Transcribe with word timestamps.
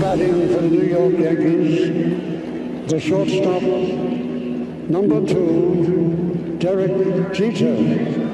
Batting 0.00 0.48
for 0.48 0.60
the 0.62 0.68
New 0.70 0.82
York 0.82 1.12
Yankees, 1.18 2.88
the 2.90 2.98
shortstop, 2.98 3.62
number 4.90 5.24
two, 5.24 6.56
Derek 6.58 7.32
Jeter. 7.32 8.33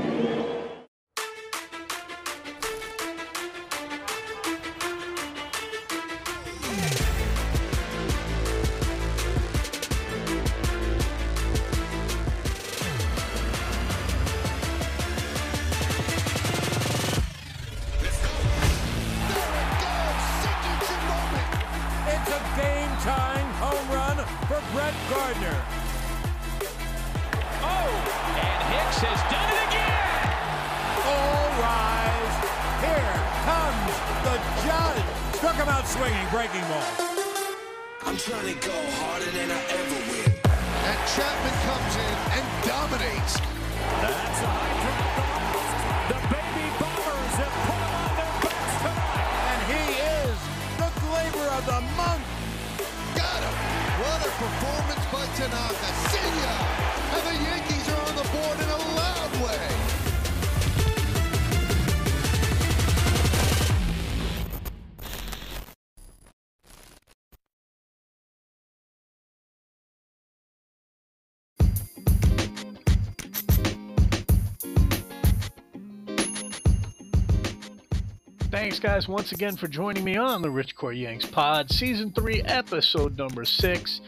Guys, 78.81 79.07
once 79.07 79.33
again 79.33 79.57
for 79.57 79.69
joining 79.69 80.03
me 80.03 80.17
on 80.17 80.41
the 80.41 80.49
Rich 80.49 80.75
Core 80.75 80.95
Yanks 80.95 81.27
Pod, 81.27 81.71
Season 81.71 82.11
3, 82.13 82.41
Episode 82.45 83.19
number 83.19 83.45
6. 83.45 84.01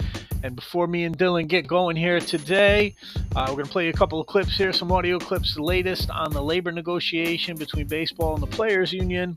And 0.42 0.56
before 0.56 0.87
me 0.87 1.05
and 1.05 1.17
Dylan 1.17 1.47
get 1.47 1.67
going 1.67 1.95
here 1.95 2.20
today, 2.20 2.95
uh, 3.37 3.45
we're 3.48 3.56
going 3.56 3.67
to 3.67 3.70
play 3.70 3.89
a 3.91 3.93
couple 3.93 4.19
of 4.19 4.27
clips 4.27 4.56
here, 4.56 4.73
some 4.73 4.91
audio 4.91 5.19
clips, 5.19 5.55
the 5.55 5.62
latest 5.62 6.09
on 6.09 6.33
the 6.33 6.43
labor 6.43 6.73
negotiation 6.73 7.59
between 7.59 7.87
baseball 7.87 8.33
and 8.33 8.43
the 8.43 8.47
Players 8.47 8.95
Union. 8.95 9.37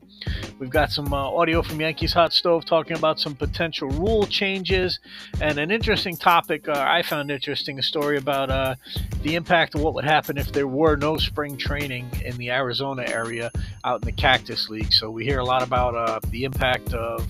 We've 0.58 0.70
got 0.70 0.90
some 0.90 1.12
uh, 1.12 1.16
audio 1.16 1.60
from 1.60 1.80
Yankees 1.82 2.14
Hot 2.14 2.32
Stove 2.32 2.64
talking 2.64 2.96
about 2.96 3.20
some 3.20 3.34
potential 3.34 3.90
rule 3.90 4.26
changes 4.26 5.00
and 5.42 5.58
an 5.58 5.70
interesting 5.70 6.16
topic 6.16 6.66
uh, 6.66 6.82
I 6.86 7.02
found 7.02 7.30
interesting 7.30 7.78
a 7.78 7.82
story 7.82 8.16
about 8.16 8.48
uh, 8.48 8.76
the 9.22 9.34
impact 9.34 9.74
of 9.74 9.82
what 9.82 9.92
would 9.92 10.04
happen 10.04 10.38
if 10.38 10.52
there 10.52 10.66
were 10.66 10.96
no 10.96 11.18
spring 11.18 11.58
training 11.58 12.08
in 12.24 12.38
the 12.38 12.50
Arizona 12.50 13.04
area 13.06 13.50
out 13.84 14.00
in 14.00 14.06
the 14.06 14.12
Cactus 14.12 14.70
League. 14.70 14.94
So 14.94 15.10
we 15.10 15.24
hear 15.24 15.40
a 15.40 15.44
lot 15.44 15.62
about 15.62 15.94
uh, 15.94 16.20
the 16.30 16.44
impact 16.44 16.94
of 16.94 17.28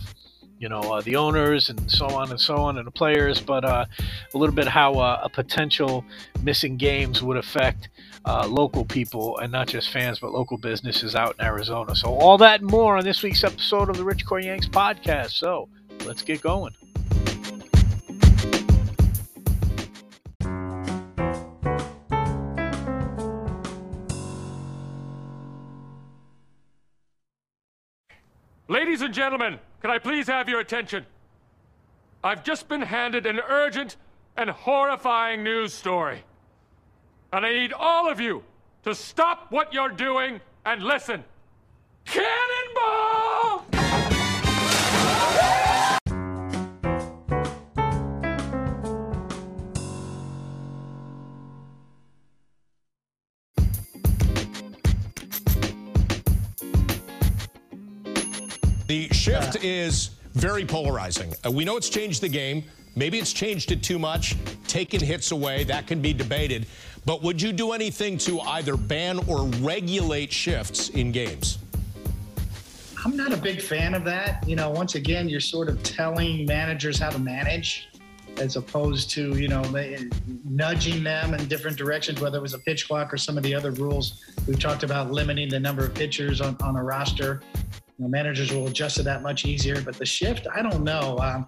you 0.58 0.68
know 0.68 0.80
uh, 0.80 1.00
the 1.02 1.16
owners 1.16 1.68
and 1.68 1.90
so 1.90 2.06
on 2.06 2.30
and 2.30 2.40
so 2.40 2.56
on 2.56 2.78
and 2.78 2.86
the 2.86 2.90
players 2.90 3.40
but 3.40 3.64
uh, 3.64 3.84
a 4.32 4.38
little 4.38 4.54
bit 4.54 4.66
how 4.66 4.94
uh, 4.94 5.20
a 5.22 5.28
potential 5.28 6.04
missing 6.42 6.76
games 6.76 7.22
would 7.22 7.36
affect 7.36 7.90
uh, 8.26 8.46
local 8.46 8.84
people 8.84 9.38
and 9.38 9.50
not 9.52 9.68
just 9.68 9.90
fans 9.90 10.18
but 10.18 10.32
local 10.32 10.58
businesses 10.58 11.14
out 11.14 11.34
in 11.38 11.44
arizona 11.44 11.94
so 11.94 12.08
all 12.08 12.36
that 12.36 12.60
and 12.60 12.70
more 12.70 12.96
on 12.96 13.04
this 13.04 13.22
week's 13.22 13.44
episode 13.44 13.88
of 13.88 13.96
the 13.96 14.04
rich 14.04 14.26
core 14.26 14.40
yanks 14.40 14.66
podcast 14.66 15.30
so 15.30 15.68
let's 16.04 16.22
get 16.22 16.40
going 16.40 16.74
Ladies 28.68 29.00
and 29.00 29.14
gentlemen, 29.14 29.60
can 29.80 29.90
I 29.90 29.98
please 29.98 30.26
have 30.26 30.48
your 30.48 30.58
attention? 30.58 31.06
I've 32.24 32.42
just 32.42 32.68
been 32.68 32.82
handed 32.82 33.24
an 33.24 33.38
urgent 33.48 33.96
and 34.36 34.50
horrifying 34.50 35.44
news 35.44 35.72
story. 35.72 36.24
And 37.32 37.44
I 37.44 37.52
need 37.52 37.72
all 37.72 38.10
of 38.10 38.20
you 38.20 38.42
to 38.84 38.94
stop 38.94 39.50
what 39.50 39.72
you're 39.74 39.90
doing 39.90 40.40
and 40.64 40.82
listen. 40.82 41.24
Cannonball! 42.04 43.64
The 58.86 59.08
shift 59.12 59.64
is 59.64 60.10
very 60.34 60.64
polarizing. 60.64 61.34
Uh, 61.44 61.50
we 61.50 61.64
know 61.64 61.76
it's 61.76 61.88
changed 61.88 62.20
the 62.20 62.28
game. 62.28 62.62
Maybe 62.96 63.18
it's 63.18 63.34
changed 63.34 63.72
it 63.72 63.82
too 63.82 63.98
much, 63.98 64.34
taken 64.66 65.00
hits 65.00 65.30
away. 65.30 65.64
That 65.64 65.86
can 65.86 66.00
be 66.00 66.14
debated. 66.14 66.66
But 67.04 67.22
would 67.22 67.40
you 67.40 67.52
do 67.52 67.72
anything 67.72 68.16
to 68.18 68.40
either 68.40 68.76
ban 68.76 69.20
or 69.28 69.44
regulate 69.60 70.32
shifts 70.32 70.88
in 70.88 71.12
games? 71.12 71.58
I'm 73.04 73.16
not 73.16 73.32
a 73.32 73.36
big 73.36 73.60
fan 73.60 73.94
of 73.94 74.02
that. 74.04 74.48
You 74.48 74.56
know, 74.56 74.70
once 74.70 74.94
again, 74.94 75.28
you're 75.28 75.40
sort 75.40 75.68
of 75.68 75.80
telling 75.82 76.46
managers 76.46 76.98
how 76.98 77.10
to 77.10 77.18
manage 77.18 77.88
as 78.38 78.56
opposed 78.56 79.10
to, 79.10 79.38
you 79.38 79.48
know, 79.48 79.62
nudging 80.44 81.04
them 81.04 81.34
in 81.34 81.46
different 81.46 81.76
directions, 81.76 82.20
whether 82.20 82.38
it 82.38 82.42
was 82.42 82.54
a 82.54 82.58
pitch 82.58 82.88
clock 82.88 83.12
or 83.12 83.16
some 83.16 83.36
of 83.36 83.42
the 83.42 83.54
other 83.54 83.70
rules. 83.72 84.24
We've 84.48 84.58
talked 84.58 84.82
about 84.82 85.10
limiting 85.10 85.48
the 85.48 85.60
number 85.60 85.84
of 85.84 85.94
pitchers 85.94 86.40
on, 86.40 86.56
on 86.60 86.76
a 86.76 86.82
roster. 86.82 87.42
You 87.54 88.04
know, 88.04 88.08
managers 88.08 88.52
will 88.52 88.66
adjust 88.66 88.96
to 88.96 89.02
that 89.04 89.22
much 89.22 89.44
easier, 89.44 89.80
but 89.80 89.96
the 89.96 90.06
shift, 90.06 90.46
I 90.54 90.62
don't 90.62 90.82
know. 90.82 91.18
Um, 91.18 91.46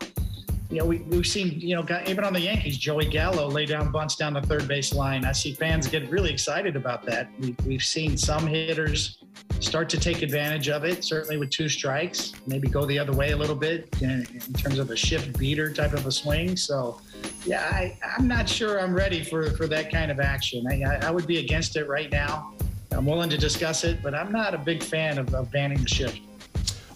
you 0.70 0.78
know, 0.78 0.84
we, 0.84 0.98
we've 0.98 1.26
seen, 1.26 1.58
you 1.60 1.74
know, 1.74 2.00
even 2.06 2.24
on 2.24 2.34
the 2.34 2.40
Yankees, 2.40 2.76
Joey 2.76 3.06
Gallo 3.06 3.48
lay 3.48 3.64
down 3.64 3.90
bunts 3.90 4.16
down 4.16 4.34
the 4.34 4.42
third 4.42 4.68
base 4.68 4.92
line. 4.92 5.24
I 5.24 5.32
see 5.32 5.52
fans 5.52 5.88
get 5.88 6.10
really 6.10 6.30
excited 6.30 6.76
about 6.76 7.04
that. 7.06 7.30
We, 7.40 7.56
we've 7.64 7.82
seen 7.82 8.18
some 8.18 8.46
hitters 8.46 9.18
start 9.60 9.88
to 9.88 9.98
take 9.98 10.20
advantage 10.20 10.68
of 10.68 10.84
it, 10.84 11.04
certainly 11.04 11.38
with 11.38 11.48
two 11.48 11.70
strikes, 11.70 12.34
maybe 12.46 12.68
go 12.68 12.84
the 12.84 12.98
other 12.98 13.14
way 13.14 13.30
a 13.30 13.36
little 13.36 13.56
bit 13.56 13.88
in, 14.02 14.26
in 14.30 14.52
terms 14.54 14.78
of 14.78 14.90
a 14.90 14.96
shift 14.96 15.38
beater 15.38 15.72
type 15.72 15.94
of 15.94 16.06
a 16.06 16.12
swing. 16.12 16.54
So, 16.54 17.00
yeah, 17.46 17.62
I, 17.72 17.98
am 18.18 18.28
not 18.28 18.46
sure 18.46 18.78
I'm 18.78 18.94
ready 18.94 19.24
for, 19.24 19.50
for 19.56 19.66
that 19.68 19.90
kind 19.90 20.10
of 20.10 20.20
action. 20.20 20.66
I, 20.70 21.06
I, 21.06 21.10
would 21.10 21.26
be 21.26 21.38
against 21.38 21.76
it 21.76 21.88
right 21.88 22.12
now. 22.12 22.52
I'm 22.92 23.06
willing 23.06 23.30
to 23.30 23.38
discuss 23.38 23.84
it, 23.84 24.02
but 24.02 24.14
I'm 24.14 24.30
not 24.30 24.54
a 24.54 24.58
big 24.58 24.82
fan 24.82 25.18
of, 25.18 25.34
of 25.34 25.50
banning 25.50 25.80
the 25.80 25.88
shift. 25.88 26.20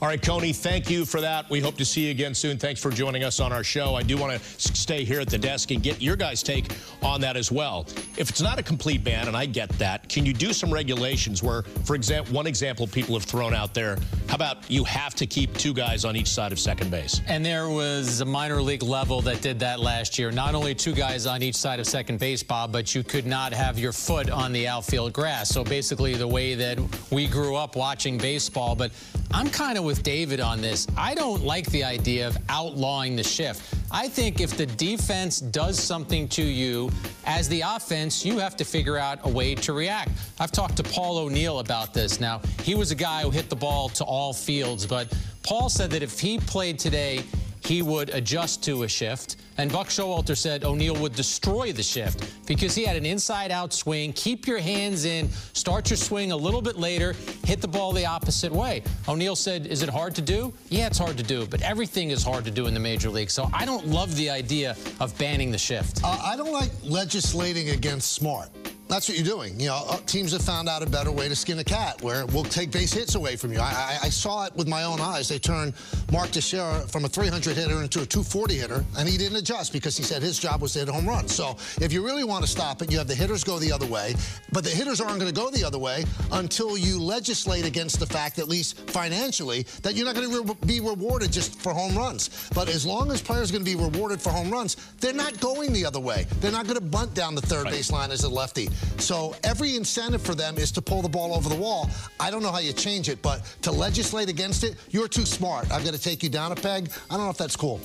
All 0.03 0.09
right, 0.09 0.21
Coney, 0.21 0.53
thank 0.53 0.91
you 0.91 1.05
for 1.05 1.21
that. 1.21 1.49
We 1.49 1.61
hope 1.61 1.77
to 1.77 1.85
see 1.85 2.07
you 2.07 2.11
again 2.11 2.35
soon. 2.35 2.59
Thanks 2.59 2.81
for 2.81 2.91
joining 2.91 3.23
us 3.23 3.39
on 3.39 3.53
our 3.53 3.63
show. 3.63 3.95
I 3.95 4.03
do 4.03 4.17
want 4.17 4.33
to 4.33 4.41
stay 4.59 5.05
here 5.05 5.21
at 5.21 5.29
the 5.29 5.39
desk 5.39 5.71
and 5.71 5.81
get 5.81 6.03
your 6.03 6.17
guys' 6.17 6.43
take 6.43 6.73
on 7.05 7.21
that 7.21 7.37
as 7.37 7.53
well. 7.53 7.87
If 8.17 8.29
it's 8.29 8.41
not 8.41 8.59
a 8.59 8.65
complete 8.65 9.05
ban, 9.05 9.29
and 9.29 9.37
I 9.37 9.47
get 9.47 9.69
that, 9.79 10.09
can 10.09 10.27
you 10.27 10.33
do 10.33 10.53
some 10.53 10.75
regulations 10.75 11.41
where, 11.41 11.62
for 11.85 11.95
example, 11.95 12.35
one 12.35 12.49
example 12.49 12.89
people 12.89 13.15
have 13.15 13.23
thrown 13.23 13.55
out 13.55 13.75
there, 13.75 13.97
how 14.27 14.35
about 14.35 14.69
you 14.69 14.83
have 14.83 15.15
to 15.15 15.25
keep 15.25 15.57
two 15.57 15.73
guys 15.73 16.05
on 16.05 16.17
each 16.17 16.29
side 16.29 16.51
of 16.51 16.59
second 16.59 16.91
base? 16.91 17.21
And 17.29 17.47
there 17.47 17.69
was 17.69 18.23
a 18.23 18.25
minor 18.25 18.61
league 18.61 18.82
level 18.82 19.23
that 19.23 19.41
did 19.41 19.61
that 19.61 19.79
last 19.79 20.19
year. 20.19 20.32
Not 20.32 20.56
only 20.56 20.75
two 20.75 20.94
guys 20.94 21.26
on 21.26 21.44
each 21.44 21.55
side 21.55 21.79
of 21.79 21.87
second 21.87 22.19
base, 22.19 22.43
Bob, 22.43 22.73
but 22.73 22.93
you 22.93 23.05
could 23.05 23.25
not 23.25 23.53
have 23.53 23.79
your 23.79 23.93
foot 23.93 24.31
on 24.31 24.53
the 24.53 24.67
outfield 24.67 25.12
grass. 25.12 25.49
So 25.50 25.62
basically 25.62 26.15
the 26.15 26.26
way 26.26 26.56
that 26.56 26.81
we 27.12 27.29
grew 27.29 27.55
up 27.55 27.76
watching 27.76 28.19
baseball, 28.19 28.75
but 28.75 28.91
I'm 29.31 29.49
kind 29.49 29.79
of 29.79 29.85
with 29.85 29.92
David 30.00 30.39
on 30.39 30.61
this. 30.61 30.87
I 30.97 31.15
don't 31.15 31.43
like 31.43 31.67
the 31.71 31.83
idea 31.83 32.29
of 32.29 32.39
outlawing 32.49 33.17
the 33.17 33.25
shift. 33.25 33.75
I 33.91 34.06
think 34.06 34.41
if 34.41 34.56
the 34.56 34.67
defense 34.67 35.41
does 35.41 35.79
something 35.79 36.29
to 36.29 36.43
you 36.43 36.91
as 37.25 37.49
the 37.49 37.62
offense, 37.62 38.25
you 38.25 38.39
have 38.39 38.56
to 38.59 38.65
figure 38.65 38.97
out 38.97 39.19
a 39.25 39.29
way 39.29 39.56
to 39.56 39.73
react. 39.73 40.12
I've 40.39 40.53
talked 40.53 40.77
to 40.77 40.85
Paul 40.85 41.19
O'Neill 41.19 41.59
about 41.59 41.93
this. 41.93 42.21
Now, 42.21 42.41
he 42.62 42.77
was 42.77 42.93
a 42.93 42.94
guy 42.94 43.23
who 43.23 43.31
hit 43.31 43.50
the 43.50 43.56
ball 43.56 43.89
to 43.91 44.05
all 44.05 44.33
fields, 44.33 44.87
but 44.87 45.12
Paul 45.43 45.69
said 45.69 45.91
that 45.91 46.03
if 46.03 46.21
he 46.21 46.38
played 46.38 46.79
today, 46.79 47.25
he 47.64 47.82
would 47.82 48.11
adjust 48.11 48.62
to 48.64 48.82
a 48.82 48.88
shift. 48.88 49.37
And 49.59 49.70
Buck 49.70 49.88
Showalter 49.88 50.37
said 50.37 50.64
O'Neill 50.64 50.97
would 50.97 51.14
destroy 51.14 51.73
the 51.73 51.82
shift 51.82 52.47
because 52.47 52.75
he 52.75 52.85
had 52.85 52.97
an 52.97 53.05
inside-out 53.05 53.73
swing. 53.73 54.12
Keep 54.14 54.47
your 54.47 54.59
hands 54.59 55.05
in, 55.05 55.29
start 55.53 55.91
your 55.91 55.99
swing 55.99 56.32
a 56.32 56.37
little 56.37 56.62
bit 56.62 56.76
later, 56.79 57.14
hit 57.44 57.61
the 57.61 57.69
ball 57.69 57.93
the 57.93 58.06
opposite 58.06 58.50
way. 58.50 58.82
O'Neill 59.09 59.37
said, 59.37 59.67
is 59.67 59.82
it 59.82 59.88
hard 59.91 60.14
to 60.14 60.23
do? 60.23 60.53
Yeah, 60.70 60.87
it's 60.87 60.99
hard 60.99 61.19
to 61.19 61.23
do, 61.23 61.47
but 61.47 61.61
everything 61.62 62.11
is 62.11 62.23
hard 62.23 62.44
to 62.47 62.50
do 62.50 62.67
in 62.67 62.75
the 62.75 62.81
major 62.81 63.11
league. 63.11 63.31
So 63.31 63.49
I 63.53 63.64
don't 63.67 63.87
love 63.87 64.17
the 64.17 64.31
idea 64.31 64.76
of 65.00 65.17
banning 65.19 65.50
the 65.50 65.59
shift. 65.59 66.00
Uh, 66.03 66.19
I 66.25 66.37
don't 66.37 66.53
like 66.53 66.70
legislating 66.82 67.70
against 67.70 68.12
smart. 68.12 68.49
That's 68.93 69.09
what 69.09 69.17
you're 69.17 69.25
doing. 69.25 69.59
You 69.59 69.69
know, 69.69 69.85
uh, 69.89 69.97
teams 70.05 70.33
have 70.33 70.43
found 70.43 70.69
out 70.69 70.83
a 70.83 70.87
better 70.87 71.11
way 71.11 71.27
to 71.27 71.35
skin 71.35 71.59
a 71.61 71.65
cat, 71.65 72.03
where 72.03 72.27
we'll 72.27 72.44
take 72.44 72.71
base 72.71 72.93
hits 72.93 73.15
away 73.15 73.37
from 73.37 73.50
you. 73.50 73.59
I, 73.59 73.62
I, 73.62 73.99
I 74.03 74.09
saw 74.11 74.44
it 74.44 74.55
with 74.55 74.69
my 74.69 74.83
own 74.83 75.00
eyes. 75.00 75.31
They 75.31 75.39
turned 75.39 75.73
Mark 76.12 76.31
Teixeira 76.31 76.81
from 76.81 77.06
a 77.06 77.09
300 77.09 77.56
hitter 77.56 77.83
into 77.83 78.03
a 78.03 78.05
240 78.05 78.55
hitter, 78.55 78.85
and 78.99 79.09
he 79.09 79.17
didn't 79.17 79.39
adjust 79.39 79.73
because 79.73 79.97
he 79.97 80.03
said 80.03 80.21
his 80.21 80.39
job 80.39 80.61
was 80.61 80.75
to 80.75 80.81
hit 80.81 80.91
home 80.91 81.09
runs. 81.09 81.35
So 81.35 81.56
if 81.81 81.91
you 81.91 82.05
really 82.05 82.23
want 82.23 82.44
to 82.44 82.50
stop 82.50 82.83
it, 82.83 82.93
you 82.93 82.99
have 82.99 83.09
the 83.09 83.15
hitters 83.15 83.44
go 83.44 83.59
the 83.59 83.73
other 83.73 83.87
way, 83.87 84.15
but 84.53 84.62
the 84.62 84.69
hitters 84.69 85.00
aren't 85.00 85.19
going 85.19 85.33
to 85.33 85.41
go 85.41 85.50
the 85.50 85.65
other 85.65 85.79
way 85.79 86.05
until 86.31 86.77
you 86.77 87.00
legislate 87.00 87.65
against 87.65 87.99
the 87.99 88.06
fact, 88.06 88.38
at 88.38 88.47
least 88.47 88.79
financially, 88.91 89.62
that 89.81 89.95
you're 89.95 90.05
not 90.05 90.15
going 90.17 90.31
to 90.31 90.43
re 90.43 90.55
be 90.67 90.81
rewarded 90.81 91.33
just 91.33 91.59
for 91.59 91.73
home 91.73 91.97
runs. 91.97 92.50
But 92.55 92.69
as 92.69 92.85
long 92.85 93.11
as 93.11 93.23
players 93.23 93.49
are 93.49 93.55
going 93.55 93.65
to 93.65 93.71
be 93.75 93.83
rewarded 93.83 94.21
for 94.21 94.29
home 94.29 94.50
runs, 94.50 94.77
they're 95.00 95.15
not 95.15 95.41
going 95.41 95.73
the 95.73 95.87
other 95.87 96.00
way. 96.00 96.27
They're 96.41 96.53
not 96.53 96.67
going 96.67 96.79
to 96.79 96.85
bunt 96.85 97.15
down 97.15 97.35
the 97.35 97.41
third 97.41 97.65
right. 97.65 97.73
baseline 97.73 98.11
as 98.11 98.25
a 98.25 98.29
lefty. 98.29 98.69
So 98.99 99.34
every 99.44 99.76
incentive 99.76 100.23
for 100.23 100.34
them 100.34 100.58
is 100.58 100.70
to 100.73 100.82
pull 100.82 101.02
the 101.02 101.08
ball 101.08 101.34
over 101.34 101.49
the 101.49 101.55
wall. 101.56 101.90
I 102.20 102.31
don't 102.31 102.43
know 102.43 102.52
how 102.52 102.61
you 102.61 102.73
change 102.73 103.08
it, 103.08 103.20
but 103.23 103.43
to 103.62 103.73
legislate 103.73 104.29
against 104.29 104.64
it, 104.64 104.76
you're 104.90 105.08
too 105.08 105.26
smart. 105.26 105.70
I've 105.70 105.84
got 105.84 105.94
to 105.94 106.00
take 106.00 106.23
you 106.23 106.29
down 106.29 106.52
a 106.52 106.56
peg. 106.56 106.90
I 107.11 107.17
don't 107.17 107.25
know 107.25 107.31
if 107.31 107.38
that's 107.38 107.56
cool. 107.56 107.81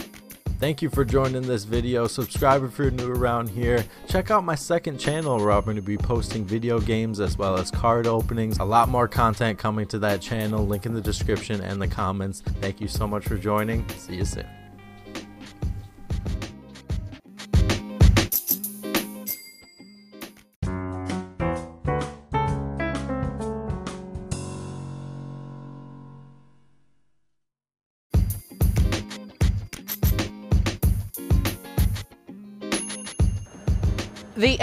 Thank 0.60 0.82
you 0.82 0.90
for 0.90 1.06
joining 1.06 1.44
this 1.44 1.66
video. 1.66 2.08
Subscribe 2.08 2.64
if 2.64 2.80
you're 2.80 2.90
new 2.90 3.12
around 3.12 3.48
here. 3.48 3.86
Check 4.08 4.32
out 4.32 4.44
my 4.44 4.56
second 4.56 4.98
channel 4.98 5.38
where 5.38 5.52
I'm 5.52 5.64
going 5.64 5.76
to 5.76 5.84
be 5.84 5.98
posting 5.98 6.44
video 6.46 6.80
games 6.80 7.20
as 7.20 7.38
well 7.38 7.58
as 7.58 7.70
card 7.70 8.08
openings. 8.08 8.58
A 8.58 8.64
lot 8.64 8.90
more 8.90 9.08
content 9.08 9.60
coming 9.60 9.86
to 9.88 10.00
that 10.00 10.20
channel. 10.20 10.66
Link 10.66 10.88
in 10.88 10.96
the 10.96 11.02
description 11.02 11.62
and 11.62 11.80
the 11.80 11.88
comments. 11.88 12.42
Thank 12.60 12.82
you 12.82 12.88
so 12.88 13.08
much 13.08 13.26
for 13.28 13.38
joining. 13.38 13.88
See 13.90 14.16
you 14.16 14.26
soon. 14.26 14.67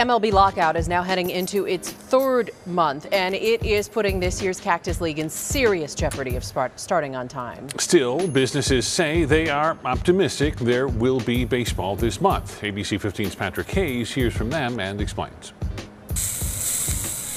MLB 0.05 0.33
lockout 0.33 0.77
is 0.77 0.87
now 0.87 1.03
heading 1.03 1.31
into 1.31 1.67
its 1.67 1.91
third 1.91 2.51
month, 2.67 3.07
and 3.11 3.35
it 3.35 3.65
is 3.65 3.89
putting 3.89 4.21
this 4.21 4.43
year's 4.43 4.61
Cactus 4.61 5.01
League 5.01 5.19
in 5.19 5.31
serious 5.31 5.95
jeopardy 5.95 6.37
of 6.37 6.45
starting 6.45 7.17
on 7.17 7.27
time. 7.27 7.67
Still, 7.79 8.29
businesses 8.29 8.87
say 8.87 9.25
they 9.25 9.49
are 9.49 9.79
optimistic 9.87 10.57
there 10.57 10.89
will 10.89 11.21
be 11.21 11.47
baseball 11.47 11.97
this 11.97 12.21
month. 12.21 12.61
ABC 12.61 13.01
15's 13.01 13.35
Patrick 13.35 13.71
Hayes 13.71 14.13
hears 14.13 14.37
from 14.37 14.51
them 14.51 14.79
and 14.79 15.01
explains. 15.01 15.55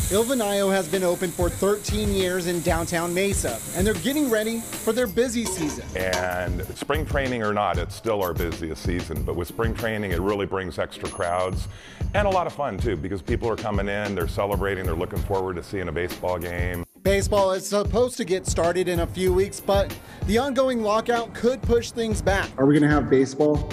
Il 0.09 0.23
Vinaio 0.23 0.71
has 0.71 0.87
been 0.87 1.03
open 1.03 1.29
for 1.29 1.49
13 1.49 2.13
years 2.13 2.47
in 2.47 2.61
downtown 2.61 3.13
Mesa, 3.13 3.59
and 3.75 3.85
they're 3.85 3.93
getting 3.95 4.29
ready 4.29 4.61
for 4.61 4.93
their 4.93 5.05
busy 5.05 5.43
season. 5.43 5.85
And 5.97 6.65
spring 6.77 7.05
training 7.05 7.43
or 7.43 7.53
not, 7.53 7.77
it's 7.77 7.93
still 7.93 8.23
our 8.23 8.33
busiest 8.33 8.83
season. 8.83 9.23
But 9.23 9.35
with 9.35 9.49
spring 9.49 9.73
training, 9.73 10.11
it 10.11 10.21
really 10.21 10.45
brings 10.45 10.79
extra 10.79 11.09
crowds 11.09 11.67
and 12.13 12.25
a 12.25 12.29
lot 12.29 12.47
of 12.47 12.53
fun 12.53 12.77
too, 12.77 12.95
because 12.95 13.21
people 13.21 13.49
are 13.49 13.57
coming 13.57 13.89
in, 13.89 14.15
they're 14.15 14.29
celebrating, 14.29 14.85
they're 14.85 14.95
looking 14.95 15.19
forward 15.19 15.57
to 15.57 15.63
seeing 15.63 15.89
a 15.89 15.91
baseball 15.91 16.39
game. 16.39 16.85
Baseball 17.03 17.51
is 17.51 17.67
supposed 17.67 18.15
to 18.15 18.23
get 18.23 18.47
started 18.47 18.87
in 18.87 19.01
a 19.01 19.07
few 19.07 19.33
weeks, 19.33 19.59
but 19.59 19.93
the 20.25 20.37
ongoing 20.37 20.83
lockout 20.83 21.33
could 21.33 21.61
push 21.61 21.91
things 21.91 22.21
back. 22.21 22.49
Are 22.57 22.65
we 22.65 22.73
going 22.73 22.89
to 22.89 22.95
have 22.95 23.09
baseball 23.09 23.69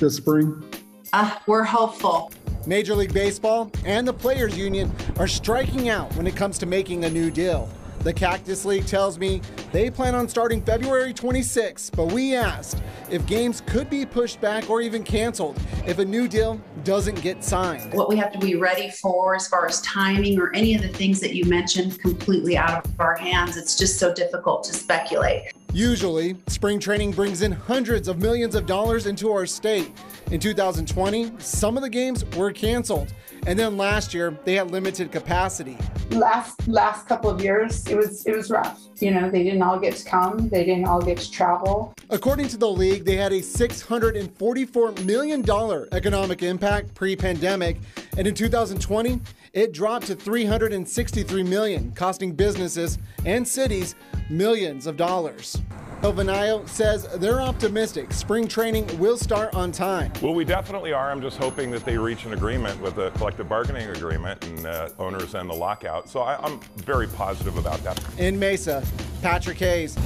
this 0.00 0.16
spring? 0.16 0.64
Uh, 1.12 1.36
we're 1.46 1.64
hopeful. 1.64 2.32
Major 2.66 2.94
League 2.94 3.12
Baseball 3.12 3.70
and 3.84 4.08
the 4.08 4.12
Players 4.12 4.56
Union 4.56 4.90
are 5.18 5.28
striking 5.28 5.88
out 5.88 6.14
when 6.16 6.26
it 6.26 6.34
comes 6.34 6.58
to 6.58 6.66
making 6.66 7.04
a 7.04 7.10
new 7.10 7.30
deal. 7.30 7.68
The 8.04 8.12
Cactus 8.12 8.66
League 8.66 8.84
tells 8.84 9.18
me 9.18 9.40
they 9.72 9.90
plan 9.90 10.14
on 10.14 10.28
starting 10.28 10.60
February 10.60 11.14
26, 11.14 11.88
but 11.88 12.12
we 12.12 12.34
asked 12.34 12.82
if 13.10 13.24
games 13.24 13.62
could 13.66 13.88
be 13.88 14.04
pushed 14.04 14.42
back 14.42 14.68
or 14.68 14.82
even 14.82 15.02
canceled 15.02 15.58
if 15.86 15.98
a 15.98 16.04
new 16.04 16.28
deal 16.28 16.60
doesn't 16.84 17.22
get 17.22 17.42
signed. 17.42 17.94
What 17.94 18.10
we 18.10 18.18
have 18.18 18.30
to 18.32 18.38
be 18.38 18.56
ready 18.56 18.90
for 18.90 19.34
as 19.34 19.48
far 19.48 19.66
as 19.66 19.80
timing 19.80 20.38
or 20.38 20.54
any 20.54 20.74
of 20.74 20.82
the 20.82 20.88
things 20.88 21.18
that 21.20 21.34
you 21.34 21.46
mentioned 21.46 21.98
completely 21.98 22.58
out 22.58 22.84
of 22.84 23.00
our 23.00 23.16
hands. 23.16 23.56
It's 23.56 23.78
just 23.78 23.98
so 23.98 24.12
difficult 24.12 24.64
to 24.64 24.74
speculate. 24.74 25.54
Usually, 25.72 26.36
spring 26.46 26.78
training 26.78 27.12
brings 27.12 27.40
in 27.40 27.52
hundreds 27.52 28.06
of 28.06 28.20
millions 28.20 28.54
of 28.54 28.66
dollars 28.66 29.06
into 29.06 29.32
our 29.32 29.46
state. 29.46 29.90
In 30.30 30.40
2020, 30.40 31.32
some 31.38 31.78
of 31.78 31.82
the 31.82 31.88
games 31.88 32.26
were 32.36 32.52
canceled. 32.52 33.14
And 33.46 33.58
then 33.58 33.78
last 33.78 34.12
year, 34.12 34.38
they 34.44 34.56
had 34.56 34.70
limited 34.70 35.10
capacity. 35.10 35.78
Last 36.14 36.68
last 36.68 37.06
couple 37.08 37.28
of 37.28 37.42
years, 37.42 37.86
it 37.86 37.96
was 37.96 38.24
it 38.26 38.36
was 38.36 38.50
rough. 38.50 38.80
You 39.00 39.10
know, 39.10 39.30
they 39.30 39.42
didn't 39.42 39.62
all 39.62 39.78
get 39.78 39.96
to 39.96 40.04
come. 40.04 40.48
They 40.48 40.64
didn't 40.64 40.86
all 40.86 41.02
get 41.02 41.18
to 41.18 41.30
travel. 41.30 41.92
According 42.10 42.48
to 42.48 42.56
the 42.56 42.70
league, 42.70 43.04
they 43.04 43.16
had 43.16 43.32
a 43.32 43.42
644 43.42 44.92
million 45.04 45.42
dollar 45.42 45.88
economic 45.92 46.42
impact 46.42 46.94
pre-pandemic, 46.94 47.78
and 48.16 48.26
in 48.26 48.34
2020, 48.34 49.20
it 49.52 49.72
dropped 49.72 50.06
to 50.06 50.14
363 50.14 51.42
million, 51.42 51.92
costing 51.92 52.32
businesses 52.32 52.98
and 53.24 53.46
cities 53.46 53.94
millions 54.30 54.86
of 54.86 54.96
dollars. 54.96 55.60
Il 56.04 56.66
says 56.66 57.08
they're 57.14 57.40
optimistic 57.40 58.12
spring 58.12 58.46
training 58.46 58.86
will 58.98 59.16
start 59.16 59.54
on 59.54 59.72
time. 59.72 60.12
Well, 60.20 60.34
we 60.34 60.44
definitely 60.44 60.92
are. 60.92 61.10
I'm 61.10 61.22
just 61.22 61.38
hoping 61.38 61.70
that 61.70 61.86
they 61.86 61.96
reach 61.96 62.26
an 62.26 62.34
agreement 62.34 62.78
with 62.82 62.98
a 62.98 63.10
collective 63.12 63.48
bargaining 63.48 63.88
agreement 63.88 64.44
and 64.44 64.66
uh, 64.66 64.90
owners 64.98 65.34
and 65.34 65.48
the 65.48 65.54
lockout. 65.54 66.10
So 66.10 66.20
I, 66.20 66.36
I'm 66.44 66.60
very 66.76 67.06
positive 67.06 67.56
about 67.56 67.82
that. 67.84 67.98
In 68.18 68.38
Mesa, 68.38 68.84
Patrick 69.22 69.56
Hayes, 69.56 69.96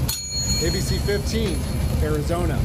ABC 0.62 1.00
15, 1.00 1.59
Arizona. 2.05 2.61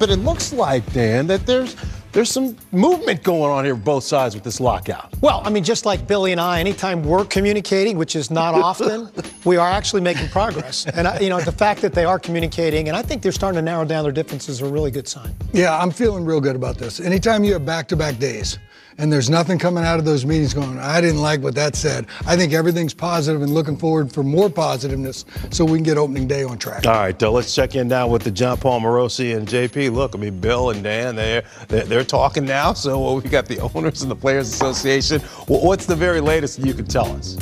But 0.00 0.10
it 0.10 0.16
looks 0.16 0.52
like, 0.52 0.90
Dan, 0.92 1.28
that 1.28 1.46
there's 1.46 1.76
there's 2.12 2.30
some 2.30 2.56
movement 2.72 3.22
going 3.22 3.52
on 3.52 3.64
here 3.64 3.76
both 3.76 4.02
sides 4.02 4.34
with 4.34 4.42
this 4.42 4.58
lockout. 4.58 5.14
Well, 5.20 5.42
I 5.44 5.50
mean, 5.50 5.62
just 5.62 5.86
like 5.86 6.08
Billy 6.08 6.32
and 6.32 6.40
I, 6.40 6.58
anytime 6.58 7.04
we're 7.04 7.24
communicating, 7.24 7.96
which 7.96 8.16
is 8.16 8.32
not 8.32 8.54
often, 8.54 9.10
we 9.44 9.56
are 9.56 9.68
actually 9.68 10.00
making 10.00 10.28
progress. 10.28 10.86
And, 10.86 11.06
I, 11.06 11.20
you 11.20 11.28
know, 11.28 11.40
the 11.40 11.52
fact 11.52 11.80
that 11.82 11.92
they 11.92 12.04
are 12.04 12.18
communicating, 12.18 12.88
and 12.88 12.96
I 12.96 13.02
think 13.02 13.22
they're 13.22 13.30
starting 13.30 13.58
to 13.58 13.62
narrow 13.62 13.84
down 13.84 14.02
their 14.02 14.12
differences 14.12 14.56
is 14.56 14.60
a 14.60 14.72
really 14.72 14.90
good 14.90 15.06
sign. 15.06 15.32
Yeah, 15.52 15.78
I'm 15.78 15.92
feeling 15.92 16.24
real 16.24 16.40
good 16.40 16.56
about 16.56 16.78
this. 16.78 16.98
Anytime 16.98 17.44
you 17.44 17.52
have 17.52 17.64
back 17.64 17.86
to 17.88 17.96
back 17.96 18.18
days, 18.18 18.58
and 18.98 19.12
there's 19.12 19.30
nothing 19.30 19.58
coming 19.58 19.84
out 19.84 19.98
of 19.98 20.04
those 20.04 20.24
meetings 20.24 20.54
going, 20.54 20.78
I 20.78 21.00
didn't 21.00 21.20
like 21.20 21.40
what 21.40 21.54
that 21.54 21.76
said. 21.76 22.06
I 22.26 22.36
think 22.36 22.52
everything's 22.52 22.94
positive 22.94 23.42
and 23.42 23.52
looking 23.52 23.76
forward 23.76 24.12
for 24.12 24.22
more 24.22 24.50
positiveness 24.50 25.24
so 25.50 25.64
we 25.64 25.78
can 25.78 25.84
get 25.84 25.98
opening 25.98 26.26
day 26.26 26.44
on 26.44 26.58
track. 26.58 26.86
All 26.86 26.92
right, 26.94 27.18
though, 27.18 27.32
let's 27.32 27.54
check 27.54 27.74
in 27.74 27.88
now 27.88 28.08
with 28.08 28.22
the 28.22 28.30
Jon 28.30 28.58
Paul 28.58 28.80
Morosi 28.80 29.36
and 29.36 29.46
JP. 29.46 29.92
Look, 29.92 30.14
I 30.14 30.18
mean, 30.18 30.40
Bill 30.40 30.70
and 30.70 30.82
Dan, 30.82 31.16
they're, 31.16 31.44
they're, 31.68 31.84
they're 31.84 32.04
talking 32.04 32.44
now. 32.44 32.72
So 32.72 33.14
we've 33.14 33.30
got 33.30 33.46
the 33.46 33.58
owners 33.74 34.02
and 34.02 34.10
the 34.10 34.16
Players 34.16 34.48
Association. 34.52 35.22
Well, 35.48 35.64
what's 35.64 35.86
the 35.86 35.96
very 35.96 36.20
latest 36.20 36.58
you 36.58 36.74
can 36.74 36.86
tell 36.86 37.10
us? 37.12 37.36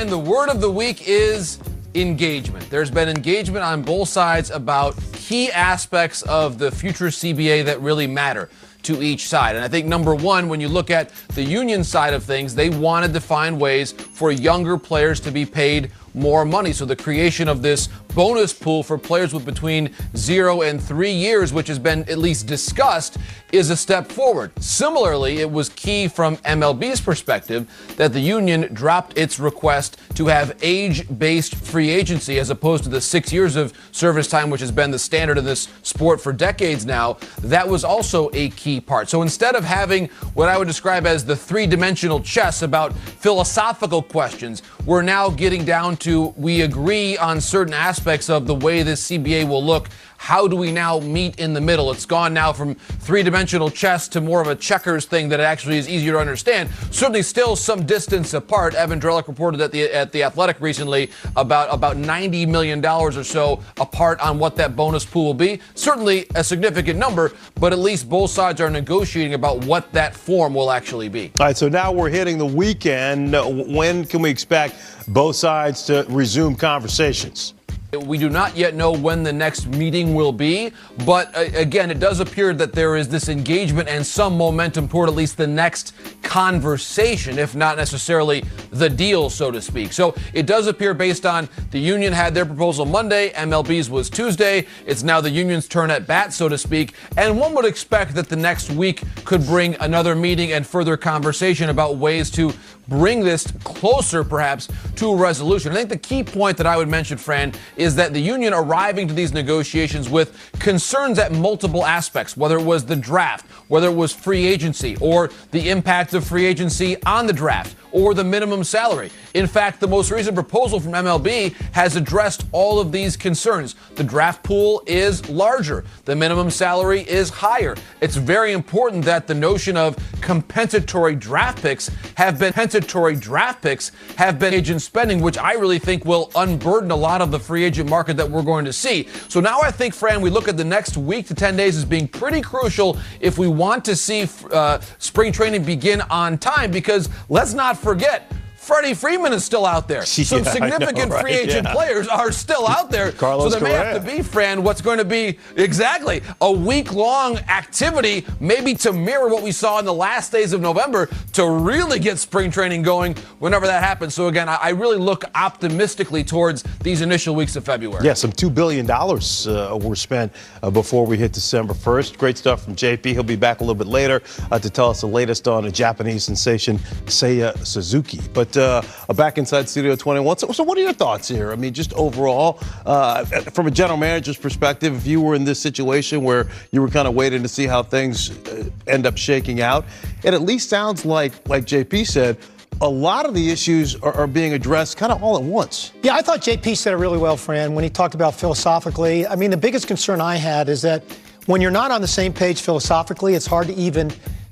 Fran, 0.00 0.08
the 0.08 0.18
word 0.18 0.48
of 0.48 0.62
the 0.62 0.70
week 0.70 1.06
is 1.06 1.58
engagement. 1.94 2.70
There's 2.70 2.90
been 2.90 3.10
engagement 3.10 3.62
on 3.62 3.82
both 3.82 4.08
sides 4.08 4.50
about 4.50 4.96
key 5.12 5.52
aspects 5.52 6.22
of 6.22 6.58
the 6.58 6.70
future 6.70 7.08
CBA 7.08 7.66
that 7.66 7.82
really 7.82 8.06
matter 8.06 8.48
to 8.84 9.02
each 9.02 9.28
side. 9.28 9.56
And 9.56 9.64
I 9.64 9.68
think 9.68 9.86
number 9.86 10.14
one, 10.14 10.48
when 10.48 10.58
you 10.58 10.68
look 10.68 10.90
at 10.90 11.10
the 11.34 11.42
union 11.42 11.84
side 11.84 12.14
of 12.14 12.24
things, 12.24 12.54
they 12.54 12.70
wanted 12.70 13.12
to 13.12 13.20
find 13.20 13.60
ways 13.60 13.92
for 13.92 14.32
younger 14.32 14.78
players 14.78 15.20
to 15.20 15.30
be 15.30 15.44
paid 15.44 15.90
more 16.14 16.46
money. 16.46 16.72
So 16.72 16.86
the 16.86 16.96
creation 16.96 17.46
of 17.46 17.60
this 17.60 17.90
bonus 18.14 18.52
pool 18.52 18.82
for 18.82 18.98
players 18.98 19.32
with 19.32 19.44
between 19.44 19.94
zero 20.16 20.62
and 20.62 20.82
three 20.82 21.12
years, 21.12 21.52
which 21.52 21.68
has 21.68 21.78
been 21.78 22.00
at 22.08 22.18
least 22.18 22.46
discussed, 22.46 23.18
is 23.52 23.70
a 23.70 23.76
step 23.76 24.10
forward. 24.10 24.52
Similarly, 24.62 25.38
it 25.38 25.50
was 25.50 25.68
key 25.70 26.08
from 26.08 26.36
MLB's 26.38 27.00
perspective 27.00 27.68
that 27.96 28.12
the 28.12 28.20
union 28.20 28.72
dropped 28.72 29.16
its 29.18 29.40
request 29.40 29.98
to 30.14 30.26
have 30.26 30.56
age 30.62 31.06
based 31.18 31.54
free 31.54 31.90
agency 31.90 32.38
as 32.38 32.50
opposed 32.50 32.84
to 32.84 32.90
the 32.90 33.00
six 33.00 33.32
years 33.32 33.56
of 33.56 33.72
service 33.92 34.28
time, 34.28 34.50
which 34.50 34.60
has 34.60 34.72
been 34.72 34.90
the 34.90 34.98
standard 34.98 35.38
in 35.38 35.44
this 35.44 35.68
sport 35.82 36.20
for 36.20 36.32
decades 36.32 36.86
now. 36.86 37.14
That 37.42 37.68
was 37.68 37.84
also 37.84 38.30
a 38.32 38.50
key 38.50 38.80
part. 38.80 39.08
So 39.08 39.22
instead 39.22 39.56
of 39.56 39.64
having 39.64 40.08
what 40.34 40.48
I 40.48 40.58
would 40.58 40.68
describe 40.68 41.06
as 41.06 41.24
the 41.24 41.36
three 41.36 41.66
dimensional 41.66 42.20
chess 42.20 42.62
about 42.62 42.92
philosophical 42.96 44.02
questions, 44.02 44.62
we're 44.86 45.02
now 45.02 45.30
getting 45.30 45.64
down 45.64 45.96
to 45.98 46.34
we 46.36 46.62
agree 46.62 47.16
on 47.16 47.40
certain 47.40 47.74
aspects 47.74 47.99
of 48.30 48.46
the 48.46 48.54
way 48.54 48.82
this 48.82 49.10
CBA 49.10 49.48
will 49.48 49.64
look 49.64 49.88
how 50.20 50.46
do 50.46 50.54
we 50.54 50.70
now 50.70 51.00
meet 51.00 51.40
in 51.40 51.54
the 51.54 51.62
middle? 51.62 51.90
It's 51.90 52.04
gone 52.04 52.34
now 52.34 52.52
from 52.52 52.74
three 52.74 53.22
dimensional 53.22 53.70
chess 53.70 54.06
to 54.08 54.20
more 54.20 54.42
of 54.42 54.48
a 54.48 54.54
checkers 54.54 55.06
thing 55.06 55.30
that 55.30 55.40
actually 55.40 55.78
is 55.78 55.88
easier 55.88 56.12
to 56.12 56.18
understand. 56.18 56.68
Certainly 56.90 57.22
still 57.22 57.56
some 57.56 57.86
distance 57.86 58.34
apart. 58.34 58.74
Evan 58.74 59.00
Drellich 59.00 59.26
reported 59.28 59.62
at 59.62 59.72
the 59.72 59.84
at 59.84 60.12
the 60.12 60.22
Athletic 60.22 60.60
recently 60.60 61.10
about 61.36 61.72
about 61.72 61.96
90 61.96 62.44
million 62.44 62.82
dollars 62.82 63.16
or 63.16 63.24
so 63.24 63.62
apart 63.78 64.20
on 64.20 64.38
what 64.38 64.56
that 64.56 64.76
bonus 64.76 65.06
pool 65.06 65.24
will 65.24 65.34
be. 65.34 65.58
Certainly 65.74 66.26
a 66.34 66.44
significant 66.44 66.98
number, 66.98 67.32
but 67.54 67.72
at 67.72 67.78
least 67.78 68.06
both 68.06 68.30
sides 68.30 68.60
are 68.60 68.68
negotiating 68.68 69.32
about 69.32 69.64
what 69.64 69.90
that 69.94 70.14
form 70.14 70.52
will 70.52 70.70
actually 70.70 71.08
be. 71.08 71.32
All 71.40 71.46
right, 71.46 71.56
so 71.56 71.66
now 71.66 71.92
we're 71.92 72.10
hitting 72.10 72.36
the 72.36 72.44
weekend. 72.44 73.32
When 73.74 74.04
can 74.04 74.20
we 74.20 74.28
expect 74.28 74.76
both 75.08 75.36
sides 75.36 75.84
to 75.84 76.04
resume 76.10 76.56
conversations? 76.56 77.54
We 77.92 78.18
do 78.18 78.28
not 78.28 78.56
yet 78.56 78.74
know 78.74 78.92
when 78.92 79.24
the 79.24 79.32
next 79.32 79.66
meeting 79.66 80.14
will 80.14 80.30
be, 80.30 80.72
but 81.04 81.36
uh, 81.36 81.40
again, 81.54 81.90
it 81.90 81.98
does 81.98 82.20
appear 82.20 82.54
that 82.54 82.72
there 82.72 82.94
is 82.94 83.08
this 83.08 83.28
engagement 83.28 83.88
and 83.88 84.06
some 84.06 84.36
momentum 84.36 84.88
toward 84.88 85.08
at 85.08 85.16
least 85.16 85.36
the 85.36 85.48
next 85.48 85.92
conversation, 86.22 87.36
if 87.36 87.56
not 87.56 87.76
necessarily 87.76 88.44
the 88.70 88.88
deal, 88.88 89.28
so 89.28 89.50
to 89.50 89.60
speak. 89.60 89.92
So 89.92 90.14
it 90.32 90.46
does 90.46 90.68
appear 90.68 90.94
based 90.94 91.26
on 91.26 91.48
the 91.72 91.80
union 91.80 92.12
had 92.12 92.32
their 92.32 92.46
proposal 92.46 92.86
Monday, 92.86 93.30
MLB's 93.30 93.90
was 93.90 94.08
Tuesday. 94.08 94.68
It's 94.86 95.02
now 95.02 95.20
the 95.20 95.30
union's 95.30 95.66
turn 95.66 95.90
at 95.90 96.06
bat, 96.06 96.32
so 96.32 96.48
to 96.48 96.56
speak. 96.56 96.94
And 97.16 97.40
one 97.40 97.54
would 97.54 97.64
expect 97.64 98.14
that 98.14 98.28
the 98.28 98.36
next 98.36 98.70
week 98.70 99.02
could 99.24 99.44
bring 99.44 99.74
another 99.80 100.14
meeting 100.14 100.52
and 100.52 100.64
further 100.64 100.96
conversation 100.96 101.70
about 101.70 101.96
ways 101.96 102.30
to 102.30 102.52
bring 102.90 103.20
this 103.20 103.50
closer, 103.64 104.22
perhaps, 104.22 104.68
to 104.96 105.06
a 105.06 105.16
resolution. 105.16 105.72
I 105.72 105.76
think 105.76 105.88
the 105.88 105.96
key 105.96 106.22
point 106.22 106.58
that 106.58 106.66
I 106.66 106.76
would 106.76 106.88
mention, 106.88 107.16
Fran, 107.16 107.54
is 107.76 107.94
that 107.94 108.12
the 108.12 108.20
union 108.20 108.52
arriving 108.52 109.08
to 109.08 109.14
these 109.14 109.32
negotiations 109.32 110.10
with 110.10 110.36
concerns 110.58 111.18
at 111.18 111.32
multiple 111.32 111.86
aspects, 111.86 112.36
whether 112.36 112.58
it 112.58 112.64
was 112.64 112.84
the 112.84 112.96
draft, 112.96 113.46
whether 113.68 113.86
it 113.86 113.94
was 113.94 114.12
free 114.12 114.44
agency, 114.46 114.96
or 115.00 115.30
the 115.52 115.70
impact 115.70 116.12
of 116.12 116.26
free 116.26 116.44
agency 116.44 117.02
on 117.04 117.26
the 117.26 117.32
draft 117.32 117.76
or 117.92 118.14
the 118.14 118.24
minimum 118.24 118.64
salary. 118.64 119.10
In 119.34 119.46
fact, 119.46 119.80
the 119.80 119.88
most 119.88 120.10
recent 120.10 120.34
proposal 120.34 120.80
from 120.80 120.92
MLB 120.92 121.52
has 121.72 121.96
addressed 121.96 122.44
all 122.52 122.78
of 122.80 122.92
these 122.92 123.16
concerns. 123.16 123.74
The 123.94 124.04
draft 124.04 124.42
pool 124.42 124.82
is 124.86 125.28
larger, 125.28 125.84
the 126.04 126.16
minimum 126.16 126.50
salary 126.50 127.08
is 127.08 127.30
higher. 127.30 127.76
It's 128.00 128.16
very 128.16 128.52
important 128.52 129.04
that 129.04 129.26
the 129.26 129.34
notion 129.34 129.76
of 129.76 129.96
compensatory 130.20 131.14
draft 131.14 131.62
picks 131.62 131.90
have 132.16 132.38
been 132.38 132.52
compensatory 132.52 133.16
draft 133.16 133.62
picks 133.62 133.92
have 134.16 134.38
been 134.38 134.52
agent 134.54 134.82
spending, 134.82 135.20
which 135.20 135.38
I 135.38 135.52
really 135.54 135.78
think 135.78 136.04
will 136.04 136.30
unburden 136.34 136.90
a 136.90 136.96
lot 136.96 137.22
of 137.22 137.30
the 137.30 137.38
free 137.38 137.64
agent 137.64 137.88
market 137.88 138.16
that 138.16 138.30
we're 138.30 138.42
going 138.42 138.64
to 138.64 138.72
see. 138.72 139.08
So 139.28 139.40
now 139.40 139.60
I 139.60 139.70
think, 139.70 139.94
Fran, 139.94 140.20
we 140.20 140.30
look 140.30 140.48
at 140.48 140.56
the 140.56 140.64
next 140.64 140.96
week 140.96 141.26
to 141.28 141.34
10 141.34 141.56
days 141.56 141.76
as 141.76 141.84
being 141.84 142.08
pretty 142.08 142.40
crucial 142.40 142.98
if 143.20 143.38
we 143.38 143.48
want 143.48 143.84
to 143.86 143.96
see 143.96 144.28
uh, 144.52 144.80
spring 144.98 145.32
training 145.32 145.64
begin 145.64 146.00
on 146.02 146.38
time 146.38 146.70
because 146.70 147.08
let's 147.28 147.54
not 147.54 147.76
forget 147.80 148.30
Freddie 148.60 148.92
Freeman 148.92 149.32
is 149.32 149.42
still 149.42 149.64
out 149.64 149.88
there. 149.88 150.02
Some 150.04 150.44
yeah, 150.44 150.50
significant 150.50 151.08
know, 151.08 151.14
right? 151.14 151.22
free 151.22 151.32
agent 151.32 151.64
yeah. 151.64 151.72
players 151.72 152.06
are 152.06 152.30
still 152.30 152.68
out 152.68 152.90
there. 152.90 153.10
Carlos 153.20 153.54
so 153.54 153.58
there 153.58 153.60
Correa. 153.60 153.84
may 153.84 153.92
have 153.92 154.04
to 154.04 154.16
be, 154.16 154.22
Fran, 154.22 154.62
what's 154.62 154.82
going 154.82 154.98
to 154.98 155.04
be 155.04 155.38
exactly 155.56 156.20
a 156.42 156.52
week 156.52 156.92
long 156.92 157.38
activity, 157.38 158.26
maybe 158.38 158.74
to 158.74 158.92
mirror 158.92 159.28
what 159.30 159.42
we 159.42 159.50
saw 159.50 159.78
in 159.78 159.86
the 159.86 159.94
last 159.94 160.30
days 160.30 160.52
of 160.52 160.60
November 160.60 161.08
to 161.32 161.48
really 161.48 161.98
get 161.98 162.18
spring 162.18 162.50
training 162.50 162.82
going 162.82 163.14
whenever 163.38 163.66
that 163.66 163.82
happens. 163.82 164.14
So 164.14 164.28
again, 164.28 164.48
I, 164.48 164.70
really 164.70 164.98
look 164.98 165.24
optimistically 165.34 166.22
towards 166.22 166.62
these 166.82 167.00
initial 167.00 167.34
weeks 167.34 167.56
of 167.56 167.64
February. 167.64 168.04
Yeah, 168.04 168.14
some 168.14 168.30
$2 168.30 168.54
billion 168.54 168.88
uh, 168.90 169.76
were 169.76 169.96
spent 169.96 170.32
uh, 170.62 170.70
before 170.70 171.06
we 171.06 171.16
hit 171.16 171.32
December 171.32 171.72
1st. 171.72 172.18
Great 172.18 172.36
stuff 172.38 172.64
from 172.64 172.76
JP. 172.76 173.06
He'll 173.06 173.22
be 173.22 173.36
back 173.36 173.60
a 173.60 173.64
little 173.64 173.74
bit 173.74 173.88
later 173.88 174.22
uh, 174.50 174.58
to 174.58 174.70
tell 174.70 174.90
us 174.90 175.00
the 175.00 175.06
latest 175.08 175.48
on 175.48 175.64
a 175.64 175.70
Japanese 175.70 176.24
sensation, 176.24 176.78
Seiya 177.06 177.56
Suzuki. 177.66 178.20
But 178.32 178.50
uh, 178.60 178.82
back 179.14 179.38
inside 179.38 179.68
Studio 179.68 179.96
21. 179.96 180.38
So, 180.38 180.52
so, 180.52 180.62
what 180.62 180.78
are 180.78 180.82
your 180.82 180.92
thoughts 180.92 181.28
here? 181.28 181.52
I 181.52 181.56
mean, 181.56 181.72
just 181.72 181.92
overall, 181.94 182.60
uh, 182.86 183.24
from 183.24 183.66
a 183.66 183.70
general 183.70 183.98
manager's 183.98 184.36
perspective, 184.36 184.94
if 184.94 185.06
you 185.06 185.20
were 185.20 185.34
in 185.34 185.44
this 185.44 185.60
situation 185.60 186.22
where 186.22 186.48
you 186.70 186.80
were 186.80 186.88
kind 186.88 187.08
of 187.08 187.14
waiting 187.14 187.42
to 187.42 187.48
see 187.48 187.66
how 187.66 187.82
things 187.82 188.30
uh, 188.46 188.68
end 188.86 189.06
up 189.06 189.16
shaking 189.16 189.60
out, 189.60 189.84
it 190.22 190.34
at 190.34 190.42
least 190.42 190.68
sounds 190.68 191.04
like, 191.04 191.48
like 191.48 191.64
JP 191.64 192.06
said, 192.06 192.38
a 192.80 192.88
lot 192.88 193.26
of 193.26 193.34
the 193.34 193.50
issues 193.50 193.96
are, 193.96 194.12
are, 194.12 194.26
being 194.26 194.54
addressed 194.54 194.96
kind 194.96 195.12
of 195.12 195.22
all 195.22 195.36
at 195.36 195.42
once. 195.42 195.92
Yeah, 196.02 196.14
I 196.14 196.22
thought 196.22 196.40
JP 196.40 196.76
said 196.76 196.94
it 196.94 196.96
really 196.96 197.18
well, 197.18 197.36
Fran, 197.36 197.74
when 197.74 197.84
he 197.84 197.90
talked 197.90 198.14
about 198.14 198.34
philosophically. 198.34 199.26
I 199.26 199.36
mean, 199.36 199.50
the 199.50 199.56
biggest 199.56 199.86
concern 199.86 200.20
I 200.20 200.36
had 200.36 200.68
is 200.68 200.80
that 200.82 201.04
when 201.46 201.60
you're 201.60 201.70
not 201.70 201.90
on 201.90 202.00
the 202.00 202.08
same 202.08 202.32
page 202.32 202.60
philosophically, 202.62 203.34
it's 203.34 203.46
hard 203.46 203.66
to 203.66 203.74
even 203.74 204.10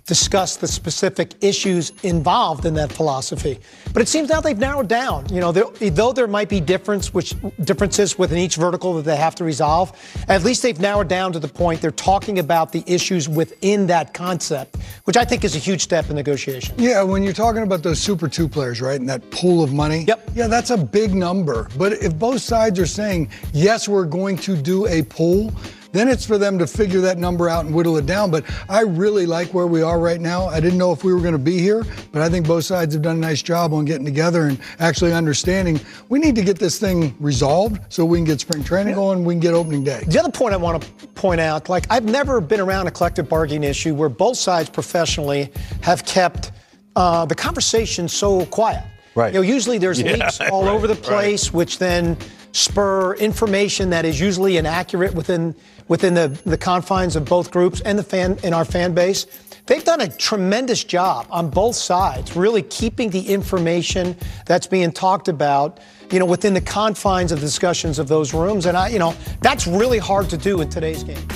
discuss 0.09 0.57
the 0.57 0.67
specific 0.67 1.35
issues 1.43 1.93
involved 2.03 2.65
in 2.65 2.73
that 2.75 2.91
philosophy. 2.91 3.61
But 3.93 4.01
it 4.01 4.09
seems 4.09 4.31
now 4.31 4.41
they've 4.41 4.59
narrowed 4.59 4.89
down. 4.89 5.29
You 5.29 5.41
know, 5.41 5.53
though 5.53 6.13
there 6.13 6.27
might 6.27 6.49
be 6.49 6.61
difference, 6.61 7.13
which 7.13 7.35
differences 7.63 8.19
within 8.19 8.39
each 8.39 8.57
vertical 8.57 8.95
that 8.95 9.03
they 9.03 9.17
have 9.17 9.35
to 9.37 9.45
resolve, 9.45 9.93
at 10.29 10.43
least 10.43 10.63
they've 10.63 10.81
narrowed 10.81 11.09
down 11.09 11.33
to 11.35 11.39
the 11.39 11.47
point 11.47 11.83
they're 11.83 11.91
talking 11.91 12.39
about 12.39 12.73
the 12.73 12.83
issues 12.87 13.29
within 13.29 13.87
that 13.89 14.15
concept, 14.15 14.77
which 15.05 15.19
I 15.19 15.27
think 15.27 15.45
is 15.45 15.55
a 15.55 15.59
huge 15.59 15.83
step 15.83 16.09
in 16.09 16.17
negotiation. 16.17 16.75
Yeah, 16.79 17.03
when 17.03 17.23
you're 17.23 17.35
talking 17.35 17.63
about 17.63 17.83
those 17.83 18.01
Super 18.01 18.29
Two 18.29 18.49
players, 18.49 18.81
right, 18.81 18.99
and 18.99 19.09
that 19.11 19.31
pool 19.31 19.63
of 19.63 19.75
money. 19.75 20.05
Yep. 20.09 20.31
Yeah, 20.35 20.47
that's 20.47 20.71
a 20.71 20.79
big 20.79 21.15
number. 21.15 21.69
But 21.77 21.93
if 21.93 22.19
both 22.19 22.41
sides 22.41 22.81
are 22.81 22.87
saying 22.87 23.29
yes, 23.53 23.87
we're 23.89 24.07
going 24.07 24.39
to 24.39 24.57
do 24.57 24.87
a 24.87 25.03
pool 25.03 25.53
then 25.93 26.09
it's 26.09 26.25
for 26.25 26.39
them 26.39 26.59
to 26.59 26.67
figure 26.67 27.01
that 27.01 27.19
number 27.19 27.49
out 27.49 27.65
and 27.65 27.75
whittle 27.75 27.97
it 27.97 28.07
down. 28.07 28.31
But 28.31 28.45
I 28.69 28.83
really 28.83 29.27
like 29.27 29.53
where 29.55 29.67
we 29.67 29.83
are 29.83 29.99
right 29.99 30.21
now. 30.21 30.47
I 30.47 30.61
didn't 30.61 30.79
know 30.79 30.93
if 30.93 31.05
we 31.05 31.13
were 31.13 31.21
going 31.21 31.33
to 31.33 31.39
be 31.39 31.59
here, 31.59 31.85
but 32.13 32.23
I 32.23 32.29
think 32.29 32.47
both 32.47 32.65
sides 32.65 32.95
have 32.95 33.03
done 33.03 33.17
a 33.17 33.21
nice 33.21 33.43
job 33.43 33.73
on 33.73 33.85
getting 33.85 34.05
together 34.05 34.47
and 34.47 34.59
actually 34.79 35.13
understanding 35.13 35.81
we 36.09 36.19
need 36.19 36.35
to 36.35 36.43
get 36.43 36.59
this 36.59 36.79
thing 36.79 37.15
resolved 37.21 37.81
so 37.89 38.05
we 38.05 38.19
can 38.19 38.25
get 38.25 38.41
spring 38.41 38.63
training 38.65 38.95
going, 38.95 39.25
we 39.25 39.35
can 39.35 39.41
get 39.41 39.55
opening 39.55 39.85
day. 39.85 40.03
The 40.07 40.19
other 40.19 40.31
point 40.31 40.55
I 40.55 40.57
want 40.57 40.83
to 40.83 41.07
point 41.09 41.41
out, 41.41 41.69
like 41.69 41.87
I've 41.91 42.05
never 42.05 42.41
been 42.41 42.61
around 42.61 42.87
a 42.87 42.91
collective 42.91 43.29
bargaining 43.29 43.69
issue 43.69 43.95
where 43.95 44.09
both 44.09 44.37
sides 44.37 44.69
professionally 44.71 45.51
have 45.83 46.05
kept 46.05 46.53
uh, 46.97 47.25
the 47.25 47.35
conversation 47.35 48.09
so 48.09 48.45
quiet. 48.47 48.85
Right. 49.15 49.33
You 49.33 49.41
know, 49.41 49.43
usually 49.43 49.79
there's 49.79 50.01
yeah, 50.01 50.13
leaks 50.13 50.41
all 50.53 50.65
right, 50.65 50.73
over 50.73 50.87
the 50.87 50.95
place, 50.95 51.47
right. 51.47 51.55
which 51.55 51.79
then 51.79 52.17
spur 52.53 53.15
information 53.15 53.91
that 53.91 54.05
is 54.05 54.21
usually 54.21 54.57
inaccurate 54.57 55.15
within 55.15 55.55
within 55.89 56.15
the, 56.15 56.29
the 56.45 56.57
confines 56.57 57.17
of 57.17 57.25
both 57.25 57.51
groups 57.51 57.81
and 57.81 57.99
the 57.99 58.03
fan 58.03 58.39
in 58.43 58.55
our 58.55 58.65
fan 58.65 58.95
base. 58.95 59.27
They've 59.67 59.85
done 59.85 60.01
a 60.01 60.09
tremendous 60.09 60.83
job 60.83 61.27
on 61.31 61.51
both 61.51 61.77
sides, 61.77 62.35
really 62.35 62.63
keeping 62.63 63.11
the 63.11 63.21
information 63.21 64.17
that's 64.47 64.67
being 64.67 64.93
talked 64.93 65.29
about, 65.29 65.81
you 66.11 66.19
know, 66.19 66.25
within 66.25 66.55
the 66.55 66.61
confines 66.61 67.33
of 67.33 67.41
the 67.41 67.47
discussions 67.47 67.99
of 67.99 68.09
those 68.09 68.33
rooms. 68.33 68.65
And 68.65 68.79
I, 68.79 68.89
you 68.89 68.99
know, 68.99 69.15
that's 69.43 69.67
really 69.67 69.99
hard 69.99 70.31
to 70.31 70.39
do 70.39 70.63
in 70.63 70.71
today's 70.71 71.05
game. 71.05 71.27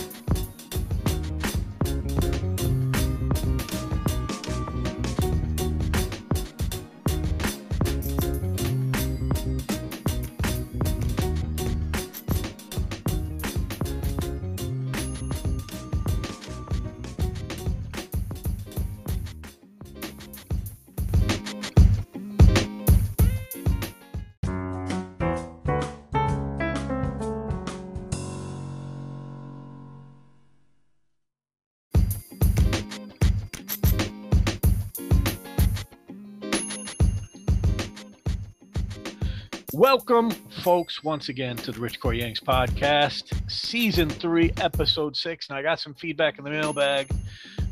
Welcome, 40.04 40.32
folks, 40.64 41.04
once 41.04 41.28
again 41.28 41.54
to 41.58 41.70
the 41.70 41.78
Rich 41.78 42.00
Core 42.00 42.12
Yanks 42.12 42.40
podcast, 42.40 43.48
season 43.48 44.10
three, 44.10 44.50
episode 44.56 45.16
six. 45.16 45.48
And 45.48 45.56
I 45.56 45.62
got 45.62 45.78
some 45.78 45.94
feedback 45.94 46.38
in 46.38 46.44
the 46.44 46.50
mailbag 46.50 47.08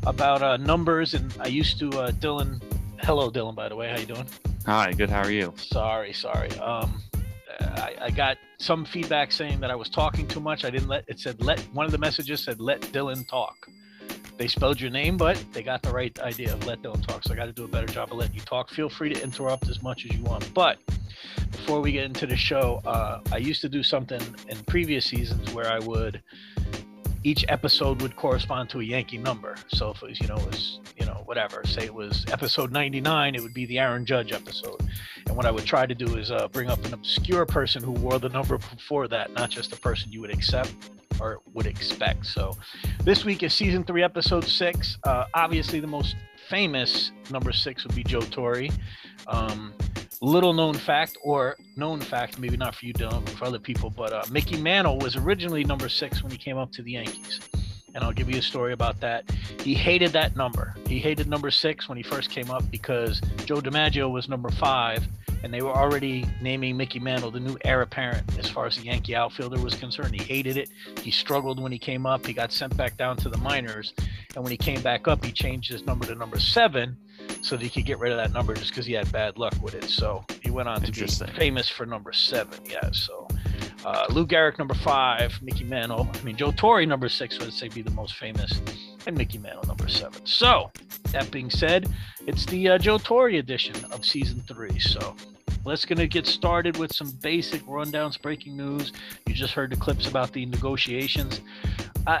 about 0.03 0.41
uh, 0.41 0.55
numbers, 0.55 1.13
and 1.13 1.35
I 1.41 1.47
used 1.47 1.77
to, 1.79 1.89
uh, 1.89 2.11
Dylan. 2.11 2.63
Hello, 3.01 3.29
Dylan, 3.29 3.53
by 3.53 3.67
the 3.67 3.75
way. 3.75 3.89
How 3.89 3.97
you 3.97 4.05
doing? 4.05 4.25
Hi, 4.65 4.93
good. 4.93 5.09
How 5.09 5.23
are 5.23 5.29
you? 5.29 5.53
Sorry, 5.57 6.13
sorry. 6.13 6.49
Um, 6.59 7.03
I, 7.59 7.95
I 8.03 8.09
got 8.11 8.37
some 8.59 8.85
feedback 8.85 9.33
saying 9.33 9.59
that 9.59 9.69
I 9.69 9.75
was 9.75 9.89
talking 9.89 10.25
too 10.25 10.39
much. 10.39 10.63
I 10.63 10.69
didn't 10.69 10.87
let 10.87 11.03
it 11.09 11.19
said 11.19 11.43
let 11.43 11.59
one 11.73 11.85
of 11.85 11.91
the 11.91 11.97
messages 11.97 12.45
said 12.45 12.61
let 12.61 12.79
Dylan 12.79 13.27
talk. 13.27 13.67
They 14.41 14.47
spelled 14.47 14.81
your 14.81 14.89
name, 14.89 15.17
but 15.17 15.39
they 15.53 15.61
got 15.61 15.83
the 15.83 15.91
right 15.91 16.17
idea 16.19 16.51
of 16.51 16.65
let 16.65 16.81
Dylan 16.81 17.05
talk. 17.05 17.21
So 17.21 17.31
I 17.31 17.35
got 17.35 17.45
to 17.45 17.53
do 17.53 17.63
a 17.63 17.67
better 17.67 17.85
job 17.85 18.11
of 18.11 18.17
letting 18.17 18.33
you 18.33 18.41
talk. 18.41 18.71
Feel 18.71 18.89
free 18.89 19.13
to 19.13 19.23
interrupt 19.23 19.69
as 19.69 19.83
much 19.83 20.03
as 20.03 20.17
you 20.17 20.23
want. 20.23 20.51
But 20.55 20.79
before 21.51 21.79
we 21.79 21.91
get 21.91 22.05
into 22.05 22.25
the 22.25 22.35
show, 22.35 22.81
uh, 22.83 23.19
I 23.31 23.37
used 23.37 23.61
to 23.61 23.69
do 23.69 23.83
something 23.83 24.19
in 24.49 24.57
previous 24.63 25.05
seasons 25.05 25.53
where 25.53 25.71
I 25.71 25.77
would 25.77 26.23
each 27.23 27.45
episode 27.49 28.01
would 28.01 28.15
correspond 28.15 28.71
to 28.71 28.79
a 28.79 28.83
Yankee 28.83 29.19
number. 29.19 29.57
So 29.67 29.91
if 29.91 30.01
it 30.01 30.09
was, 30.09 30.19
you 30.19 30.27
know, 30.27 30.37
it 30.37 30.47
was, 30.47 30.79
you 30.97 31.05
know, 31.05 31.21
whatever, 31.25 31.61
say 31.63 31.85
it 31.85 31.93
was 31.93 32.25
episode 32.31 32.71
99, 32.71 33.35
it 33.35 33.43
would 33.43 33.53
be 33.53 33.67
the 33.67 33.77
Aaron 33.77 34.07
Judge 34.07 34.31
episode. 34.31 34.81
And 35.27 35.37
what 35.37 35.45
I 35.45 35.51
would 35.51 35.65
try 35.65 35.85
to 35.85 35.93
do 35.93 36.17
is 36.17 36.31
uh, 36.31 36.47
bring 36.47 36.67
up 36.67 36.83
an 36.83 36.95
obscure 36.95 37.45
person 37.45 37.83
who 37.83 37.91
wore 37.91 38.17
the 38.17 38.29
number 38.29 38.57
before 38.57 39.07
that, 39.09 39.33
not 39.33 39.51
just 39.51 39.69
the 39.69 39.77
person 39.77 40.11
you 40.11 40.19
would 40.19 40.33
accept 40.33 40.73
or 41.19 41.41
would 41.53 41.65
expect. 41.65 42.25
So 42.25 42.55
this 43.03 43.25
week 43.25 43.43
is 43.43 43.53
season 43.53 43.83
three, 43.83 44.03
episode 44.03 44.45
six. 44.45 44.97
Uh, 45.03 45.25
obviously, 45.33 45.79
the 45.79 45.87
most 45.87 46.15
famous 46.49 47.11
number 47.29 47.51
six 47.51 47.83
would 47.83 47.95
be 47.95 48.03
Joe 48.03 48.21
Torre. 48.21 48.67
Um, 49.27 49.73
little 50.21 50.53
known 50.53 50.75
fact, 50.75 51.17
or 51.23 51.57
known 51.75 51.99
fact, 51.99 52.39
maybe 52.39 52.57
not 52.57 52.75
for 52.75 52.85
you, 52.85 52.93
Dylan, 52.93 53.27
for 53.29 53.45
other 53.45 53.59
people, 53.59 53.89
but 53.89 54.13
uh, 54.13 54.23
Mickey 54.31 54.57
Mantle 54.57 54.99
was 54.99 55.15
originally 55.15 55.63
number 55.63 55.89
six 55.89 56.21
when 56.21 56.31
he 56.31 56.37
came 56.37 56.57
up 56.57 56.71
to 56.73 56.83
the 56.83 56.91
Yankees. 56.91 57.39
And 57.93 58.03
I'll 58.03 58.13
give 58.13 58.29
you 58.29 58.39
a 58.39 58.41
story 58.41 58.71
about 58.71 59.01
that. 59.01 59.29
He 59.61 59.73
hated 59.73 60.11
that 60.13 60.37
number. 60.37 60.75
He 60.87 60.99
hated 60.99 61.27
number 61.27 61.51
six 61.51 61.89
when 61.89 61.97
he 61.97 62.03
first 62.03 62.29
came 62.29 62.49
up 62.49 62.69
because 62.71 63.19
Joe 63.45 63.57
DiMaggio 63.57 64.09
was 64.09 64.29
number 64.29 64.49
five, 64.49 65.05
and 65.43 65.53
they 65.53 65.61
were 65.61 65.71
already 65.71 66.25
naming 66.41 66.77
Mickey 66.77 66.99
Mantle 66.99 67.31
the 67.31 67.39
new 67.39 67.57
heir 67.63 67.81
apparent 67.81 68.37
as 68.37 68.49
far 68.49 68.65
as 68.65 68.77
the 68.77 68.83
Yankee 68.83 69.15
outfielder 69.15 69.59
was 69.59 69.75
concerned. 69.75 70.13
He 70.13 70.23
hated 70.23 70.57
it. 70.57 70.69
He 71.01 71.11
struggled 71.11 71.61
when 71.61 71.71
he 71.71 71.79
came 71.79 72.05
up. 72.05 72.25
He 72.25 72.33
got 72.33 72.51
sent 72.51 72.75
back 72.77 72.97
down 72.97 73.17
to 73.17 73.29
the 73.29 73.37
minors. 73.37 73.93
And 74.35 74.43
when 74.43 74.51
he 74.51 74.57
came 74.57 74.81
back 74.81 75.07
up, 75.07 75.23
he 75.23 75.31
changed 75.31 75.71
his 75.71 75.85
number 75.85 76.05
to 76.05 76.15
number 76.15 76.39
seven 76.39 76.97
so 77.41 77.57
that 77.57 77.63
he 77.63 77.69
could 77.69 77.85
get 77.85 77.99
rid 77.99 78.11
of 78.11 78.17
that 78.17 78.33
number 78.33 78.53
just 78.53 78.69
because 78.69 78.85
he 78.85 78.93
had 78.93 79.11
bad 79.11 79.37
luck 79.37 79.53
with 79.61 79.73
it. 79.73 79.85
So 79.85 80.23
he 80.41 80.51
went 80.51 80.69
on 80.69 80.81
to 80.81 80.91
be 80.91 81.07
famous 81.35 81.67
for 81.69 81.85
number 81.85 82.13
seven. 82.13 82.59
Yeah. 82.65 82.91
So 82.91 83.27
uh, 83.83 84.05
Lou 84.09 84.27
Gehrig, 84.27 84.59
number 84.59 84.75
five, 84.75 85.39
Mickey 85.41 85.63
Mantle. 85.63 86.07
I 86.13 86.23
mean, 86.23 86.35
Joe 86.35 86.51
Torre, 86.51 86.85
number 86.85 87.09
six, 87.09 87.39
would 87.39 87.51
say 87.51 87.67
be 87.67 87.81
the 87.81 87.91
most 87.91 88.15
famous, 88.15 88.61
and 89.07 89.17
Mickey 89.17 89.39
Mantle, 89.39 89.63
number 89.67 89.87
seven. 89.87 90.23
So 90.25 90.71
that 91.11 91.31
being 91.31 91.49
said, 91.49 91.89
it's 92.27 92.45
the 92.45 92.69
uh, 92.69 92.77
Joe 92.77 92.99
Torre 92.99 93.29
edition 93.29 93.75
of 93.91 94.05
season 94.05 94.43
three. 94.47 94.77
So 94.79 95.15
let's 95.65 95.85
gonna 95.85 96.07
get 96.07 96.25
started 96.25 96.77
with 96.77 96.93
some 96.93 97.11
basic 97.21 97.61
rundowns, 97.63 98.21
breaking 98.21 98.57
news. 98.57 98.91
You 99.27 99.33
just 99.33 99.53
heard 99.53 99.71
the 99.71 99.75
clips 99.77 100.07
about 100.07 100.31
the 100.33 100.45
negotiations. 100.45 101.41
I, 102.07 102.19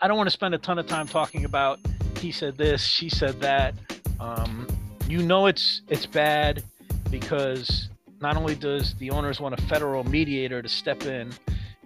I 0.00 0.08
don't 0.08 0.16
want 0.16 0.26
to 0.26 0.32
spend 0.32 0.54
a 0.54 0.58
ton 0.58 0.78
of 0.78 0.86
time 0.86 1.06
talking 1.06 1.44
about 1.44 1.78
he 2.18 2.32
said 2.32 2.56
this, 2.56 2.82
she 2.82 3.08
said 3.08 3.40
that. 3.40 3.74
Um, 4.20 4.66
you 5.08 5.22
know 5.22 5.46
it's 5.46 5.82
it's 5.88 6.06
bad 6.06 6.64
because 7.10 7.88
not 8.20 8.36
only 8.36 8.54
does 8.54 8.94
the 8.94 9.10
owners 9.10 9.40
want 9.40 9.58
a 9.58 9.62
federal 9.62 10.04
mediator 10.04 10.62
to 10.62 10.68
step 10.68 11.04
in 11.04 11.32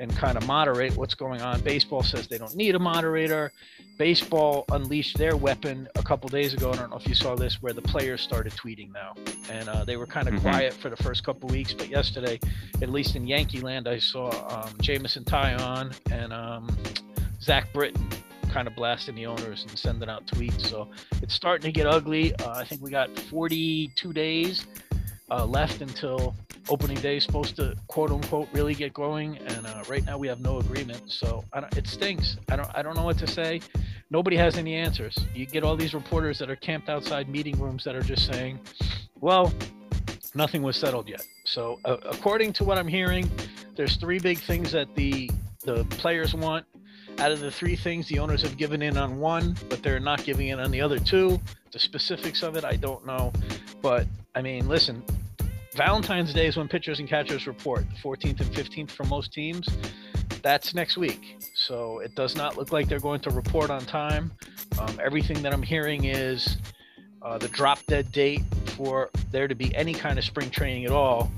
and 0.01 0.17
kind 0.17 0.39
of 0.39 0.47
moderate 0.47 0.97
what's 0.97 1.15
going 1.15 1.43
on, 1.43 1.61
baseball 1.61 2.03
says 2.03 2.27
they 2.27 2.39
don't 2.39 2.57
need 2.57 2.75
a 2.75 2.79
moderator. 2.79 3.53
Baseball 3.99 4.65
unleashed 4.73 5.19
their 5.19 5.37
weapon 5.37 5.87
a 5.95 6.03
couple 6.03 6.29
days 6.31 6.55
ago. 6.55 6.73
I 6.73 6.77
don't 6.77 6.91
know 6.91 6.97
if 6.97 7.07
you 7.07 7.15
saw 7.15 7.37
this, 7.37 7.61
where 7.61 7.75
the 7.75 7.83
players 7.83 8.23
started 8.23 8.55
tweeting 8.55 8.91
now, 8.93 9.15
and 9.51 9.69
uh, 9.69 9.85
they 9.85 9.99
were 9.99 10.07
kind 10.07 10.27
of 10.27 10.35
mm-hmm. 10.35 10.49
quiet 10.49 10.73
for 10.73 10.89
the 10.89 10.97
first 10.97 11.23
couple 11.23 11.51
weeks. 11.51 11.75
But 11.75 11.91
yesterday, 11.91 12.41
at 12.81 12.89
least 12.89 13.15
in 13.15 13.27
Yankee 13.27 13.61
land, 13.61 13.87
I 13.87 13.99
saw 13.99 14.31
um, 14.49 14.73
Jameson 14.81 15.25
Taillon 15.25 15.95
and 16.11 16.33
um, 16.33 16.75
Zach 17.43 17.71
Britton 17.75 18.09
kind 18.51 18.67
of 18.67 18.75
blasting 18.75 19.15
the 19.15 19.27
owners 19.27 19.65
and 19.69 19.79
sending 19.79 20.09
out 20.09 20.27
tweets. 20.27 20.67
So 20.67 20.89
it's 21.23 21.35
starting 21.35 21.71
to 21.71 21.73
get 21.73 21.87
ugly. 21.87 22.35
Uh, 22.37 22.51
I 22.53 22.65
think 22.65 22.81
we 22.81 22.91
got 22.91 23.17
42 23.17 24.13
days 24.15 24.67
uh, 25.31 25.45
left 25.45 25.81
until 25.81 26.35
opening 26.69 26.99
day 26.99 27.17
is 27.17 27.25
supposed 27.25 27.57
to 27.57 27.75
quote 27.89 28.11
unquote 28.11 28.49
really 28.53 28.75
get 28.75 28.93
going, 28.93 29.39
and 29.39 29.67
uh, 29.67 29.83
right 29.89 30.05
now 30.05 30.19
we 30.19 30.29
have 30.29 30.41
no 30.41 30.59
agreement. 30.59 31.03
So 31.11 31.45
it 31.77 31.87
stinks. 31.87 32.37
I 32.49 32.57
don't 32.57 32.71
I 32.75 32.83
don't 32.83 32.97
know 32.97 33.05
what 33.05 33.19
to 33.19 33.27
say. 33.27 33.61
Nobody 34.11 34.37
has 34.37 34.57
any 34.57 34.75
answers. 34.75 35.17
You 35.35 35.47
get 35.47 35.63
all 35.63 35.77
these 35.77 35.95
reporters 35.95 36.39
that 36.39 36.51
are 36.51 36.57
camped 36.57 36.89
outside 36.89 37.29
meeting 37.29 37.59
rooms 37.59 37.85
that 37.85 37.95
are 37.95 38.03
just 38.03 38.33
saying, 38.33 38.59
"Well, 39.21 39.53
nothing 40.35 40.63
was 40.63 40.77
settled 40.77 41.09
yet." 41.09 41.25
So 41.45 41.79
uh, 41.85 41.97
according 42.05 42.53
to 42.55 42.65
what 42.65 42.79
I'm 42.79 42.89
hearing, 42.89 43.31
there's 43.77 43.97
three 43.97 44.19
big 44.19 44.39
things 44.39 44.73
that 44.73 44.95
the 44.95 45.31
the 45.65 45.85
players 45.85 46.35
want 46.35 46.67
out 47.21 47.33
of 47.33 47.41
the 47.41 47.51
three 47.51 47.77
things, 47.77 48.09
the 48.09 48.19
owners 48.19 48.41
have 48.43 48.57
given 48.57 48.81
in 48.81 48.97
on 48.97 49.19
one, 49.19 49.55
but 49.69 49.83
they're 49.83 50.01
not 50.01 50.25
giving 50.25 50.49
in 50.49 50.59
on 50.59 50.71
the 50.71 50.81
other 50.81 50.99
two. 50.99 51.39
The 51.71 51.79
specifics 51.79 52.43
of 52.43 52.57
it, 52.57 52.65
I 52.65 52.77
don't 52.77 53.05
know. 53.05 53.33
But 53.83 54.07
I 54.35 54.41
mean, 54.41 54.69
listen, 54.69 55.03
Valentine's 55.81 56.35
Day 56.35 56.47
is 56.47 56.59
when 56.59 56.69
pitchers 56.69 56.99
and 56.99 57.09
catchers 57.09 57.47
report, 57.47 57.87
the 57.89 57.97
14th 58.07 58.39
and 58.43 58.55
15th 58.55 58.91
for 58.91 59.05
most 59.05 59.33
teams. 59.33 59.67
That's 60.43 60.75
next 60.75 60.99
week. 60.99 61.43
So 61.55 62.01
it 62.01 62.15
does 62.15 62.37
not 62.37 62.59
look 62.59 62.71
like 62.71 62.87
they're 62.87 63.01
going 63.01 63.21
to 63.21 63.31
report 63.31 63.71
on 63.71 63.87
time. 63.87 64.31
Um, 64.79 65.01
everything 65.03 65.41
that 65.41 65.55
I'm 65.55 65.63
hearing 65.63 66.05
is 66.05 66.59
uh, 67.23 67.39
the 67.39 67.49
drop 67.49 67.79
dead 67.87 68.13
date 68.13 68.43
for 68.77 69.09
there 69.31 69.49
to 69.49 69.55
be 69.55 69.75
any 69.75 69.95
kind 69.95 70.19
of 70.19 70.25
spring 70.27 70.51
training 70.51 70.85
at 70.85 70.93
all 70.93 71.33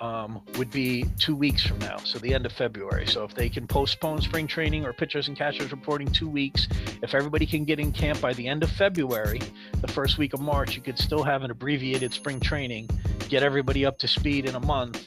um, 0.00 0.42
would 0.58 0.70
be 0.70 1.06
two 1.18 1.34
weeks 1.34 1.66
from 1.66 1.78
now, 1.78 1.96
so 1.96 2.18
the 2.18 2.34
end 2.34 2.44
of 2.44 2.52
February. 2.52 3.06
So 3.06 3.24
if 3.24 3.34
they 3.34 3.48
can 3.48 3.66
postpone 3.66 4.20
spring 4.20 4.46
training 4.46 4.84
or 4.84 4.92
pitchers 4.92 5.28
and 5.28 5.36
catchers 5.36 5.70
reporting 5.70 6.08
two 6.08 6.28
weeks, 6.28 6.68
if 7.02 7.14
everybody 7.14 7.46
can 7.46 7.64
get 7.64 7.80
in 7.80 7.92
camp 7.92 8.20
by 8.20 8.34
the 8.34 8.46
end 8.46 8.62
of 8.62 8.70
February, 8.70 9.40
the 9.80 9.88
first 9.88 10.18
week 10.18 10.34
of 10.34 10.40
March, 10.40 10.76
you 10.76 10.82
could 10.82 10.98
still 10.98 11.22
have 11.22 11.42
an 11.42 11.50
abbreviated 11.50 12.12
spring 12.12 12.38
training, 12.38 12.86
get 13.28 13.42
everybody 13.42 13.84
up 13.84 13.98
to 13.98 14.08
speed 14.08 14.46
in 14.46 14.54
a 14.54 14.60
month, 14.60 15.06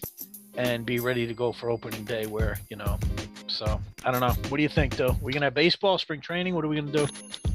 and 0.56 0.86
be 0.86 1.00
ready 1.00 1.26
to 1.28 1.34
go 1.34 1.52
for 1.52 1.70
opening 1.70 2.04
day. 2.06 2.26
Where 2.26 2.60
you 2.70 2.78
know, 2.78 3.00
so 3.48 3.80
I 4.06 4.12
don't 4.12 4.22
know. 4.22 4.34
What 4.50 4.58
do 4.58 4.64
you 4.64 4.70
think, 4.70 4.96
though? 4.96 5.18
We're 5.22 5.32
gonna 5.32 5.48
have 5.48 5.54
baseball, 5.54 5.98
spring 5.98 6.22
training? 6.22 6.56
What 6.56 6.66
are 6.66 6.68
we 6.68 6.76
gonna 6.76 6.92
do? 6.92 7.08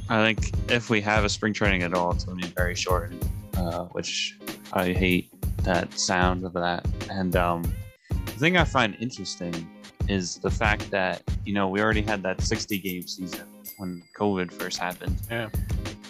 I 0.09 0.25
think 0.25 0.71
if 0.71 0.91
we 0.91 1.01
have 1.01 1.25
a 1.25 1.29
spring 1.29 1.53
training 1.53 1.83
at 1.83 1.95
all, 1.95 2.13
it's 2.13 2.25
gonna 2.25 2.41
be 2.41 2.49
very 2.49 2.75
short, 2.75 3.13
uh, 3.57 3.85
which 3.87 4.39
I 4.73 4.93
hate 4.93 5.31
that 5.63 5.93
sound 5.99 6.45
of 6.45 6.53
that. 6.55 6.87
And 7.11 7.35
um, 7.37 7.63
the 8.09 8.33
thing 8.33 8.57
I 8.57 8.65
find 8.65 8.97
interesting 9.01 9.69
is 10.09 10.39
the 10.39 10.51
fact 10.51 10.91
that 10.91 11.23
you 11.45 11.53
know 11.53 11.69
we 11.69 11.81
already 11.81 12.03
had 12.03 12.23
that 12.23 12.41
60 12.41 12.79
game 12.79 13.07
season 13.07 13.47
when 13.79 14.03
COVID 14.19 14.53
first 14.53 14.79
happened. 14.79 15.17
Yeah. 15.31 15.49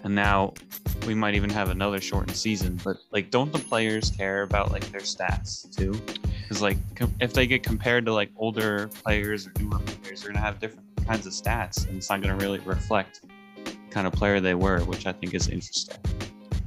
And 0.07 0.15
now 0.15 0.55
we 1.05 1.15
might 1.15 1.35
even 1.35 1.51
have 1.51 1.69
another 1.69 2.01
shortened 2.01 2.37
season. 2.37 2.79
But 2.85 2.99
like, 3.11 3.33
don't 3.33 3.53
the 3.53 3.59
players 3.59 4.09
care 4.11 4.43
about 4.43 4.71
like 4.71 4.89
their 4.93 5.01
stats 5.01 5.69
too? 5.77 6.01
Because 6.43 6.63
like, 6.63 6.79
com- 6.95 7.13
if 7.21 7.33
they 7.33 7.49
get 7.49 7.65
compared 7.65 8.07
to 8.07 8.13
like 8.13 8.31
older 8.37 8.87
players 9.03 9.49
or 9.49 9.53
newer 9.59 9.81
players, 9.81 10.23
they're 10.23 10.31
gonna 10.31 10.45
have 10.45 10.61
different 10.61 10.87
kinds 11.09 11.27
of 11.27 11.33
stats, 11.33 11.89
and 11.89 11.97
it's 11.97 12.09
not 12.09 12.23
gonna 12.23 12.37
really 12.37 12.61
reflect 12.61 13.23
kind 13.91 14.07
of 14.07 14.13
player 14.13 14.39
they 14.39 14.55
were, 14.55 14.79
which 14.85 15.09
I 15.09 15.13
think 15.13 15.35
is 15.35 15.49
interesting. 15.49 15.97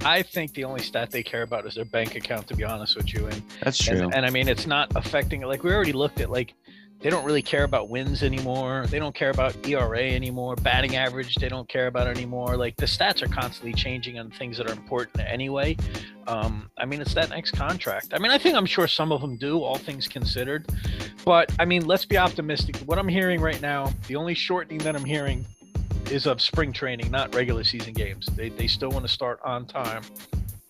I 0.02 0.22
think 0.22 0.54
the 0.54 0.66
only 0.66 0.82
stat 0.82 1.10
they 1.10 1.24
care 1.24 1.44
about 1.44 1.66
is 1.66 1.76
their 1.76 1.86
bank 1.86 2.16
account, 2.16 2.46
to 2.50 2.58
be 2.58 2.66
honest 2.66 2.98
with 2.98 3.14
you. 3.14 3.28
And 3.28 3.42
that's 3.62 3.78
true. 3.78 4.00
And, 4.00 4.16
and 4.16 4.26
I 4.26 4.32
mean, 4.32 4.50
it's 4.50 4.68
not 4.68 4.92
affecting. 4.98 5.40
Like 5.44 5.64
we 5.64 5.72
already 5.72 5.94
looked 5.94 6.20
at, 6.20 6.30
like 6.30 6.56
they 7.02 7.10
don't 7.10 7.24
really 7.24 7.42
care 7.42 7.64
about 7.64 7.90
wins 7.90 8.24
anymore. 8.24 8.86
They 8.90 9.00
don't 9.00 9.16
care 9.16 9.30
about 9.30 9.56
ERA 9.66 10.02
anymore. 10.02 10.56
Batting 10.58 10.98
average, 10.98 11.36
they 11.36 11.48
don't 11.48 11.68
care 11.70 11.88
about 11.88 12.08
anymore. 12.08 12.58
Like 12.58 12.76
the 12.76 12.86
stats 12.86 13.22
are 13.22 13.28
constantly 13.28 13.74
changing 13.74 14.20
on 14.20 14.30
things 14.32 14.58
that 14.58 14.70
are 14.70 14.74
important 14.74 15.24
anyway. 15.26 15.78
Um, 16.28 16.70
I 16.78 16.86
mean, 16.86 17.00
it's 17.00 17.14
that 17.14 17.30
next 17.30 17.52
contract. 17.52 18.08
I 18.14 18.20
mean, 18.20 18.32
I 18.32 18.38
think 18.38 18.56
I'm 18.56 18.66
sure 18.66 18.88
some 18.88 19.14
of 19.14 19.22
them 19.22 19.38
do, 19.38 19.64
all 19.64 19.78
things 19.78 20.08
considered. 20.08 20.68
But 21.24 21.54
I 21.58 21.66
mean, 21.66 21.86
let's 21.86 22.06
be 22.06 22.18
optimistic. 22.18 22.76
What 22.80 23.00
I'm 23.00 23.08
hearing 23.08 23.40
right 23.40 23.62
now, 23.62 23.94
the 24.08 24.18
only 24.18 24.34
shortening 24.34 24.80
that 24.80 24.96
I'm 24.96 25.06
hearing 25.06 25.46
is 26.12 26.26
of 26.26 26.42
spring 26.42 26.74
training, 26.74 27.10
not 27.12 27.34
regular 27.34 27.64
season 27.64 27.94
games. 27.94 28.26
They, 28.36 28.50
they 28.50 28.68
still 28.68 28.90
want 28.90 29.06
to 29.06 29.12
start 29.12 29.40
on 29.46 29.66
time 29.66 30.02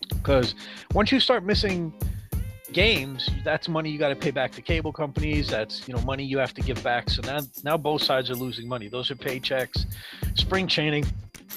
because 0.08 0.54
once 0.94 1.10
you 1.10 1.18
start 1.18 1.44
missing 1.44 1.92
games, 2.72 3.28
that's 3.44 3.68
money 3.68 3.90
you 3.90 3.98
got 3.98 4.08
to 4.08 4.16
pay 4.16 4.30
back 4.30 4.52
to 4.52 4.62
cable 4.62 4.92
companies. 4.92 5.48
That's 5.48 5.86
you 5.86 5.94
know 5.94 6.00
money 6.02 6.24
you 6.24 6.38
have 6.38 6.54
to 6.54 6.62
give 6.62 6.82
back. 6.82 7.10
So 7.10 7.22
now 7.22 7.40
now 7.64 7.76
both 7.76 8.02
sides 8.02 8.30
are 8.30 8.34
losing 8.34 8.68
money. 8.68 8.88
Those 8.88 9.10
are 9.10 9.16
paychecks. 9.16 9.86
Spring 10.34 10.66
training, 10.66 11.06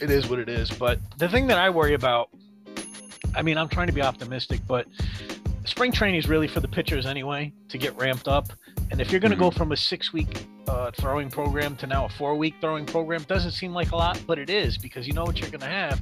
it 0.02 0.10
is 0.10 0.30
what 0.30 0.40
it 0.40 0.50
is. 0.50 0.70
But 0.72 1.00
the 1.18 1.30
thing 1.30 1.48
that 1.48 1.58
I 1.58 1.70
worry 1.70 1.94
about, 1.94 2.30
I 3.36 3.42
mean, 3.42 3.58
I'm 3.58 3.70
trying 3.70 3.88
to 3.88 3.94
be 3.94 4.02
optimistic, 4.02 4.62
but 4.68 4.88
spring 5.66 5.92
training 5.92 6.20
is 6.20 6.28
really 6.28 6.48
for 6.48 6.60
the 6.60 6.68
pitchers 6.68 7.06
anyway 7.06 7.54
to 7.70 7.78
get 7.78 7.96
ramped 7.98 8.28
up. 8.28 8.48
And 8.92 9.00
if 9.00 9.12
you're 9.12 9.22
going 9.22 9.32
to 9.32 9.38
go 9.38 9.50
from 9.50 9.72
a 9.72 9.78
six 9.78 10.14
week 10.14 10.46
uh, 10.68 10.92
throwing 10.92 11.30
program 11.30 11.76
to 11.78 11.88
now 11.88 12.06
a 12.06 12.10
four 12.10 12.36
week 12.36 12.56
throwing 12.62 12.86
program, 12.86 13.24
doesn't 13.24 13.52
seem 13.52 13.74
like 13.74 13.92
a 13.92 13.96
lot, 13.96 14.22
but 14.28 14.40
it 14.40 14.50
is 14.50 14.78
because 14.78 15.08
you 15.08 15.14
know 15.14 15.24
what 15.24 15.40
you're 15.40 15.50
going 15.50 15.62
to 15.62 15.66
have. 15.66 16.02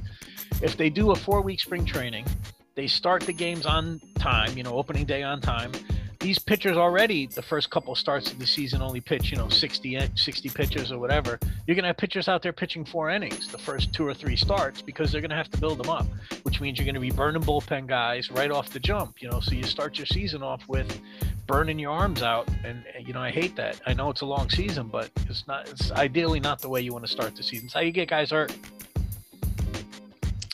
If 0.60 0.76
they 0.76 0.90
do 0.90 1.12
a 1.12 1.16
four 1.16 1.42
week 1.42 1.60
spring 1.60 1.84
training, 1.84 2.26
they 2.74 2.86
start 2.86 3.22
the 3.22 3.32
games 3.32 3.66
on 3.66 4.00
time, 4.18 4.56
you 4.56 4.62
know, 4.62 4.74
opening 4.74 5.04
day 5.04 5.22
on 5.22 5.40
time. 5.40 5.72
These 6.20 6.38
pitchers 6.38 6.76
already, 6.76 7.26
the 7.26 7.42
first 7.42 7.70
couple 7.70 7.96
starts 7.96 8.30
of 8.30 8.38
the 8.38 8.46
season, 8.46 8.80
only 8.80 9.00
pitch, 9.00 9.32
you 9.32 9.36
know, 9.36 9.48
60, 9.48 9.98
60 10.14 10.48
pitchers 10.50 10.92
or 10.92 11.00
whatever. 11.00 11.36
You're 11.66 11.74
going 11.74 11.82
to 11.82 11.88
have 11.88 11.96
pitchers 11.96 12.28
out 12.28 12.42
there 12.42 12.52
pitching 12.52 12.84
four 12.84 13.10
innings 13.10 13.48
the 13.48 13.58
first 13.58 13.92
two 13.92 14.06
or 14.06 14.14
three 14.14 14.36
starts 14.36 14.82
because 14.82 15.10
they're 15.10 15.20
going 15.20 15.30
to 15.30 15.36
have 15.36 15.50
to 15.50 15.58
build 15.58 15.78
them 15.78 15.90
up, 15.90 16.06
which 16.44 16.60
means 16.60 16.78
you're 16.78 16.84
going 16.84 16.94
to 16.94 17.00
be 17.00 17.10
burning 17.10 17.42
bullpen 17.42 17.88
guys 17.88 18.30
right 18.30 18.52
off 18.52 18.70
the 18.70 18.78
jump, 18.78 19.20
you 19.20 19.28
know. 19.28 19.40
So 19.40 19.52
you 19.54 19.64
start 19.64 19.98
your 19.98 20.06
season 20.06 20.44
off 20.44 20.62
with 20.68 21.00
burning 21.48 21.80
your 21.80 21.90
arms 21.90 22.22
out. 22.22 22.48
And, 22.64 22.84
you 23.04 23.12
know, 23.12 23.20
I 23.20 23.32
hate 23.32 23.56
that. 23.56 23.80
I 23.84 23.92
know 23.92 24.08
it's 24.08 24.20
a 24.20 24.26
long 24.26 24.48
season, 24.48 24.86
but 24.86 25.10
it's 25.28 25.48
not, 25.48 25.68
it's 25.68 25.90
ideally 25.90 26.38
not 26.38 26.60
the 26.60 26.68
way 26.68 26.80
you 26.82 26.92
want 26.92 27.04
to 27.04 27.10
start 27.10 27.34
the 27.34 27.42
season. 27.42 27.66
It's 27.66 27.74
how 27.74 27.80
you 27.80 27.90
get 27.90 28.08
guys 28.08 28.30
hurt. 28.30 28.56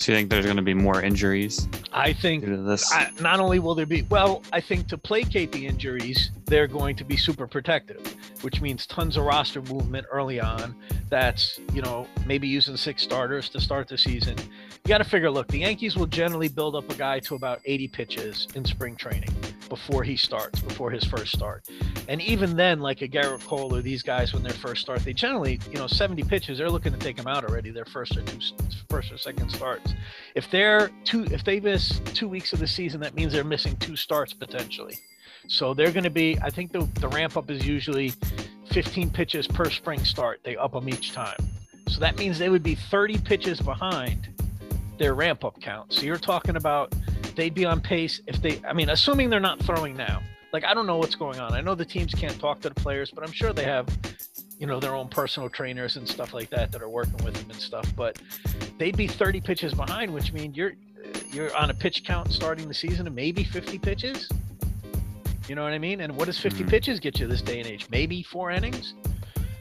So 0.01 0.13
you 0.13 0.19
think 0.19 0.31
there's 0.31 0.47
going 0.47 0.57
to 0.57 0.63
be 0.63 0.73
more 0.73 1.03
injuries? 1.03 1.69
I 1.99 2.13
think 2.13 2.45
this? 2.45 2.93
I, 2.93 3.11
not 3.21 3.41
only 3.41 3.59
will 3.59 3.75
there 3.75 3.85
be, 3.85 4.03
well, 4.03 4.45
I 4.53 4.61
think 4.61 4.87
to 4.89 4.97
placate 4.97 5.51
the 5.51 5.67
injuries, 5.67 6.31
they're 6.45 6.69
going 6.69 6.95
to 6.95 7.05
be 7.05 7.17
super 7.17 7.49
protective, 7.49 8.15
which 8.43 8.61
means 8.61 8.87
tons 8.87 9.17
of 9.17 9.25
roster 9.25 9.63
movement 9.63 10.07
early 10.11 10.41
on. 10.41 10.75
That's, 11.09 11.59
you 11.73 11.83
know, 11.83 12.07
maybe 12.27 12.49
using 12.49 12.77
six 12.77 13.03
starters 13.03 13.49
to 13.51 13.61
start 13.61 13.89
the 13.89 13.99
season. 13.99 14.37
You 14.39 14.89
got 14.89 14.99
to 14.99 15.05
figure, 15.05 15.31
look, 15.31 15.49
the 15.49 15.59
Yankees 15.61 15.97
will 15.97 16.07
generally 16.07 16.49
build 16.49 16.77
up 16.77 16.91
a 16.91 16.95
guy 16.95 17.19
to 17.21 17.35
about 17.35 17.61
80 17.65 17.89
pitches 17.89 18.49
in 18.55 18.65
spring 18.65 18.97
training 18.97 19.31
before 19.69 20.03
he 20.03 20.17
starts, 20.17 20.61
before 20.61 20.91
his 20.91 21.05
first 21.05 21.33
start. 21.33 21.69
And 22.09 22.21
even 22.23 22.57
then, 22.57 22.81
like 22.81 23.03
a 23.03 23.09
Gerrit 23.09 23.45
Cole 23.45 23.75
or 23.75 23.83
these 23.83 24.03
guys, 24.03 24.33
when 24.33 24.43
they 24.43 24.53
first 24.53 24.81
start, 24.81 25.01
they 25.01 25.13
generally, 25.13 25.61
you 25.71 25.79
know, 25.79 25.87
70 25.87 26.23
pitches, 26.25 26.59
they're 26.59 26.71
looking 26.71 26.93
to 26.93 26.99
take 26.99 27.17
them 27.17 27.27
out 27.27 27.45
already, 27.45 27.71
their 27.71 27.85
first 27.85 28.17
or 28.17 28.23
two, 28.23 28.39
first 28.89 29.13
or 29.13 29.19
second 29.19 29.51
starts. 29.51 29.95
If 30.35 30.51
they're 30.51 30.91
two, 31.05 31.25
if 31.25 31.45
they 31.45 31.61
miss 31.61 32.01
two 32.15 32.29
weeks 32.29 32.53
of 32.53 32.59
the 32.59 32.67
season, 32.67 33.01
that 33.01 33.15
means 33.15 33.33
they're 33.33 33.45
missing 33.45 33.77
two 33.77 33.97
starts 33.97 34.33
potentially. 34.33 34.97
So 35.49 35.75
they're 35.75 35.91
going 35.91 36.05
to 36.05 36.11
be, 36.11 36.39
I 36.43 36.51
think 36.51 36.73
the, 36.73 36.87
the 37.01 37.09
ramp 37.09 37.37
up 37.37 37.51
is 37.51 37.67
usually 37.67 38.13
15 38.71 39.11
pitches 39.11 39.47
per 39.47 39.71
spring 39.71 40.05
start. 40.05 40.41
They 40.45 40.57
up 40.57 40.73
them 40.73 40.89
each 40.89 41.13
time. 41.13 41.39
So 41.89 42.01
that 42.01 42.19
means 42.19 42.39
they 42.39 42.51
would 42.51 42.63
be 42.63 42.75
30 42.75 43.19
pitches 43.19 43.61
behind 43.61 44.29
their 44.99 45.15
ramp 45.15 45.45
up 45.45 45.61
count. 45.61 45.93
So 45.93 46.03
you're 46.03 46.19
talking 46.19 46.57
about 46.57 46.95
they'd 47.35 47.55
be 47.55 47.65
on 47.65 47.81
pace 47.81 48.21
if 48.27 48.43
they, 48.43 48.61
I 48.69 48.75
mean, 48.75 48.91
assuming 48.91 49.31
they're 49.31 49.41
not 49.41 49.59
throwing 49.61 49.97
now. 49.97 50.21
Like, 50.53 50.65
I 50.65 50.75
don't 50.75 50.87
know 50.87 50.97
what's 50.97 51.15
going 51.15 51.41
on. 51.41 51.53
I 51.53 51.61
know 51.61 51.75
the 51.75 51.85
teams 51.85 52.13
can't 52.15 52.39
talk 52.39 52.61
to 52.61 52.69
the 52.69 52.75
players, 52.75 53.11
but 53.11 53.25
I'm 53.25 53.33
sure 53.33 53.53
they 53.53 53.65
have, 53.65 53.87
you 54.59 54.67
know, 54.67 54.81
their 54.81 54.95
own 54.95 55.09
personal 55.09 55.49
trainers 55.49 55.97
and 55.97 56.07
stuff 56.07 56.35
like 56.35 56.51
that 56.51 56.73
that 56.73 56.83
are 56.83 56.89
working 56.89 57.23
with 57.25 57.35
them 57.35 57.51
and 57.51 57.61
stuff. 57.61 57.91
But 57.97 58.21
they'd 58.79 58.97
be 58.97 59.07
30 59.07 59.41
pitches 59.41 59.73
behind, 59.73 60.13
which 60.13 60.33
means 60.33 60.57
you're, 60.57 60.73
you're 61.31 61.55
on 61.57 61.71
a 61.71 61.75
pitch 61.75 62.05
count 62.05 62.33
starting 62.33 62.69
the 62.69 62.75
season 62.75 63.07
of 63.07 63.15
maybe 63.15 63.45
50 63.45 63.79
pitches. 63.79 64.29
You 65.49 65.55
know 65.55 65.63
what 65.65 65.73
I 65.73 65.79
mean? 65.79 66.01
And 66.03 66.15
what 66.17 66.27
does 66.27 66.39
50 66.39 66.65
Mhm. 66.65 66.69
pitches 66.71 67.01
get 67.01 67.19
you 67.19 67.27
this 67.27 67.41
day 67.43 67.59
and 67.59 67.67
age? 67.67 67.87
Maybe 67.91 68.23
four 68.23 68.51
innings, 68.51 68.95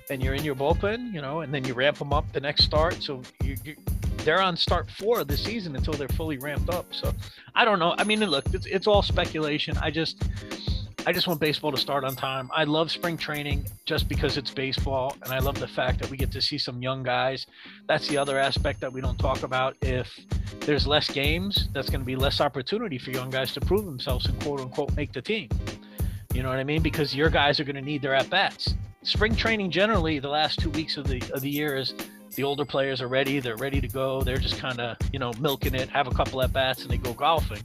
and 0.09 0.21
you're 0.21 0.33
in 0.33 0.43
your 0.43 0.55
bullpen, 0.55 1.13
you 1.13 1.21
know, 1.21 1.41
and 1.41 1.53
then 1.53 1.63
you 1.65 1.73
ramp 1.73 1.97
them 1.97 2.11
up 2.13 2.31
the 2.33 2.39
next 2.41 2.63
start. 2.65 3.01
So 3.01 3.21
you, 3.43 3.55
you 3.63 3.75
they're 4.23 4.41
on 4.41 4.57
start 4.57 4.91
four 4.91 5.21
of 5.21 5.29
the 5.29 5.37
season 5.37 5.73
until 5.77 5.93
they're 5.93 6.09
fully 6.09 6.37
ramped 6.37 6.69
up. 6.69 6.93
So 6.93 7.13
I 7.55 7.63
don't 7.63 7.79
know. 7.79 7.95
I 7.97 8.03
mean, 8.03 8.19
look, 8.19 8.45
it's, 8.53 8.65
it's 8.65 8.85
all 8.85 9.01
speculation. 9.01 9.77
I 9.77 9.89
just 9.89 10.21
I 11.07 11.13
just 11.13 11.25
want 11.25 11.39
baseball 11.39 11.71
to 11.71 11.77
start 11.77 12.03
on 12.03 12.17
time. 12.17 12.51
I 12.53 12.65
love 12.65 12.91
spring 12.91 13.15
training 13.15 13.63
just 13.85 14.09
because 14.09 14.35
it's 14.35 14.51
baseball, 14.51 15.15
and 15.23 15.31
I 15.31 15.39
love 15.39 15.57
the 15.57 15.65
fact 15.65 16.01
that 16.01 16.11
we 16.11 16.17
get 16.17 16.33
to 16.33 16.41
see 16.41 16.57
some 16.57 16.81
young 16.81 17.01
guys. 17.01 17.47
That's 17.87 18.09
the 18.09 18.17
other 18.17 18.37
aspect 18.37 18.81
that 18.81 18.91
we 18.91 18.99
don't 18.99 19.17
talk 19.17 19.43
about. 19.43 19.77
If 19.81 20.13
there's 20.59 20.85
less 20.85 21.09
games, 21.09 21.69
that's 21.71 21.89
going 21.89 22.01
to 22.01 22.05
be 22.05 22.17
less 22.17 22.41
opportunity 22.41 22.97
for 22.97 23.11
young 23.11 23.29
guys 23.29 23.53
to 23.53 23.61
prove 23.61 23.85
themselves 23.85 24.25
and 24.25 24.37
quote 24.41 24.59
unquote 24.59 24.93
make 24.97 25.13
the 25.13 25.21
team. 25.21 25.47
You 26.33 26.43
know 26.43 26.49
what 26.49 26.59
I 26.59 26.65
mean? 26.65 26.81
Because 26.81 27.15
your 27.15 27.29
guys 27.29 27.57
are 27.61 27.63
going 27.63 27.77
to 27.77 27.81
need 27.81 28.01
their 28.01 28.13
at 28.13 28.29
bats. 28.29 28.75
Spring 29.03 29.33
training 29.33 29.71
generally, 29.71 30.19
the 30.19 30.27
last 30.27 30.59
two 30.59 30.71
weeks 30.71 30.97
of 30.97 31.07
the 31.07 31.21
of 31.33 31.39
the 31.39 31.49
year 31.49 31.77
is 31.77 31.93
the 32.35 32.43
older 32.43 32.65
players 32.65 33.01
are 33.01 33.07
ready. 33.07 33.39
They're 33.39 33.55
ready 33.55 33.79
to 33.79 33.87
go. 33.87 34.21
They're 34.23 34.35
just 34.35 34.59
kind 34.59 34.81
of 34.81 34.97
you 35.13 35.19
know 35.19 35.31
milking 35.39 35.73
it, 35.73 35.87
have 35.87 36.07
a 36.07 36.11
couple 36.11 36.41
at 36.41 36.51
bats, 36.51 36.81
and 36.81 36.91
they 36.91 36.97
go 36.97 37.13
golfing. 37.13 37.63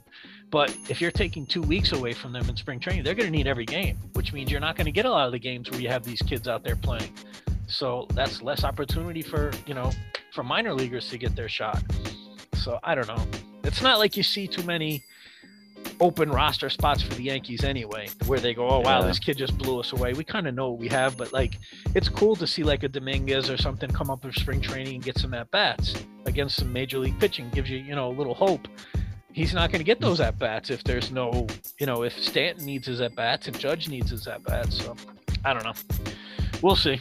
But 0.53 0.77
if 0.87 1.01
you're 1.01 1.09
taking 1.09 1.47
two 1.47 1.63
weeks 1.63 1.93
away 1.93 2.13
from 2.13 2.31
them 2.31 2.47
in 2.47 2.55
spring 2.55 2.79
training, 2.79 3.03
they're 3.03 3.15
going 3.15 3.25
to 3.25 3.35
need 3.35 3.47
every 3.47 3.65
game, 3.65 3.97
which 4.13 4.33
means 4.33 4.51
you're 4.51 4.61
not 4.61 4.75
going 4.75 4.85
to 4.85 4.91
get 4.91 5.05
a 5.05 5.09
lot 5.09 5.25
of 5.25 5.31
the 5.31 5.39
games 5.39 5.71
where 5.71 5.81
you 5.81 5.89
have 5.89 6.03
these 6.03 6.21
kids 6.21 6.47
out 6.47 6.63
there 6.63 6.75
playing. 6.75 7.11
So 7.65 8.05
that's 8.13 8.39
less 8.43 8.63
opportunity 8.63 9.23
for 9.23 9.49
you 9.65 9.73
know 9.73 9.89
for 10.31 10.43
minor 10.43 10.75
leaguers 10.75 11.09
to 11.09 11.17
get 11.17 11.35
their 11.35 11.49
shot. 11.49 11.81
So 12.53 12.77
I 12.83 12.93
don't 12.93 13.07
know. 13.07 13.25
It's 13.63 13.81
not 13.81 13.97
like 13.97 14.15
you 14.15 14.21
see 14.21 14.45
too 14.45 14.61
many 14.61 15.03
open 15.99 16.29
roster 16.29 16.69
spots 16.69 17.01
for 17.01 17.15
the 17.15 17.23
Yankees 17.23 17.63
anyway, 17.63 18.09
where 18.27 18.39
they 18.39 18.53
go, 18.53 18.69
"Oh 18.69 18.81
wow, 18.81 18.99
Yeah. 18.99 19.07
this 19.07 19.17
kid 19.17 19.39
just 19.39 19.57
blew 19.57 19.79
us 19.79 19.91
away." 19.91 20.13
We 20.13 20.23
kind 20.23 20.45
of 20.47 20.53
know 20.53 20.69
what 20.69 20.79
we 20.79 20.87
have, 20.89 21.17
but 21.17 21.33
like, 21.33 21.57
it's 21.95 22.09
cool 22.09 22.35
to 22.35 22.45
see 22.45 22.61
like 22.61 22.83
a 22.83 22.87
Dominguez 22.89 23.49
or 23.49 23.57
something 23.57 23.89
come 23.89 24.11
up 24.11 24.23
with 24.23 24.35
spring 24.35 24.61
training 24.61 24.93
and 24.93 25.03
get 25.03 25.17
some 25.17 25.33
at 25.33 25.49
bats 25.49 25.95
against 26.27 26.57
some 26.57 26.71
major 26.71 26.99
league 26.99 27.19
pitching. 27.19 27.49
Gives 27.49 27.71
you, 27.71 27.79
you 27.79 27.95
know, 27.95 28.09
a 28.09 28.13
little 28.15 28.35
hope. 28.35 28.67
He's 29.33 29.53
not 29.53 29.71
going 29.71 29.79
to 29.79 29.85
get 29.85 29.99
those 29.99 30.19
at 30.19 30.37
bats 30.37 30.69
if 30.69 30.83
there's 30.83 31.11
no, 31.11 31.47
you 31.79 31.85
know, 31.85 32.03
if 32.03 32.17
Stanton 32.17 32.65
needs 32.65 32.87
his 32.87 33.01
at 33.01 33.15
bats 33.15 33.47
and 33.47 33.57
Judge 33.59 33.89
needs 33.89 34.11
his 34.11 34.27
at 34.27 34.43
bats. 34.43 34.77
So, 34.77 34.95
I 35.43 35.53
don't 35.53 35.63
know. 35.63 35.73
We'll 36.61 36.75
see. 36.75 36.99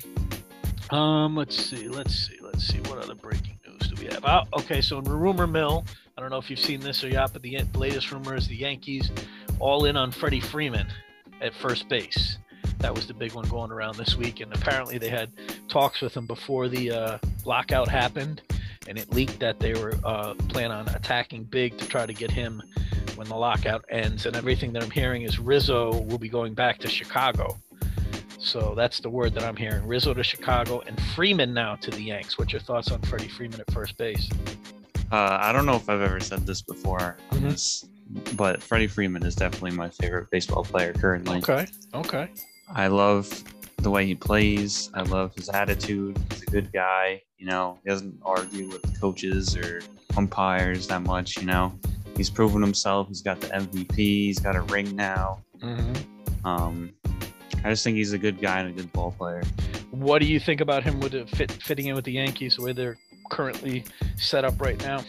Um, 0.91 1.37
let's 1.37 1.57
see, 1.57 1.89
let's 1.89 2.15
see, 2.15 2.39
let's 2.43 2.67
see. 2.67 2.79
What 2.81 2.99
other 2.99 3.15
breaking 3.15 3.59
news 3.67 3.89
do 3.89 4.03
we 4.03 4.09
have? 4.13 4.25
Oh, 4.25 4.43
okay. 4.61 4.81
So 4.81 4.99
in 4.99 5.05
rumor 5.05 5.47
mill, 5.47 5.85
I 6.17 6.21
don't 6.21 6.31
know 6.31 6.39
if 6.39 6.51
you've 6.51 6.59
seen 6.59 6.81
this 6.81 7.03
or 7.03 7.11
not, 7.11 7.33
but 7.33 7.43
the, 7.43 7.59
latest 7.75 8.13
rumor 8.13 8.35
is 8.35 8.49
the 8.49 8.57
Yankees 8.57 9.11
all 9.59 9.85
in 9.87 9.97
on 9.97 10.11
Freddie 10.11 10.41
Freeman 10.41 10.87
at 11.41 11.55
first 11.55 11.89
base. 11.89 12.39
That 12.79 12.95
was 12.95 13.07
the 13.07 13.15
big 13.15 13.33
one 13.33 13.49
going 13.49 13.71
around 13.71 13.97
this 13.97 14.17
week, 14.17 14.41
and 14.41 14.53
apparently 14.53 14.99
they 14.99 15.09
had 15.09 15.31
talks 15.69 16.01
with 16.01 16.17
him 16.17 16.27
before 16.27 16.69
the 16.69 16.91
uh, 16.91 17.19
lockout 17.45 17.89
happened, 17.89 18.43
and 18.89 18.99
it 18.99 19.13
leaked 19.13 19.41
that 19.41 19.59
they 19.61 19.75
were 19.75 19.95
uh, 20.05 20.35
planning 20.49 20.73
on 20.73 20.89
attacking 20.89 21.45
big 21.45 21.79
to 21.79 21.87
try 21.87 22.07
to 22.07 22.13
get 22.13 22.31
him 22.31 22.63
when 23.15 23.29
the 23.29 23.37
lockout 23.37 23.85
ends. 23.91 24.27
And 24.27 24.37
everything 24.37 24.73
that 24.73 24.83
I'm 24.83 24.91
hearing 24.91 25.23
is 25.23 25.39
Rizzo 25.39 26.01
will 26.03 26.19
be 26.19 26.29
going 26.29 26.55
back 26.55 26.79
to 26.81 26.89
Chicago. 26.89 27.59
So 28.39 28.75
that's 28.77 28.99
the 28.99 29.09
word 29.09 29.35
that 29.35 29.45
I'm 29.45 29.57
hearing. 29.57 29.87
Rizzo 29.87 30.15
to 30.15 30.25
Chicago 30.25 30.81
and 30.81 31.01
Freeman 31.15 31.55
now 31.55 31.77
to 31.77 31.91
the 31.91 32.03
Yanks. 32.03 32.39
What's 32.39 32.53
your 32.53 32.61
thoughts 32.61 32.91
on 32.91 33.01
Freddie 33.03 33.29
Freeman 33.29 33.61
at 33.61 33.71
first 33.73 33.97
base? 33.97 34.29
Uh, 35.13 35.39
I 35.41 35.53
don't 35.53 35.67
know 35.67 35.77
if 35.77 35.89
I've 35.89 36.01
ever 36.01 36.21
said 36.21 36.47
this 36.47 36.63
before 36.63 37.19
on 37.31 37.43
this, 37.43 37.87
but 38.35 38.63
Freddie 38.63 38.89
Freeman 38.89 39.25
is 39.25 39.37
definitely 39.37 39.73
my 39.73 39.91
favorite 39.91 40.31
baseball 40.31 40.65
player 40.65 40.93
currently. 40.93 41.39
Okay. 41.39 41.67
Okay. 41.95 42.29
I 42.75 42.89
love 42.89 43.45
the 43.83 43.91
way 43.91 44.07
he 44.07 44.15
plays. 44.15 44.91
I 44.95 45.03
love 45.03 45.35
his 45.35 45.49
attitude. 45.49 46.19
He's 46.31 46.43
a 46.43 46.47
good 46.47 46.73
guy. 46.73 47.23
You 47.39 47.47
know, 47.47 47.79
he 47.83 47.91
doesn't 47.91 48.19
argue 48.23 48.69
with 48.69 49.01
coaches 49.01 49.57
or 49.57 49.83
umpires 50.17 50.87
that 50.87 51.03
much. 51.03 51.37
You 51.39 51.47
know, 51.47 51.73
he's 52.17 52.31
proven 52.31 52.63
himself. 52.63 53.09
He's 53.09 53.23
got 53.23 53.41
the 53.41 53.49
MVP. 53.49 53.97
He's 53.97 54.39
got 54.39 54.57
a 54.57 54.63
ring 54.63 54.95
now. 54.95 55.43
Mm-hmm. 55.61 56.47
Um, 56.47 56.93
I 57.65 57.71
just 57.71 57.85
think 57.85 57.97
he's 57.97 58.13
a 58.13 58.19
good 58.19 58.41
guy 58.41 58.61
and 58.61 58.71
a 58.71 58.73
good 58.73 58.93
ball 58.93 59.13
player. 59.13 59.43
What 59.91 60.21
do 60.21 60.27
you 60.27 60.41
think 60.41 60.61
about 60.61 60.83
him 60.83 61.01
with 61.01 61.29
fit, 61.31 61.53
fitting 61.53 61.87
in 61.87 61.95
with 61.95 62.05
the 62.05 62.13
Yankees 62.13 62.57
the 62.57 62.63
way 62.63 62.73
they're 62.73 62.99
currently 63.31 63.85
set 64.17 64.45
up 64.45 64.61
right 64.61 64.81
now? 64.83 65.05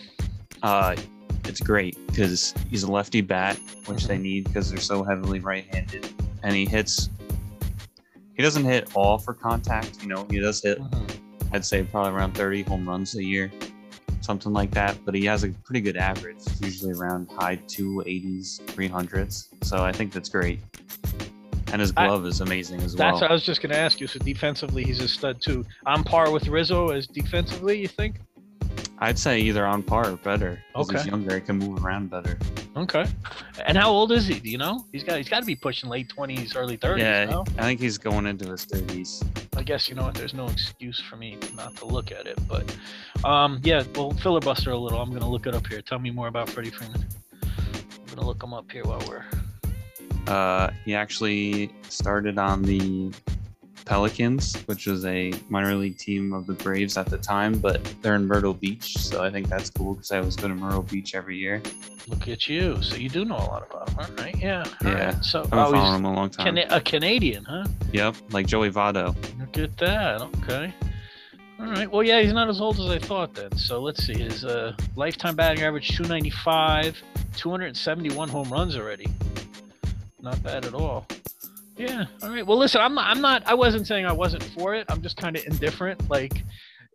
Uh, 0.62 0.96
it's 1.46 1.60
great 1.60 1.98
because 2.08 2.54
he's 2.70 2.84
a 2.84 2.92
lefty 2.92 3.22
bat, 3.22 3.60
which 3.86 4.06
they 4.08 4.18
need 4.18 4.46
because 4.46 4.70
they're 4.70 4.80
so 4.80 5.04
heavily 5.04 5.40
right-handed, 5.40 6.08
and 6.44 6.56
he 6.56 6.66
hits. 6.66 7.10
He 8.36 8.42
doesn't 8.42 8.64
hit 8.64 8.90
all 8.96 9.18
for 9.18 9.34
contact, 9.34 10.02
you 10.02 10.10
know. 10.10 10.26
He 10.30 10.40
does 10.40 10.62
hit, 10.62 10.80
mm-hmm. 10.80 11.56
I'd 11.56 11.64
say, 11.64 11.84
probably 11.84 12.14
around 12.14 12.34
30 12.34 12.64
home 12.64 12.88
runs 12.88 13.16
a 13.16 13.24
year, 13.24 13.52
something 14.22 14.52
like 14.52 14.72
that. 14.72 14.98
But 15.06 15.14
he 15.16 15.26
has 15.26 15.44
a 15.44 15.50
pretty 15.50 15.82
good 15.82 15.98
average, 15.98 16.40
usually 16.60 16.94
around 16.94 17.30
high 17.32 17.58
280s, 17.58 18.62
300s. 18.62 19.48
So 19.64 19.84
I 19.84 19.92
think 19.92 20.12
that's 20.14 20.30
great. 20.30 20.60
And 21.72 21.80
his 21.80 21.94
I- 21.98 22.08
glove 22.08 22.26
is 22.26 22.42
amazing 22.42 22.82
as 22.82 22.94
That's 22.94 23.14
well. 23.14 23.22
what 23.22 23.32
I 23.32 23.34
was 23.34 23.44
just 23.44 23.62
going 23.62 23.72
to 23.72 23.78
ask 23.80 24.00
you. 24.00 24.08
So 24.08 24.20
defensively, 24.20 24.84
he's 24.84 25.00
a 25.00 25.08
stud 25.08 25.42
too. 25.42 25.66
On 25.86 26.04
par 26.04 26.32
with 26.32 26.48
Rizzo 26.48 26.90
as 26.90 27.08
defensively, 27.08 27.80
you 27.80 27.88
think? 27.88 28.16
I'd 29.00 29.18
say 29.20 29.40
either 29.42 29.66
on 29.66 29.84
par 29.84 30.08
or 30.12 30.18
better. 30.18 30.62
'cause 30.74 30.90
He's 30.90 31.02
Okay. 31.02 31.10
younger, 31.10 31.36
he 31.36 31.42
can 31.42 31.58
move 31.58 31.84
around 31.84 32.10
better. 32.10 32.38
Okay. 32.78 33.06
And 33.66 33.78
how 33.78 33.90
old 33.90 34.12
is 34.12 34.26
he? 34.28 34.40
Do 34.40 34.50
you 34.50 34.58
know? 34.58 34.86
He's 34.92 35.04
got 35.04 35.18
he's 35.18 35.28
got 35.30 35.42
to 35.42 35.46
be 35.46 35.56
pushing 35.56 35.90
late 35.90 36.08
twenties, 36.10 36.56
early 36.56 36.78
thirties. 36.78 37.04
yeah, 37.04 37.26
no? 37.26 37.44
I 37.58 37.64
think 37.64 37.80
he's 37.82 37.98
going 37.98 38.26
into 38.28 38.50
his 38.50 38.66
30s. 38.66 39.24
I 39.58 39.64
guess 39.64 39.90
you 39.90 39.96
know 39.96 40.04
what. 40.04 40.16
There's 40.16 40.34
no 40.34 40.48
excuse 40.48 41.00
for 41.00 41.16
me 41.18 41.38
not 41.56 41.76
to 41.78 41.86
look 41.86 42.12
at 42.12 42.26
it, 42.28 42.40
but 42.48 42.64
um, 43.26 43.60
yeah. 43.64 43.84
Well, 43.96 44.12
filibuster 44.12 44.72
a 44.72 44.78
little. 44.78 45.00
I'm 45.02 45.12
gonna 45.12 45.30
look 45.30 45.48
it 45.48 45.54
up 45.56 45.68
here. 45.68 45.82
Tell 45.82 46.00
me 46.00 46.10
more 46.12 46.28
about 46.28 46.50
Freddie 46.50 46.70
Freeman. 46.72 47.06
I'm 47.44 48.16
gonna 48.16 48.26
look 48.28 48.42
him 48.42 48.54
up 48.54 48.72
here 48.72 48.84
while 48.86 49.02
we're 49.08 49.26
Uh, 50.28 50.70
he 50.86 50.96
actually 50.96 51.70
started 51.90 52.38
on 52.40 52.62
the 52.62 53.12
Pelicans, 53.86 54.56
which 54.66 54.88
was 54.88 55.06
a 55.06 55.34
minor 55.50 55.76
league 55.76 55.98
team 55.98 56.34
of 56.34 56.48
the 56.48 56.54
Braves 56.54 56.98
at 56.98 57.08
the 57.08 57.18
time, 57.18 57.58
but 57.60 57.84
they're 58.02 58.16
in 58.16 58.26
Myrtle 58.26 58.54
Beach, 58.54 58.98
so 58.98 59.24
I 59.24 59.30
think 59.30 59.50
that's 59.50 59.70
cool 59.70 59.94
because 59.96 60.12
I 60.12 60.20
always 60.20 60.36
go 60.36 60.48
to 60.48 60.56
Myrtle 60.56 60.84
Beach 60.84 61.16
every 61.16 61.38
year. 61.38 61.62
Look 62.08 62.28
at 62.28 62.48
you. 62.50 62.82
So 62.82 62.96
you 62.96 63.10
do 63.10 63.24
know 63.26 63.36
a 63.36 63.48
lot 63.48 63.68
about 63.70 63.88
them, 63.96 64.16
right? 64.18 64.36
Yeah. 64.38 64.64
all 64.84 64.92
Yeah. 64.92 65.06
right. 65.16 65.24
So 65.26 65.42
I've 65.42 65.50
been 65.50 65.60
oh, 65.60 65.72
following 65.72 65.96
him 65.96 66.06
a 66.06 66.14
long 66.14 66.30
time. 66.30 66.46
Cana- 66.56 66.68
a 66.70 66.82
Canadian, 66.82 67.44
huh? 67.46 67.66
Yep, 67.92 68.16
like 68.32 68.46
Joey 68.48 68.70
Votto. 68.72 69.16
Look 69.40 69.58
at 69.58 69.78
that. 69.78 70.22
Okay. 70.22 70.74
All 71.60 71.68
right. 71.68 71.90
Well, 71.90 72.04
yeah, 72.04 72.22
he's 72.22 72.34
not 72.34 72.50
as 72.50 72.60
old 72.60 72.80
as 72.80 72.88
I 72.90 73.00
thought 73.00 73.34
then. 73.36 73.56
So 73.58 73.82
let's 73.82 74.06
see. 74.06 74.18
His 74.18 74.44
uh, 74.44 74.76
lifetime 74.98 75.36
batting 75.36 75.64
average 75.64 75.90
295, 75.96 77.02
271 77.38 78.28
home 78.28 78.50
runs 78.50 78.76
already. 78.76 79.08
Not 80.22 80.42
bad 80.44 80.66
at 80.66 80.74
all. 80.74 81.06
Yeah. 81.78 82.06
All 82.22 82.30
right. 82.30 82.46
Well, 82.46 82.58
listen, 82.58 82.82
I'm 82.82 82.94
not, 82.96 83.08
I'm 83.08 83.22
not. 83.22 83.44
I 83.48 83.54
wasn't 83.54 83.88
saying 83.88 84.06
I 84.06 84.12
wasn't 84.14 84.44
for 84.44 84.76
it. 84.76 84.86
I'm 84.90 85.02
just 85.02 85.18
kind 85.18 85.36
of 85.36 85.46
indifferent. 85.46 86.10
Like, 86.10 86.44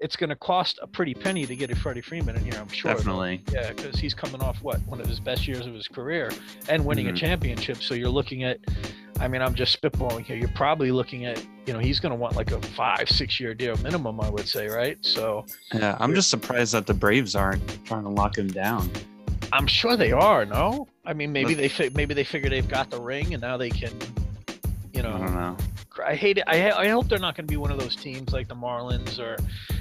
it's 0.01 0.15
going 0.15 0.31
to 0.31 0.37
cost 0.37 0.79
a 0.81 0.87
pretty 0.87 1.13
penny 1.15 1.45
to 1.47 1.57
get 1.57 1.71
a 1.73 1.77
Freddie 1.77 2.01
Freeman 2.01 2.37
in 2.37 2.45
here. 2.45 2.55
I'm 2.61 2.69
sure. 2.69 2.95
Definitely. 2.95 3.43
Yeah, 3.53 3.73
because 3.73 3.99
he's 3.99 4.15
coming 4.15 4.41
off 4.41 4.63
what 4.63 4.81
one 4.87 5.01
of 5.01 5.07
his 5.09 5.19
best 5.19 5.49
years 5.49 5.67
of 5.67 5.75
his 5.75 5.89
career 5.89 6.31
and 6.69 6.85
winning 6.85 7.07
Mhm. 7.07 7.15
a 7.15 7.17
championship. 7.17 7.79
So 7.79 7.95
you're 7.95 8.09
looking 8.09 8.45
at. 8.45 8.59
I 9.21 9.27
mean, 9.27 9.43
I'm 9.43 9.55
just 9.55 9.81
spitballing 9.83 10.25
here. 10.25 10.37
You're 10.37 10.47
probably 10.55 10.93
looking 10.93 11.25
at, 11.27 11.45
you 11.67 11.73
know, 11.73 11.81
he's 11.81 11.99
going 11.99 12.11
to 12.11 12.17
want 12.17 12.37
like 12.37 12.53
a 12.53 12.61
five, 12.63 13.09
six 13.09 13.41
year 13.41 13.53
deal 13.53 13.77
minimum, 13.79 14.21
I 14.21 14.31
would 14.31 14.47
say, 14.47 14.69
right? 14.69 14.97
So 15.05 15.45
Yeah, 15.75 15.97
I'm 15.99 16.15
just 16.15 16.31
surprised 16.31 16.73
that 16.75 16.87
the 16.87 16.95
Braves 16.95 17.35
aren't 17.35 17.85
trying 17.85 18.05
to 18.05 18.11
lock 18.11 18.39
him 18.39 18.47
down. 18.47 18.89
I'm 19.53 19.67
sure 19.67 19.97
they 19.97 20.13
are. 20.13 20.45
No, 20.45 20.87
I 21.05 21.15
mean, 21.15 21.33
maybe 21.33 21.55
they 21.55 21.69
fi- 21.69 21.91
maybe 21.97 22.15
they 22.15 22.23
figure 22.23 22.49
they've 22.49 22.69
got 22.69 22.91
the 22.91 23.01
ring 23.01 23.35
and 23.35 23.41
now 23.41 23.57
they 23.57 23.71
can, 23.71 23.91
you 24.99 25.05
know. 25.05 25.15
I 25.15 25.19
don't 25.19 25.35
know. 25.35 25.57
I 26.05 26.17
hate 26.17 26.39
it. 26.39 26.45
I, 26.49 26.71
I 26.73 26.89
hope 26.89 27.09
they're 27.09 27.21
not 27.21 27.37
going 27.37 27.47
to 27.47 27.51
be 27.51 27.57
one 27.57 27.71
of 27.71 27.79
those 27.79 27.95
teams 27.95 28.33
like 28.33 28.49
the 28.49 28.55
Marlins 28.55 29.21
or 29.21 29.37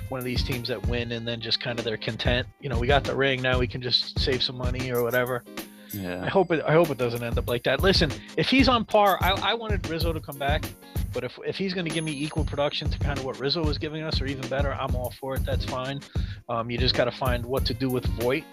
one 0.09 0.19
of 0.19 0.25
these 0.25 0.43
teams 0.43 0.67
that 0.67 0.85
win 0.87 1.11
and 1.11 1.27
then 1.27 1.41
just 1.41 1.59
kind 1.59 1.79
of 1.79 1.85
they're 1.85 1.97
content. 1.97 2.47
You 2.61 2.69
know, 2.69 2.77
we 2.77 2.85
got 2.85 3.03
the 3.03 3.15
ring 3.15 3.41
now. 3.41 3.57
We 3.57 3.67
can 3.67 3.81
just 3.81 4.19
save 4.19 4.43
some 4.43 4.57
money 4.57 4.91
or 4.91 5.01
whatever. 5.01 5.43
Yeah. 5.91 6.23
I 6.23 6.27
hope 6.27 6.51
it. 6.51 6.63
I 6.67 6.73
hope 6.73 6.91
it 6.91 6.99
doesn't 6.99 7.23
end 7.23 7.37
up 7.39 7.47
like 7.47 7.63
that. 7.63 7.81
Listen, 7.81 8.11
if 8.35 8.47
he's 8.47 8.67
on 8.67 8.85
par, 8.85 9.17
I, 9.21 9.31
I 9.31 9.53
wanted 9.55 9.87
Rizzo 9.89 10.13
to 10.13 10.19
come 10.19 10.37
back, 10.37 10.65
but 11.13 11.23
if 11.23 11.39
if 11.45 11.55
he's 11.55 11.73
going 11.73 11.87
to 11.87 11.93
give 11.93 12.03
me 12.03 12.11
equal 12.11 12.43
production 12.43 12.89
to 12.89 12.99
kind 12.99 13.17
of 13.17 13.25
what 13.25 13.39
Rizzo 13.39 13.63
was 13.63 13.77
giving 13.77 14.03
us, 14.03 14.21
or 14.21 14.25
even 14.27 14.47
better, 14.49 14.73
I'm 14.73 14.95
all 14.95 15.13
for 15.19 15.35
it. 15.35 15.45
That's 15.45 15.65
fine. 15.65 16.01
Um, 16.49 16.69
you 16.69 16.77
just 16.77 16.93
got 16.93 17.05
to 17.05 17.11
find 17.11 17.43
what 17.45 17.65
to 17.65 17.73
do 17.73 17.89
with 17.89 18.05
Voit. 18.21 18.43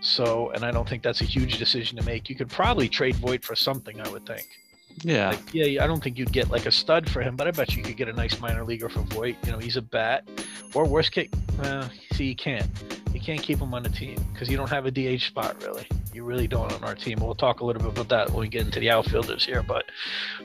So, 0.00 0.50
and 0.50 0.64
I 0.64 0.72
don't 0.72 0.88
think 0.88 1.02
that's 1.02 1.20
a 1.20 1.24
huge 1.24 1.58
decision 1.58 1.96
to 1.98 2.04
make. 2.04 2.28
You 2.28 2.34
could 2.34 2.50
probably 2.50 2.88
trade 2.88 3.14
Voit 3.16 3.44
for 3.44 3.54
something. 3.54 4.00
I 4.00 4.08
would 4.10 4.26
think. 4.26 4.46
Yeah. 5.02 5.30
Like, 5.30 5.54
yeah, 5.54 5.84
I 5.84 5.86
don't 5.86 6.02
think 6.02 6.18
you'd 6.18 6.32
get 6.32 6.50
like 6.50 6.66
a 6.66 6.72
stud 6.72 7.08
for 7.08 7.20
him, 7.20 7.36
but 7.36 7.46
I 7.46 7.50
bet 7.50 7.76
you 7.76 7.82
could 7.82 7.96
get 7.96 8.08
a 8.08 8.12
nice 8.12 8.40
minor 8.40 8.64
leaguer 8.64 8.88
for 8.88 9.00
Voit. 9.00 9.36
You 9.44 9.52
know, 9.52 9.58
he's 9.58 9.76
a 9.76 9.82
bat. 9.82 10.28
Or 10.74 10.84
worst 10.86 11.12
case, 11.12 11.30
uh, 11.62 11.88
see, 12.12 12.26
you 12.26 12.36
can't. 12.36 12.68
Can't 13.26 13.42
keep 13.42 13.58
him 13.58 13.74
on 13.74 13.82
the 13.82 13.88
team 13.88 14.24
because 14.32 14.48
you 14.48 14.56
don't 14.56 14.70
have 14.70 14.86
a 14.86 14.90
DH 14.92 15.20
spot 15.20 15.60
really. 15.60 15.84
You 16.14 16.22
really 16.22 16.46
don't 16.46 16.72
on 16.72 16.84
our 16.84 16.94
team. 16.94 17.18
We'll 17.20 17.34
talk 17.34 17.58
a 17.58 17.64
little 17.64 17.82
bit 17.82 17.90
about 17.90 18.08
that 18.10 18.30
when 18.30 18.38
we 18.42 18.48
get 18.48 18.64
into 18.64 18.78
the 18.78 18.88
outfielders 18.88 19.44
here. 19.44 19.64
But 19.64 19.86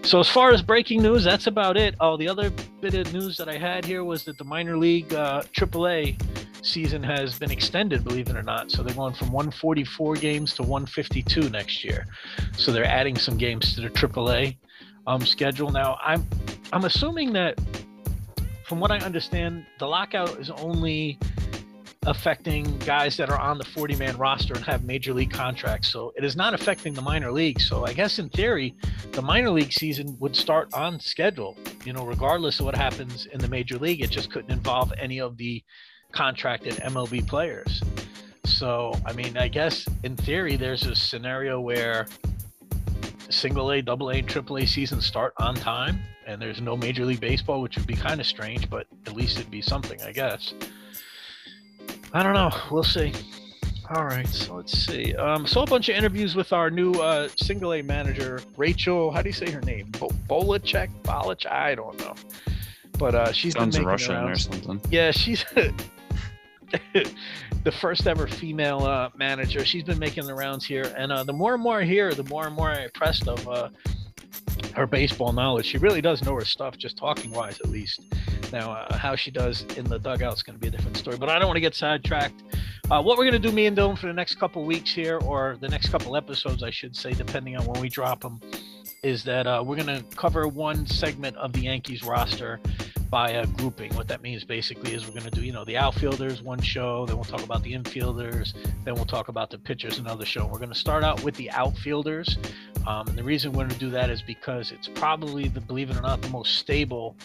so 0.01 0.19
as 0.19 0.27
far 0.27 0.49
as 0.49 0.63
breaking 0.63 1.03
news, 1.03 1.23
that's 1.23 1.45
about 1.45 1.77
it. 1.77 1.93
Oh, 1.99 2.17
the 2.17 2.27
other 2.27 2.49
bit 2.81 2.95
of 2.95 3.13
news 3.13 3.37
that 3.37 3.47
I 3.47 3.59
had 3.59 3.85
here 3.85 4.03
was 4.03 4.23
that 4.23 4.39
the 4.39 4.45
minor 4.45 4.77
league 4.79 5.13
uh, 5.13 5.43
AAA 5.53 6.19
season 6.65 7.03
has 7.03 7.37
been 7.37 7.51
extended, 7.51 8.03
believe 8.03 8.29
it 8.29 8.35
or 8.35 8.41
not. 8.41 8.71
So 8.71 8.81
they're 8.81 8.95
going 8.95 9.13
from 9.13 9.31
144 9.31 10.15
games 10.15 10.55
to 10.55 10.63
152 10.63 11.51
next 11.51 11.83
year. 11.83 12.07
So 12.57 12.71
they're 12.71 12.83
adding 12.83 13.15
some 13.15 13.37
games 13.37 13.75
to 13.75 13.81
the 13.81 13.89
AAA 13.89 14.57
um, 15.05 15.21
schedule. 15.21 15.69
Now, 15.69 15.99
I'm 16.01 16.27
I'm 16.73 16.85
assuming 16.85 17.31
that, 17.33 17.61
from 18.65 18.79
what 18.79 18.89
I 18.89 18.97
understand, 19.01 19.67
the 19.77 19.85
lockout 19.85 20.39
is 20.39 20.49
only 20.49 21.19
affecting 22.07 22.77
guys 22.79 23.15
that 23.17 23.29
are 23.29 23.39
on 23.39 23.59
the 23.59 23.63
40 23.63 23.95
man 23.95 24.17
roster 24.17 24.53
and 24.55 24.65
have 24.65 24.83
major 24.83 25.13
league 25.13 25.31
contracts. 25.31 25.89
So 25.89 26.11
it 26.17 26.23
is 26.23 26.35
not 26.35 26.53
affecting 26.53 26.93
the 26.93 27.01
minor 27.01 27.31
leagues. 27.31 27.67
So 27.67 27.85
I 27.85 27.93
guess 27.93 28.17
in 28.17 28.29
theory, 28.29 28.75
the 29.11 29.21
minor 29.21 29.51
league 29.51 29.71
season 29.71 30.17
would 30.19 30.35
start 30.35 30.73
on 30.73 30.99
schedule, 30.99 31.55
you 31.85 31.93
know, 31.93 32.05
regardless 32.05 32.59
of 32.59 32.65
what 32.65 32.75
happens 32.75 33.27
in 33.27 33.39
the 33.39 33.47
major 33.47 33.77
league. 33.77 34.01
It 34.01 34.09
just 34.09 34.31
couldn't 34.31 34.51
involve 34.51 34.91
any 34.97 35.19
of 35.19 35.37
the 35.37 35.63
contracted 36.11 36.73
MLB 36.77 37.27
players. 37.27 37.81
So, 38.45 38.93
I 39.05 39.13
mean, 39.13 39.37
I 39.37 39.47
guess 39.47 39.85
in 40.03 40.15
theory, 40.15 40.55
there's 40.55 40.85
a 40.87 40.95
scenario 40.95 41.61
where 41.61 42.07
single 43.29 43.71
A, 43.71 43.81
double 43.81 44.09
A, 44.09 44.21
triple 44.21 44.57
A 44.57 44.65
seasons 44.65 45.05
start 45.05 45.33
on 45.37 45.53
time, 45.53 45.99
and 46.25 46.41
there's 46.41 46.61
no 46.61 46.75
Major 46.75 47.05
League 47.05 47.19
Baseball, 47.21 47.61
which 47.61 47.77
would 47.77 47.87
be 47.87 47.95
kind 47.95 48.19
of 48.19 48.25
strange, 48.25 48.69
but 48.69 48.87
at 49.05 49.13
least 49.13 49.37
it'd 49.37 49.51
be 49.51 49.61
something, 49.61 50.01
I 50.01 50.11
guess. 50.11 50.53
I 52.13 52.23
don't 52.23 52.33
know. 52.33 52.51
We'll 52.69 52.83
see. 52.83 53.13
All 53.89 54.05
right, 54.05 54.27
so 54.27 54.55
let's 54.55 54.77
see. 54.77 55.13
Um, 55.15 55.45
saw 55.45 55.63
a 55.63 55.65
bunch 55.65 55.89
of 55.89 55.95
interviews 55.95 56.35
with 56.35 56.53
our 56.53 56.69
new 56.69 56.93
uh, 56.93 57.27
single 57.35 57.73
A 57.73 57.81
manager, 57.81 58.41
Rachel. 58.55 59.11
How 59.11 59.21
do 59.21 59.27
you 59.27 59.33
say 59.33 59.51
her 59.51 59.61
name? 59.61 59.87
Bo- 59.99 60.11
Bolachek, 60.29 60.89
Bolach? 61.03 61.45
I 61.45 61.75
don't 61.75 61.99
know. 61.99 62.15
But 62.97 63.15
uh, 63.15 63.31
she's 63.33 63.53
Sounds 63.53 63.79
Russian 63.79 64.15
or 64.15 64.35
something. 64.35 64.79
Yeah, 64.89 65.11
she's 65.11 65.43
the 65.53 65.73
first 67.71 68.07
ever 68.07 68.27
female 68.27 68.85
uh, 68.85 69.09
manager. 69.15 69.65
She's 69.65 69.83
been 69.83 69.99
making 69.99 70.25
the 70.25 70.35
rounds 70.35 70.65
here, 70.65 70.93
and 70.95 71.11
uh, 71.11 71.23
the 71.23 71.33
more 71.33 71.53
and 71.53 71.63
more 71.63 71.81
I 71.81 71.83
hear, 71.83 72.13
the 72.13 72.23
more 72.25 72.47
and 72.47 72.55
more 72.55 72.69
I'm 72.69 72.83
impressed 72.83 73.27
of 73.27 73.45
uh, 73.47 73.69
her 74.75 74.87
baseball 74.87 75.33
knowledge. 75.33 75.65
She 75.65 75.77
really 75.77 76.01
does 76.01 76.23
know 76.23 76.35
her 76.35 76.45
stuff, 76.45 76.77
just 76.77 76.97
talking 76.97 77.31
wise, 77.31 77.59
at 77.59 77.69
least. 77.69 78.01
Now, 78.51 78.71
uh, 78.71 78.97
how 78.97 79.15
she 79.15 79.31
does 79.31 79.63
in 79.77 79.85
the 79.85 79.99
dugout 79.99 80.33
is 80.33 80.43
going 80.43 80.57
to 80.57 80.61
be 80.61 80.67
a 80.67 80.71
different 80.71 80.97
story, 80.97 81.17
but 81.17 81.29
I 81.29 81.39
don't 81.39 81.47
want 81.47 81.57
to 81.57 81.61
get 81.61 81.75
sidetracked. 81.75 82.43
Uh, 82.89 83.01
what 83.01 83.17
we're 83.17 83.29
going 83.29 83.41
to 83.41 83.47
do, 83.47 83.53
me 83.53 83.67
and 83.67 83.77
Dylan, 83.77 83.97
for 83.97 84.07
the 84.07 84.13
next 84.13 84.35
couple 84.35 84.63
weeks 84.65 84.93
here, 84.93 85.17
or 85.19 85.57
the 85.61 85.69
next 85.69 85.89
couple 85.89 86.15
episodes, 86.15 86.63
I 86.63 86.71
should 86.71 86.95
say, 86.95 87.13
depending 87.13 87.55
on 87.55 87.65
when 87.65 87.79
we 87.81 87.89
drop 87.89 88.21
them, 88.21 88.41
is 89.03 89.23
that 89.23 89.47
uh, 89.47 89.63
we're 89.65 89.77
going 89.77 90.01
to 90.01 90.03
cover 90.15 90.47
one 90.47 90.85
segment 90.85 91.35
of 91.37 91.53
the 91.53 91.61
Yankees 91.61 92.03
roster 92.03 92.59
by 93.11 93.31
a 93.31 93.45
grouping. 93.45 93.93
What 93.95 94.07
that 94.07 94.21
means 94.21 94.45
basically 94.45 94.93
is 94.93 95.05
we're 95.05 95.11
going 95.11 95.29
to 95.29 95.31
do, 95.31 95.43
you 95.43 95.51
know, 95.51 95.65
the 95.65 95.75
outfielders 95.77 96.41
one 96.41 96.61
show, 96.61 97.05
then 97.05 97.17
we'll 97.17 97.25
talk 97.25 97.43
about 97.43 97.61
the 97.61 97.73
infielders, 97.73 98.53
then 98.85 98.95
we'll 98.95 99.05
talk 99.05 99.27
about 99.27 99.49
the 99.49 99.57
pitchers 99.57 99.99
another 99.99 100.25
show. 100.25 100.45
We're 100.45 100.59
going 100.59 100.69
to 100.69 100.75
start 100.79 101.03
out 101.03 101.21
with 101.21 101.35
the 101.35 101.51
outfielders. 101.51 102.37
Um, 102.87 103.07
and 103.09 103.17
the 103.17 103.23
reason 103.23 103.51
we're 103.51 103.65
going 103.65 103.69
to 103.71 103.79
do 103.79 103.89
that 103.91 104.09
is 104.09 104.21
because 104.21 104.71
it's 104.71 104.87
probably 104.87 105.49
the, 105.49 105.59
believe 105.59 105.91
it 105.91 105.97
or 105.97 106.01
not, 106.01 106.21
the 106.21 106.29
most 106.29 106.55
stable 106.55 107.17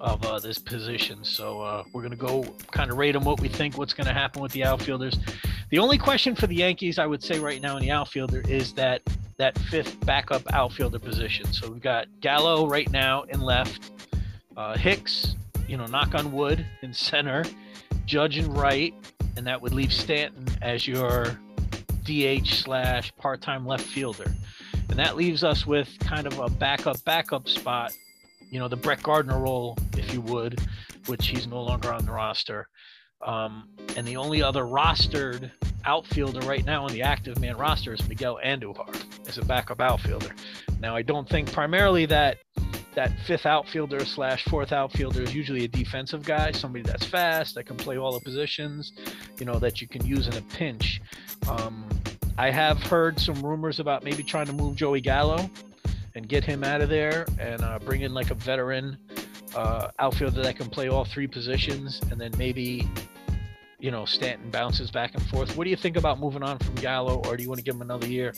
of 0.00 0.24
uh, 0.24 0.38
this 0.38 0.58
position. 0.58 1.22
So 1.22 1.60
uh, 1.60 1.84
we're 1.92 2.02
going 2.02 2.10
to 2.12 2.16
go 2.16 2.42
kind 2.72 2.90
of 2.90 2.96
rate 2.96 3.12
them 3.12 3.24
what 3.24 3.38
we 3.38 3.48
think, 3.48 3.76
what's 3.76 3.92
going 3.92 4.06
to 4.06 4.14
happen 4.14 4.40
with 4.40 4.52
the 4.52 4.64
outfielders. 4.64 5.18
The 5.70 5.78
only 5.78 5.98
question 5.98 6.34
for 6.34 6.46
the 6.46 6.56
Yankees, 6.56 6.98
I 6.98 7.06
would 7.06 7.22
say 7.22 7.38
right 7.38 7.60
now 7.60 7.76
in 7.76 7.82
the 7.82 7.90
outfielder, 7.90 8.42
is 8.48 8.72
that 8.74 9.02
that 9.38 9.58
fifth 9.58 10.04
backup 10.06 10.42
outfielder 10.54 10.98
position. 10.98 11.52
So 11.52 11.70
we've 11.70 11.82
got 11.82 12.06
Gallo 12.20 12.66
right 12.66 12.90
now 12.90 13.24
in 13.24 13.40
left, 13.40 13.90
uh, 14.56 14.76
Hicks, 14.76 15.36
you 15.68 15.76
know, 15.76 15.86
knock 15.86 16.14
on 16.14 16.32
wood 16.32 16.64
in 16.82 16.92
center, 16.92 17.44
Judge 18.06 18.38
and 18.38 18.56
right, 18.56 18.94
and 19.36 19.46
that 19.46 19.60
would 19.60 19.74
leave 19.74 19.92
Stanton 19.92 20.46
as 20.62 20.86
your 20.86 21.38
DH 22.04 22.46
slash 22.46 23.12
part-time 23.16 23.66
left 23.66 23.84
fielder, 23.84 24.32
and 24.88 24.98
that 24.98 25.16
leaves 25.16 25.42
us 25.44 25.66
with 25.66 25.98
kind 26.00 26.26
of 26.26 26.38
a 26.38 26.48
backup 26.48 27.02
backup 27.04 27.48
spot, 27.48 27.92
you 28.50 28.58
know, 28.58 28.68
the 28.68 28.76
Brett 28.76 29.02
Gardner 29.02 29.40
role, 29.40 29.76
if 29.96 30.12
you 30.12 30.20
would, 30.22 30.60
which 31.06 31.26
he's 31.26 31.46
no 31.46 31.62
longer 31.62 31.92
on 31.92 32.04
the 32.06 32.12
roster. 32.12 32.68
Um, 33.22 33.68
and 33.96 34.06
the 34.06 34.16
only 34.16 34.42
other 34.42 34.62
rostered 34.62 35.50
outfielder 35.84 36.40
right 36.40 36.64
now 36.64 36.84
on 36.84 36.92
the 36.92 37.02
active 37.02 37.40
man 37.40 37.56
roster 37.56 37.94
is 37.94 38.08
Miguel 38.08 38.38
Andujar 38.44 39.04
as 39.28 39.38
a 39.38 39.44
backup 39.44 39.80
outfielder. 39.80 40.34
Now, 40.80 40.94
I 40.94 41.02
don't 41.02 41.28
think 41.28 41.50
primarily 41.50 42.06
that 42.06 42.38
that 42.96 43.12
fifth 43.26 43.44
outfielder 43.44 44.04
slash 44.06 44.42
fourth 44.46 44.72
outfielder 44.72 45.22
is 45.22 45.34
usually 45.34 45.64
a 45.64 45.68
defensive 45.68 46.24
guy, 46.24 46.50
somebody 46.50 46.82
that's 46.82 47.04
fast, 47.04 47.54
that 47.54 47.64
can 47.64 47.76
play 47.76 47.98
all 47.98 48.12
the 48.12 48.20
positions, 48.20 48.94
you 49.38 49.44
know, 49.44 49.58
that 49.58 49.82
you 49.82 49.86
can 49.86 50.04
use 50.04 50.26
in 50.26 50.34
a 50.34 50.40
pinch. 50.42 51.02
Um, 51.48 51.86
I 52.38 52.50
have 52.50 52.82
heard 52.82 53.20
some 53.20 53.40
rumors 53.42 53.80
about 53.80 54.02
maybe 54.02 54.22
trying 54.22 54.46
to 54.46 54.54
move 54.54 54.76
Joey 54.76 55.02
Gallo 55.02 55.50
and 56.14 56.26
get 56.26 56.42
him 56.42 56.64
out 56.64 56.80
of 56.80 56.88
there 56.88 57.26
and 57.38 57.62
uh, 57.62 57.78
bring 57.78 58.00
in 58.00 58.14
like 58.14 58.30
a 58.30 58.34
veteran 58.34 58.96
uh, 59.54 59.88
outfielder 59.98 60.42
that 60.42 60.56
can 60.56 60.70
play 60.70 60.88
all 60.88 61.04
three 61.04 61.26
positions, 61.26 62.00
and 62.10 62.18
then 62.18 62.32
maybe 62.38 62.88
you 63.78 63.90
know 63.90 64.06
Stanton 64.06 64.50
bounces 64.50 64.90
back 64.90 65.14
and 65.14 65.22
forth. 65.28 65.54
What 65.54 65.64
do 65.64 65.70
you 65.70 65.76
think 65.76 65.98
about 65.98 66.18
moving 66.18 66.42
on 66.42 66.58
from 66.58 66.74
Gallo, 66.76 67.22
or 67.26 67.36
do 67.36 67.42
you 67.42 67.50
want 67.50 67.58
to 67.58 67.64
give 67.64 67.74
him 67.74 67.82
another 67.82 68.06
year? 68.06 68.32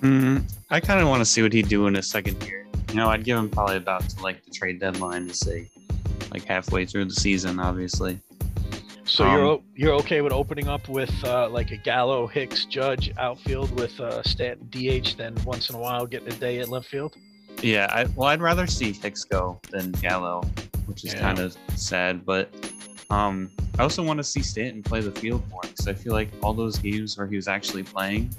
Mm, 0.00 0.42
I 0.68 0.80
kind 0.80 1.00
of 1.00 1.08
want 1.08 1.20
to 1.22 1.24
see 1.24 1.40
what 1.40 1.54
he'd 1.54 1.68
do 1.68 1.86
in 1.86 1.96
a 1.96 2.02
second 2.02 2.42
year. 2.44 2.65
You 2.90 2.94
know, 2.96 3.08
I'd 3.08 3.24
give 3.24 3.36
him 3.38 3.50
probably 3.50 3.76
about 3.76 4.08
to 4.08 4.22
like 4.22 4.44
the 4.44 4.50
trade 4.50 4.78
deadline 4.80 5.28
to 5.28 5.34
see, 5.34 5.68
like 6.30 6.44
halfway 6.44 6.86
through 6.86 7.06
the 7.06 7.14
season, 7.14 7.58
obviously. 7.58 8.20
So 9.04 9.24
Um, 9.24 9.32
you're 9.38 9.62
you're 9.74 9.94
okay 10.00 10.20
with 10.20 10.32
opening 10.32 10.68
up 10.68 10.88
with 10.88 11.12
uh, 11.24 11.48
like 11.48 11.70
a 11.70 11.76
Gallo, 11.76 12.26
Hicks, 12.26 12.64
Judge 12.64 13.12
outfield 13.18 13.70
with 13.78 13.98
uh, 14.00 14.22
Stanton 14.22 14.68
DH, 14.70 15.16
then 15.16 15.34
once 15.44 15.68
in 15.70 15.76
a 15.76 15.78
while 15.78 16.06
getting 16.06 16.28
a 16.28 16.36
day 16.36 16.58
at 16.58 16.68
left 16.68 16.88
field? 16.88 17.14
Yeah, 17.62 17.88
I, 17.90 18.04
well, 18.16 18.28
I'd 18.28 18.40
rather 18.42 18.66
see 18.66 18.92
Hicks 18.92 19.24
go 19.24 19.60
than 19.70 19.92
Gallo, 19.92 20.42
which 20.86 21.04
is 21.04 21.14
Yeah. 21.14 21.20
kind 21.20 21.38
of 21.38 21.56
sad. 21.76 22.24
But 22.26 22.50
um, 23.10 23.50
I 23.78 23.82
also 23.82 24.02
want 24.02 24.18
to 24.18 24.24
see 24.24 24.42
Stanton 24.42 24.82
play 24.82 25.00
the 25.00 25.12
field 25.12 25.42
more 25.50 25.62
because 25.62 25.86
I 25.88 25.94
feel 25.94 26.12
like 26.12 26.28
all 26.42 26.52
those 26.52 26.78
games 26.78 27.16
where 27.16 27.26
he 27.26 27.36
was 27.36 27.48
actually 27.48 27.82
playing 27.84 28.30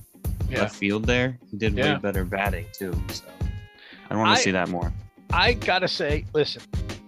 Yeah. 0.50 0.62
left 0.62 0.76
field 0.76 1.06
there, 1.06 1.40
he 1.50 1.58
did 1.58 1.74
Yeah. 1.78 1.94
way 1.94 2.00
better 2.00 2.26
batting 2.26 2.66
too. 2.74 2.94
So 3.12 3.24
I 4.10 4.15
want 4.15 4.30
I- 4.30 4.36
to 4.36 4.41
see 4.41 4.52
that 4.52 4.70
more. 4.70 4.91
I 5.34 5.54
gotta 5.54 5.89
say, 5.89 6.26
listen, 6.34 6.62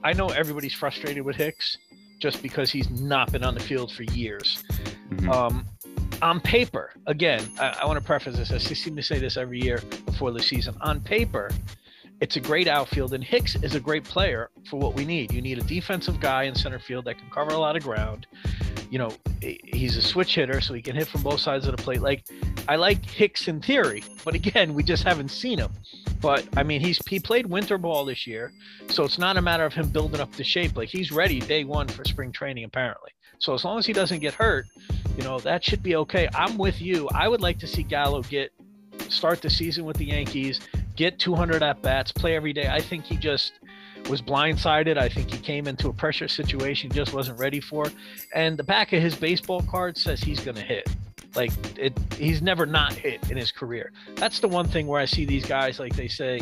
I 0.03 0.11
know 0.11 0.27
everybody's 0.27 0.73
frustrated 0.73 1.23
with 1.23 1.37
Hicks 1.37 1.77
just 2.19 2.41
because 2.43 2.69
he's 2.69 2.89
not 2.89 3.31
been 3.31 3.45
on 3.45 3.53
the 3.53 3.61
field 3.61 3.93
for 3.93 4.03
years. 4.03 4.63
Mm-hmm. 5.09 5.31
Um, 5.31 5.65
on 6.21 6.41
paper, 6.41 6.91
again, 7.07 7.49
I, 7.59 7.79
I 7.81 7.85
want 7.85 7.97
to 7.97 8.05
preface 8.05 8.35
this. 8.37 8.51
I 8.51 8.57
seem 8.57 8.95
to 8.97 9.01
say 9.01 9.19
this 9.19 9.37
every 9.37 9.61
year 9.61 9.81
before 10.05 10.31
the 10.31 10.41
season. 10.41 10.75
On 10.81 10.99
paper, 10.99 11.49
it's 12.21 12.35
a 12.35 12.39
great 12.39 12.67
outfield, 12.67 13.13
and 13.13 13.23
Hicks 13.23 13.55
is 13.55 13.75
a 13.75 13.79
great 13.79 14.03
player 14.03 14.49
for 14.69 14.77
what 14.77 14.93
we 14.93 15.05
need. 15.05 15.31
You 15.31 15.41
need 15.41 15.57
a 15.57 15.63
defensive 15.63 16.19
guy 16.19 16.43
in 16.43 16.55
center 16.55 16.79
field 16.79 17.05
that 17.05 17.17
can 17.17 17.29
cover 17.29 17.51
a 17.51 17.57
lot 17.57 17.75
of 17.75 17.83
ground. 17.83 18.27
You 18.89 18.99
know, 18.99 19.11
he's 19.41 19.95
a 19.95 20.01
switch 20.01 20.35
hitter, 20.35 20.59
so 20.61 20.73
he 20.73 20.81
can 20.81 20.95
hit 20.95 21.07
from 21.07 21.23
both 21.23 21.39
sides 21.39 21.67
of 21.67 21.75
the 21.75 21.81
plate. 21.81 22.01
Like, 22.01 22.25
I 22.67 22.75
like 22.75 23.05
Hicks 23.05 23.47
in 23.47 23.61
theory, 23.61 24.03
but 24.25 24.35
again, 24.35 24.73
we 24.73 24.83
just 24.83 25.03
haven't 25.03 25.29
seen 25.29 25.59
him. 25.59 25.71
But 26.21 26.45
I 26.57 26.63
mean, 26.63 26.81
he's 26.81 26.99
he 27.07 27.19
played 27.19 27.45
winter 27.45 27.77
ball 27.77 28.03
this 28.03 28.27
year, 28.27 28.51
so 28.89 29.03
it's 29.03 29.17
not 29.17 29.37
a 29.37 29.41
matter 29.41 29.65
of 29.65 29.73
him 29.73 29.87
building 29.87 30.19
up 30.19 30.31
the 30.33 30.43
shape. 30.43 30.75
Like 30.75 30.89
he's 30.89 31.11
ready 31.11 31.39
day 31.39 31.63
one 31.63 31.87
for 31.87 32.03
spring 32.03 32.31
training, 32.31 32.65
apparently. 32.65 33.11
So 33.37 33.53
as 33.53 33.63
long 33.63 33.79
as 33.79 33.85
he 33.85 33.93
doesn't 33.93 34.19
get 34.19 34.33
hurt, 34.33 34.65
you 35.15 35.23
know 35.23 35.39
that 35.39 35.63
should 35.63 35.81
be 35.81 35.95
okay. 35.95 36.27
I'm 36.35 36.57
with 36.57 36.81
you. 36.81 37.07
I 37.15 37.29
would 37.29 37.39
like 37.39 37.57
to 37.59 37.67
see 37.67 37.83
Gallo 37.83 38.21
get 38.23 38.51
start 39.07 39.41
the 39.41 39.49
season 39.49 39.85
with 39.85 39.97
the 39.97 40.05
Yankees, 40.05 40.59
get 40.99 41.17
200 41.17 41.63
at 41.63 41.81
bats, 41.81 42.11
play 42.11 42.35
every 42.35 42.51
day. 42.51 42.67
I 42.67 42.81
think 42.81 43.05
he 43.05 43.15
just 43.15 43.53
was 44.09 44.21
blindsided. 44.21 44.97
I 44.97 45.07
think 45.07 45.31
he 45.31 45.37
came 45.37 45.65
into 45.65 45.87
a 45.87 45.93
pressure 45.93 46.27
situation 46.27 46.91
just 46.91 47.13
wasn't 47.13 47.39
ready 47.39 47.61
for. 47.61 47.85
And 48.35 48.57
the 48.57 48.65
back 48.65 48.91
of 48.91 49.01
his 49.01 49.15
baseball 49.15 49.61
card 49.61 49.97
says 49.97 50.19
he's 50.19 50.41
going 50.41 50.57
to 50.57 50.61
hit. 50.61 50.89
Like 51.35 51.51
it, 51.77 51.97
he's 52.17 52.41
never 52.41 52.65
not 52.65 52.91
hit 52.91 53.31
in 53.31 53.37
his 53.37 53.49
career. 53.49 53.93
That's 54.15 54.41
the 54.41 54.49
one 54.49 54.67
thing 54.67 54.87
where 54.87 54.99
I 54.99 55.05
see 55.05 55.23
these 55.23 55.45
guys 55.45 55.79
like 55.79 55.95
they 55.95 56.09
say, 56.09 56.41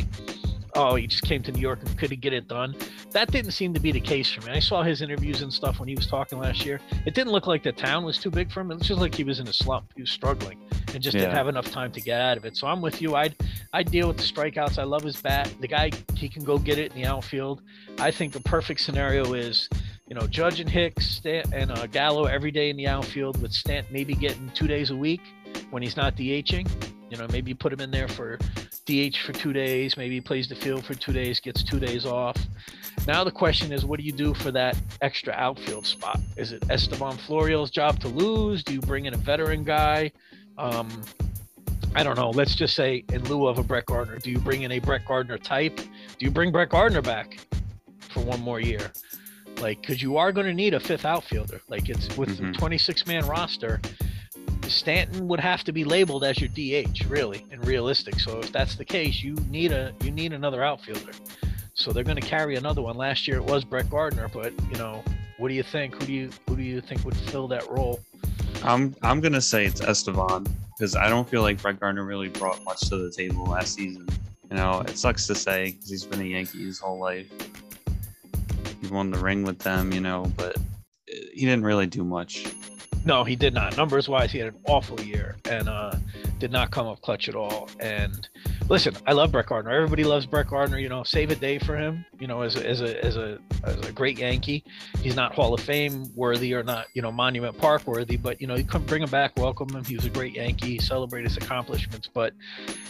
"Oh, 0.78 0.96
he 0.96 1.08
just 1.08 1.24
came 1.24 1.44
to 1.44 1.52
New 1.52 1.60
York 1.60 1.80
and 1.86 1.98
couldn't 1.98 2.22
get 2.22 2.34
it 2.34 2.48
done." 2.48 2.76
That 3.12 3.32
didn't 3.32 3.52
seem 3.52 3.74
to 3.74 3.80
be 3.80 3.92
the 3.92 4.00
case 4.00 4.32
for 4.32 4.42
me. 4.46 4.52
I 4.52 4.60
saw 4.60 4.84
his 4.84 5.02
interviews 5.02 5.42
and 5.42 5.52
stuff 5.52 5.80
when 5.80 5.90
he 5.90 5.96
was 5.96 6.08
talking 6.08 6.40
last 6.40 6.66
year. 6.66 6.80
It 7.06 7.16
didn't 7.16 7.32
look 7.34 7.48
like 7.48 7.64
the 7.64 7.72
town 7.72 8.06
was 8.06 8.18
too 8.18 8.30
big 8.30 8.52
for 8.52 8.62
him. 8.62 8.72
It 8.72 8.78
was 8.80 8.88
just 8.88 9.02
like 9.02 9.16
he 9.16 9.24
was 9.24 9.40
in 9.40 9.48
a 9.48 9.54
slump. 9.54 9.92
He 9.96 10.02
was 10.02 10.12
struggling 10.12 10.60
and 10.94 11.02
just 11.02 11.18
didn't 11.18 11.36
have 11.36 11.48
enough 11.48 11.70
time 11.70 11.92
to 11.92 12.02
get 12.02 12.22
out 12.22 12.38
of 12.38 12.46
it. 12.46 12.56
So 12.56 12.68
I'm 12.68 12.82
with 12.82 13.02
you. 13.02 13.16
I'd 13.16 13.36
I'd 13.74 13.92
deal 13.92 14.08
with 14.08 14.18
the 14.18 14.24
strikeouts. 14.24 14.78
I 14.78 14.84
love 14.84 15.04
his 15.04 15.22
bat. 15.22 15.54
The 15.60 15.68
guy 15.68 15.92
he 16.16 16.30
can 16.30 16.44
go 16.44 16.58
get 16.58 16.78
it 16.78 16.94
in 16.94 17.02
the 17.02 17.08
outfield. 17.08 17.62
I 18.00 18.12
think 18.12 18.34
the 18.34 18.40
perfect 18.42 18.82
scenario 18.82 19.34
is, 19.34 19.70
you 20.08 20.16
know, 20.16 20.28
Judge 20.28 20.60
and 20.60 20.70
Hicks 20.70 21.22
and 21.26 21.72
uh, 21.72 21.88
Gallo 21.88 22.26
every 22.26 22.52
day 22.52 22.70
in 22.70 22.78
the 22.78 22.88
outfield 22.88 23.42
with 23.42 23.52
Stant 23.52 23.92
maybe 23.92 24.14
getting 24.14 24.50
two 24.54 24.68
days 24.68 24.92
a 24.92 24.96
week 24.96 25.22
when 25.72 25.84
he's 25.84 25.98
not 25.98 26.16
DHing. 26.16 26.68
You 27.10 27.18
know, 27.18 27.28
maybe 27.32 27.52
you 27.52 27.56
put 27.56 27.72
him 27.72 27.80
in 27.80 27.92
there 27.92 28.08
for 28.08 28.38
DH 28.86 29.18
for 29.26 29.34
two 29.34 29.54
days. 29.54 29.96
Maybe 29.98 30.16
he 30.16 30.22
plays 30.22 30.48
the 30.48 30.56
field 30.56 30.86
for 30.86 30.94
two 30.94 31.14
days, 31.14 31.40
gets 31.40 31.64
two 31.64 31.80
days 31.80 32.06
off. 32.06 32.38
Now 33.06 33.24
the 33.24 33.32
question 33.32 33.72
is, 33.72 33.86
what 33.86 34.00
do 34.00 34.06
you 34.06 34.12
do 34.12 34.34
for 34.34 34.52
that 34.52 34.78
extra 35.02 35.34
outfield 35.34 35.86
spot? 35.86 36.20
Is 36.36 36.52
it 36.52 36.64
Esteban 36.70 37.18
Florial's 37.18 37.72
job 37.72 38.00
to 38.02 38.08
lose? 38.08 38.64
Do 38.64 38.74
you 38.74 38.82
bring 38.82 39.06
in 39.06 39.14
a 39.14 39.18
veteran 39.18 39.64
guy? 39.64 40.12
Um, 40.58 40.90
I 41.96 42.04
don't 42.04 42.18
know. 42.18 42.30
Let's 42.30 42.56
just 42.56 42.76
say 42.76 43.04
in 43.12 43.24
lieu 43.26 43.48
of 43.48 43.58
a 43.58 43.64
Brett 43.64 43.86
Gardner, 43.86 44.20
do 44.20 44.30
you 44.30 44.40
bring 44.40 44.64
in 44.64 44.74
a 44.74 44.80
Brett 44.80 45.06
Gardner 45.06 45.38
type? 45.38 45.78
Do 45.78 46.26
you 46.26 46.32
bring 46.32 46.52
Brett 46.52 46.70
Gardner 46.70 47.02
back 47.02 47.40
for 48.00 48.22
one 48.22 48.42
more 48.42 48.60
year? 48.60 48.92
Like, 49.60 49.82
because 49.82 50.04
you 50.04 50.18
are 50.18 50.32
going 50.32 50.46
to 50.46 50.54
need 50.54 50.74
a 50.74 50.80
fifth 50.80 51.06
outfielder. 51.06 51.62
Like, 51.68 51.90
it's 51.90 52.16
with 52.16 52.38
the 52.38 52.52
26 52.54 53.08
man 53.08 53.26
roster, 53.26 53.82
Stanton 54.70 55.28
would 55.28 55.40
have 55.40 55.64
to 55.66 55.72
be 55.72 55.84
labeled 55.84 56.24
as 56.24 56.40
your 56.40 56.50
DH, 56.50 57.06
really, 57.08 57.46
and 57.52 57.66
realistic. 57.66 58.20
So 58.20 58.40
if 58.40 58.52
that's 58.52 58.76
the 58.76 58.86
case, 58.86 59.24
you 59.24 59.36
need 59.50 59.72
a 59.72 59.94
you 60.04 60.12
need 60.12 60.34
another 60.34 60.64
outfielder. 60.64 61.12
So 61.74 61.92
they're 61.92 62.04
going 62.04 62.20
to 62.20 62.28
carry 62.28 62.56
another 62.56 62.82
one. 62.82 62.98
Last 62.98 63.28
year 63.28 63.38
it 63.38 63.44
was 63.44 63.64
Brett 63.64 63.90
Gardner, 63.90 64.28
but 64.30 64.52
you 64.72 64.78
know, 64.78 65.04
what 65.38 65.50
do 65.50 65.54
you 65.54 65.64
think? 65.64 65.94
Who 65.96 66.06
do 66.06 66.14
you 66.14 66.30
who 66.48 66.56
do 66.56 66.64
you 66.64 66.82
think 66.82 67.06
would 67.06 67.16
fill 67.16 67.48
that 67.50 67.70
role? 67.70 68.00
I'm 68.64 68.96
I'm 69.04 69.22
gonna 69.22 69.42
say 69.42 69.66
it's 69.66 69.82
Esteban 69.82 70.48
because 70.78 70.96
I 70.96 71.10
don't 71.10 71.30
feel 71.30 71.42
like 71.42 71.62
Brett 71.62 71.80
Gardner 71.80 72.04
really 72.04 72.30
brought 72.30 72.64
much 72.64 72.82
to 72.90 72.98
the 72.98 73.12
table 73.12 73.46
last 73.46 73.76
season. 73.76 74.08
You 74.50 74.58
know, 74.58 74.82
it 74.82 74.98
sucks 74.98 75.28
to 75.28 75.36
say 75.36 75.72
because 75.72 75.90
he's 75.90 76.06
been 76.06 76.22
a 76.22 76.26
Yankee 76.26 76.66
his 76.66 76.80
whole 76.80 77.00
life. 77.00 77.30
He 78.82 78.88
won 78.88 79.12
the 79.12 79.20
ring 79.20 79.44
with 79.44 79.60
them, 79.60 79.92
you 79.92 80.02
know, 80.02 80.32
but 80.38 80.58
uh, 80.58 80.62
he 81.34 81.42
didn't 81.42 81.64
really 81.64 81.88
do 81.88 82.04
much. 82.04 82.48
No, 83.08 83.24
he 83.24 83.38
did 83.38 83.54
not. 83.54 83.78
Numbers 83.78 84.10
wise, 84.10 84.34
he 84.34 84.38
had 84.38 84.50
an 84.50 84.60
awful 84.68 85.00
year 85.00 85.38
and 85.50 85.70
uh, 85.70 85.96
did 86.40 86.52
not 86.52 86.72
come 86.72 86.88
up 86.88 87.00
clutch 87.02 87.30
at 87.30 87.36
all. 87.36 87.70
And 87.80 88.28
listen, 88.68 88.98
I 89.08 89.14
love 89.14 89.32
Brett 89.32 89.46
Gardner. 89.46 89.72
Everybody 89.72 90.04
loves 90.04 90.26
Brett 90.26 90.48
Gardner. 90.48 90.78
You 90.78 90.90
know, 90.90 91.04
save 91.04 91.32
a 91.32 91.36
day 91.36 91.58
for 91.58 91.78
him. 91.78 92.06
You 92.20 92.28
know, 92.28 92.42
as 92.42 92.58
a, 92.58 92.70
as 92.70 92.82
a 92.82 93.06
as 93.06 93.16
a 93.16 93.40
as 93.64 93.78
a 93.78 93.94
great 93.94 94.20
Yankee. 94.20 94.62
He's 95.02 95.16
not 95.16 95.34
Hall 95.34 95.54
of 95.54 95.62
Fame 95.62 96.14
worthy 96.16 96.54
or 96.54 96.64
not, 96.64 96.88
you 96.96 97.02
know, 97.02 97.10
Monument 97.10 97.58
Park 97.58 97.88
worthy. 97.88 98.18
But 98.18 98.42
you 98.42 98.48
know, 98.48 98.56
you 98.56 98.66
come 98.66 98.84
bring 98.84 99.04
him 99.04 99.10
back, 99.10 99.38
welcome 99.38 99.70
him. 99.70 99.86
He 99.86 99.96
was 99.96 100.04
a 100.04 100.10
great 100.10 100.36
Yankee. 100.36 100.78
Celebrate 100.78 101.24
his 101.24 101.38
accomplishments, 101.38 102.10
but 102.14 102.34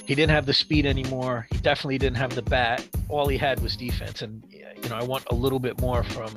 he 0.08 0.15
didn't 0.15 0.32
have 0.32 0.47
the 0.47 0.53
speed 0.53 0.88
anymore. 0.88 1.45
He 1.51 1.60
definitely 1.60 1.99
didn't 1.99 2.17
have 2.17 2.34
the 2.34 2.41
bat. 2.41 2.84
All 3.08 3.27
he 3.27 3.38
had 3.38 3.60
was 3.60 3.77
defense, 3.77 4.23
and 4.23 4.43
you 4.51 4.89
know, 4.89 4.95
I 4.95 5.03
want 5.03 5.25
a 5.30 5.36
little 5.36 5.60
bit 5.60 5.80
more 5.80 6.03
from 6.03 6.32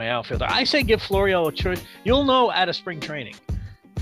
my 0.00 0.08
outfielder. 0.08 0.46
I 0.48 0.64
say 0.64 0.82
give 0.82 1.02
Florial 1.02 1.48
a 1.48 1.52
choice. 1.52 1.82
You'll 2.04 2.24
know 2.24 2.50
out 2.50 2.70
of 2.70 2.76
spring 2.76 3.00
training. 3.00 3.34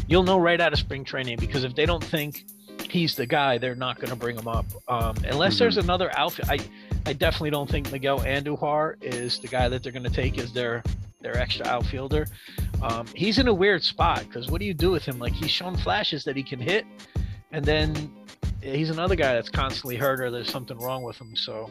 You'll 0.06 0.22
know 0.22 0.38
right 0.38 0.60
out 0.60 0.72
of 0.72 0.78
spring 0.78 1.04
training 1.04 1.38
because 1.40 1.64
if 1.64 1.74
they 1.74 1.86
don't 1.86 2.02
think 2.02 2.44
he's 2.88 3.16
the 3.16 3.26
guy, 3.26 3.58
they're 3.58 3.74
not 3.74 3.96
going 3.96 4.10
to 4.10 4.16
bring 4.16 4.38
him 4.38 4.46
up. 4.46 4.64
Um, 4.86 5.16
unless 5.26 5.58
there's 5.58 5.76
another 5.76 6.16
outfit. 6.16 6.48
I, 6.48 6.58
I 7.04 7.14
definitely 7.14 7.50
don't 7.50 7.68
think 7.68 7.90
Miguel 7.90 8.20
Andujar 8.20 8.94
is 9.02 9.40
the 9.40 9.48
guy 9.48 9.68
that 9.68 9.82
they're 9.82 9.90
going 9.90 10.04
to 10.04 10.10
take 10.10 10.38
as 10.38 10.52
their 10.52 10.84
their 11.20 11.36
extra 11.36 11.66
outfielder. 11.66 12.28
Um, 12.80 13.08
he's 13.12 13.38
in 13.38 13.48
a 13.48 13.54
weird 13.54 13.82
spot 13.82 14.20
because 14.28 14.48
what 14.48 14.60
do 14.60 14.66
you 14.66 14.74
do 14.74 14.92
with 14.92 15.04
him? 15.04 15.18
Like 15.18 15.32
he's 15.32 15.50
shown 15.50 15.76
flashes 15.76 16.22
that 16.24 16.36
he 16.36 16.44
can 16.44 16.60
hit, 16.60 16.86
and 17.50 17.64
then 17.64 18.12
he's 18.62 18.90
another 18.90 19.16
guy 19.16 19.34
that's 19.34 19.50
constantly 19.50 19.96
hurt 19.96 20.20
or 20.20 20.30
there's 20.30 20.50
something 20.50 20.78
wrong 20.78 21.02
with 21.02 21.20
him. 21.20 21.34
So 21.34 21.68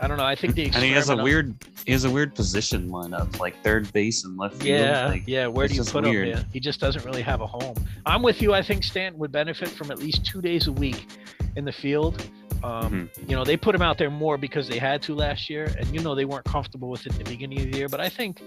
I 0.00 0.06
don't 0.06 0.16
know. 0.16 0.24
I 0.24 0.36
think 0.36 0.54
the 0.54 0.64
And 0.66 0.76
he 0.76 0.92
has 0.92 1.08
a 1.08 1.16
weird 1.16 1.54
he 1.84 1.92
has 1.92 2.04
a 2.04 2.10
weird 2.10 2.34
position 2.34 2.88
lineup, 2.88 3.38
like 3.40 3.60
third 3.62 3.92
base 3.92 4.24
and 4.24 4.36
left 4.36 4.62
field. 4.62 4.80
Yeah, 4.80 5.06
like, 5.06 5.24
yeah. 5.26 5.46
Where 5.46 5.66
do 5.66 5.74
you 5.74 5.82
put 5.82 6.04
weird. 6.04 6.28
him? 6.28 6.38
Yeah, 6.38 6.44
he 6.52 6.60
just 6.60 6.80
doesn't 6.80 7.04
really 7.04 7.22
have 7.22 7.40
a 7.40 7.46
home. 7.46 7.74
I'm 8.06 8.22
with 8.22 8.40
you. 8.40 8.54
I 8.54 8.62
think 8.62 8.84
Stanton 8.84 9.18
would 9.18 9.32
benefit 9.32 9.68
from 9.68 9.90
at 9.90 9.98
least 9.98 10.24
two 10.24 10.40
days 10.40 10.68
a 10.68 10.72
week 10.72 11.08
in 11.56 11.64
the 11.64 11.72
field. 11.72 12.24
Um, 12.64 12.88
Mm-hmm. 12.98 13.30
You 13.30 13.36
know, 13.36 13.44
they 13.44 13.56
put 13.56 13.74
him 13.74 13.82
out 13.82 13.98
there 13.98 14.10
more 14.10 14.36
because 14.38 14.68
they 14.68 14.78
had 14.78 15.02
to 15.02 15.14
last 15.14 15.50
year, 15.50 15.72
and 15.78 15.86
you 15.94 16.00
know 16.00 16.14
they 16.14 16.24
weren't 16.24 16.44
comfortable 16.44 16.88
with 16.88 17.06
it 17.06 17.12
in 17.12 17.18
the 17.18 17.30
beginning 17.30 17.60
of 17.60 17.70
the 17.70 17.78
year. 17.78 17.88
But 17.88 18.00
I 18.00 18.08
think 18.08 18.40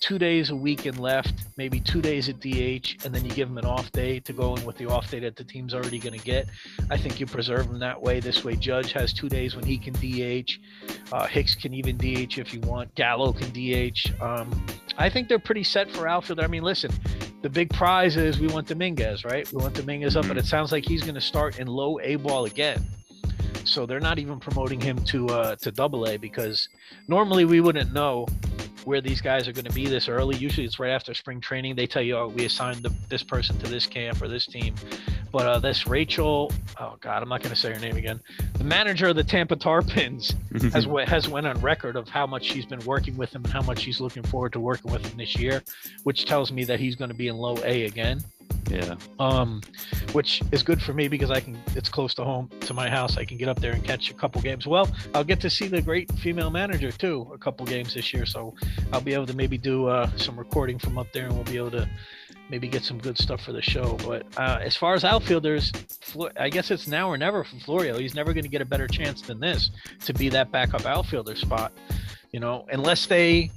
two 0.00 0.18
days 0.18 0.50
a 0.50 0.56
week 0.56 0.86
in 0.86 0.98
left, 0.98 1.34
maybe 1.56 1.80
two 1.80 2.00
days 2.00 2.28
at 2.28 2.40
DH, 2.40 3.04
and 3.04 3.14
then 3.14 3.24
you 3.24 3.30
give 3.32 3.48
him 3.48 3.58
an 3.58 3.64
off 3.64 3.90
day 3.92 4.20
to 4.20 4.32
go 4.32 4.54
in 4.54 4.64
with 4.64 4.76
the 4.76 4.86
off 4.86 5.10
day 5.10 5.20
that 5.20 5.36
the 5.36 5.44
team's 5.44 5.74
already 5.74 5.98
going 5.98 6.18
to 6.18 6.24
get. 6.24 6.48
I 6.90 6.96
think 6.96 7.18
you 7.20 7.26
preserve 7.26 7.66
him 7.66 7.78
that 7.80 8.00
way. 8.00 8.20
This 8.20 8.44
way, 8.44 8.56
Judge 8.56 8.92
has 8.92 9.12
two 9.12 9.28
days 9.28 9.56
when 9.56 9.64
he 9.64 9.78
can 9.78 9.94
DH. 9.94 10.58
Uh, 11.12 11.26
Hicks 11.26 11.54
can 11.54 11.74
even 11.74 11.96
DH 11.96 12.38
if 12.38 12.52
you 12.52 12.60
want. 12.60 12.94
Gallo 12.94 13.32
can 13.32 13.50
DH. 13.50 14.10
Um, 14.20 14.66
I 14.98 15.08
think 15.08 15.28
they're 15.28 15.38
pretty 15.38 15.64
set 15.64 15.90
for 15.90 16.06
outfield. 16.08 16.40
I 16.40 16.46
mean, 16.46 16.62
listen, 16.62 16.90
the 17.42 17.50
big 17.50 17.70
prize 17.70 18.16
is 18.16 18.38
we 18.38 18.48
want 18.48 18.66
Dominguez, 18.66 19.24
right? 19.24 19.50
We 19.52 19.62
want 19.62 19.74
Dominguez 19.74 20.16
up, 20.16 20.26
but 20.28 20.36
it 20.36 20.44
sounds 20.44 20.72
like 20.72 20.84
he's 20.84 21.02
going 21.02 21.14
to 21.14 21.20
start 21.20 21.58
in 21.58 21.66
low 21.66 22.00
A 22.00 22.16
ball 22.16 22.44
again. 22.46 22.84
So 23.68 23.86
they're 23.86 24.00
not 24.00 24.18
even 24.18 24.40
promoting 24.40 24.80
him 24.80 24.96
to 25.06 25.28
uh, 25.28 25.56
to 25.56 25.70
Double 25.70 26.06
A 26.06 26.16
because 26.16 26.68
normally 27.06 27.44
we 27.44 27.60
wouldn't 27.60 27.92
know 27.92 28.26
where 28.84 29.00
these 29.02 29.20
guys 29.20 29.46
are 29.46 29.52
going 29.52 29.66
to 29.66 29.72
be 29.72 29.86
this 29.86 30.08
early. 30.08 30.36
Usually 30.36 30.64
it's 30.64 30.78
right 30.78 30.90
after 30.90 31.12
spring 31.12 31.40
training. 31.40 31.76
They 31.76 31.86
tell 31.86 32.00
you, 32.00 32.16
oh, 32.16 32.28
we 32.28 32.46
assigned 32.46 32.82
the, 32.82 32.90
this 33.10 33.22
person 33.22 33.58
to 33.58 33.70
this 33.70 33.86
camp 33.86 34.22
or 34.22 34.28
this 34.28 34.46
team. 34.46 34.74
But 35.30 35.46
uh, 35.46 35.58
this 35.58 35.86
Rachel, 35.86 36.50
oh 36.80 36.96
God, 37.00 37.22
I'm 37.22 37.28
not 37.28 37.42
going 37.42 37.54
to 37.54 37.60
say 37.60 37.70
her 37.70 37.78
name 37.78 37.98
again. 37.98 38.20
The 38.54 38.64
manager 38.64 39.08
of 39.08 39.16
the 39.16 39.24
Tampa 39.24 39.56
Tarpons 39.56 40.34
has 40.72 40.86
has 41.06 41.28
went 41.28 41.46
on 41.46 41.60
record 41.60 41.96
of 41.96 42.08
how 42.08 42.26
much 42.26 42.44
she's 42.44 42.64
been 42.64 42.82
working 42.86 43.16
with 43.18 43.34
him 43.34 43.44
and 43.44 43.52
how 43.52 43.62
much 43.62 43.80
she's 43.80 44.00
looking 44.00 44.22
forward 44.22 44.54
to 44.54 44.60
working 44.60 44.90
with 44.90 45.04
him 45.04 45.18
this 45.18 45.36
year, 45.36 45.62
which 46.04 46.24
tells 46.24 46.50
me 46.50 46.64
that 46.64 46.80
he's 46.80 46.96
going 46.96 47.10
to 47.10 47.16
be 47.16 47.28
in 47.28 47.36
low 47.36 47.58
A 47.64 47.84
again. 47.84 48.24
Yeah. 48.70 48.96
Um, 49.18 49.62
which 50.12 50.42
is 50.52 50.62
good 50.62 50.82
for 50.82 50.92
me 50.92 51.08
because 51.08 51.30
I 51.30 51.40
can. 51.40 51.58
It's 51.74 51.88
close 51.88 52.14
to 52.14 52.24
home 52.24 52.50
to 52.60 52.74
my 52.74 52.90
house. 52.90 53.16
I 53.16 53.24
can 53.24 53.38
get 53.38 53.48
up 53.48 53.60
there 53.60 53.72
and 53.72 53.82
catch 53.82 54.10
a 54.10 54.14
couple 54.14 54.40
games. 54.42 54.66
Well, 54.66 54.90
I'll 55.14 55.24
get 55.24 55.40
to 55.40 55.50
see 55.50 55.68
the 55.68 55.80
great 55.80 56.12
female 56.18 56.50
manager 56.50 56.90
too 56.92 57.30
a 57.32 57.38
couple 57.38 57.64
games 57.66 57.94
this 57.94 58.12
year, 58.12 58.26
so 58.26 58.54
I'll 58.92 59.00
be 59.00 59.14
able 59.14 59.26
to 59.26 59.34
maybe 59.34 59.56
do 59.56 59.86
uh, 59.86 60.10
some 60.16 60.38
recording 60.38 60.78
from 60.78 60.98
up 60.98 61.06
there, 61.12 61.26
and 61.26 61.34
we'll 61.34 61.44
be 61.44 61.56
able 61.56 61.70
to 61.72 61.88
maybe 62.50 62.68
get 62.68 62.82
some 62.82 62.98
good 62.98 63.18
stuff 63.18 63.42
for 63.42 63.52
the 63.52 63.62
show. 63.62 63.96
But 64.04 64.26
uh, 64.36 64.58
as 64.62 64.76
far 64.76 64.94
as 64.94 65.04
outfielders, 65.04 65.72
I 66.36 66.48
guess 66.48 66.70
it's 66.70 66.86
now 66.86 67.08
or 67.08 67.16
never 67.18 67.44
for 67.44 67.56
Florial. 67.56 67.98
He's 67.98 68.14
never 68.14 68.32
going 68.32 68.44
to 68.44 68.50
get 68.50 68.60
a 68.60 68.66
better 68.66 68.86
chance 68.86 69.22
than 69.22 69.40
this 69.40 69.70
to 70.04 70.14
be 70.14 70.28
that 70.30 70.50
backup 70.50 70.84
outfielder 70.84 71.36
spot. 71.36 71.72
You 72.32 72.40
know, 72.40 72.66
unless 72.70 73.06
they 73.06 73.50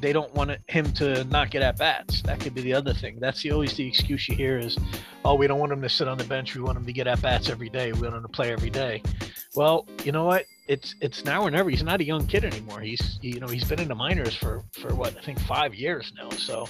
they 0.00 0.12
don't 0.12 0.32
want 0.34 0.52
him 0.68 0.92
to 0.92 1.24
not 1.24 1.50
get 1.50 1.62
at 1.62 1.78
bats. 1.78 2.22
That 2.22 2.40
could 2.40 2.54
be 2.54 2.62
the 2.62 2.74
other 2.74 2.94
thing. 2.94 3.18
That's 3.20 3.42
the 3.42 3.52
always 3.52 3.76
the 3.76 3.86
excuse 3.86 4.28
you 4.28 4.36
hear 4.36 4.58
is, 4.58 4.76
oh, 5.24 5.34
we 5.34 5.46
don't 5.46 5.58
want 5.58 5.72
him 5.72 5.82
to 5.82 5.88
sit 5.88 6.08
on 6.08 6.18
the 6.18 6.24
bench. 6.24 6.54
We 6.54 6.62
want 6.62 6.76
him 6.78 6.86
to 6.86 6.92
get 6.92 7.06
at 7.06 7.22
bats 7.22 7.48
every 7.48 7.68
day. 7.68 7.92
We 7.92 8.02
want 8.02 8.14
him 8.14 8.22
to 8.22 8.28
play 8.28 8.52
every 8.52 8.70
day. 8.70 9.02
Well, 9.54 9.86
you 10.04 10.12
know 10.12 10.24
what? 10.24 10.44
It's 10.68 10.94
it's 11.00 11.24
now 11.24 11.42
or 11.42 11.50
never. 11.50 11.70
He's 11.70 11.82
not 11.82 12.00
a 12.00 12.04
young 12.04 12.26
kid 12.26 12.44
anymore. 12.44 12.80
He's 12.80 13.18
you 13.22 13.40
know 13.40 13.46
he's 13.46 13.64
been 13.64 13.80
in 13.80 13.88
the 13.88 13.94
minors 13.94 14.34
for 14.34 14.62
for 14.72 14.94
what 14.94 15.16
I 15.16 15.20
think 15.22 15.38
five 15.40 15.74
years 15.74 16.12
now. 16.16 16.30
So 16.30 16.68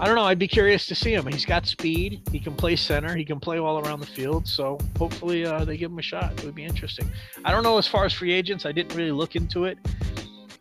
I 0.00 0.06
don't 0.06 0.16
know. 0.16 0.24
I'd 0.24 0.38
be 0.38 0.48
curious 0.48 0.86
to 0.88 0.94
see 0.94 1.14
him. 1.14 1.24
He's 1.26 1.46
got 1.46 1.66
speed. 1.66 2.22
He 2.32 2.40
can 2.40 2.54
play 2.56 2.74
center. 2.74 3.14
He 3.14 3.24
can 3.24 3.38
play 3.38 3.58
all 3.58 3.78
around 3.78 4.00
the 4.00 4.06
field. 4.06 4.48
So 4.48 4.76
hopefully 4.98 5.46
uh, 5.46 5.64
they 5.64 5.76
give 5.76 5.92
him 5.92 5.98
a 6.00 6.02
shot. 6.02 6.32
It 6.32 6.44
would 6.44 6.56
be 6.56 6.64
interesting. 6.64 7.08
I 7.44 7.52
don't 7.52 7.62
know 7.62 7.78
as 7.78 7.86
far 7.86 8.04
as 8.04 8.12
free 8.12 8.32
agents. 8.32 8.66
I 8.66 8.72
didn't 8.72 8.96
really 8.96 9.12
look 9.12 9.36
into 9.36 9.66
it 9.66 9.78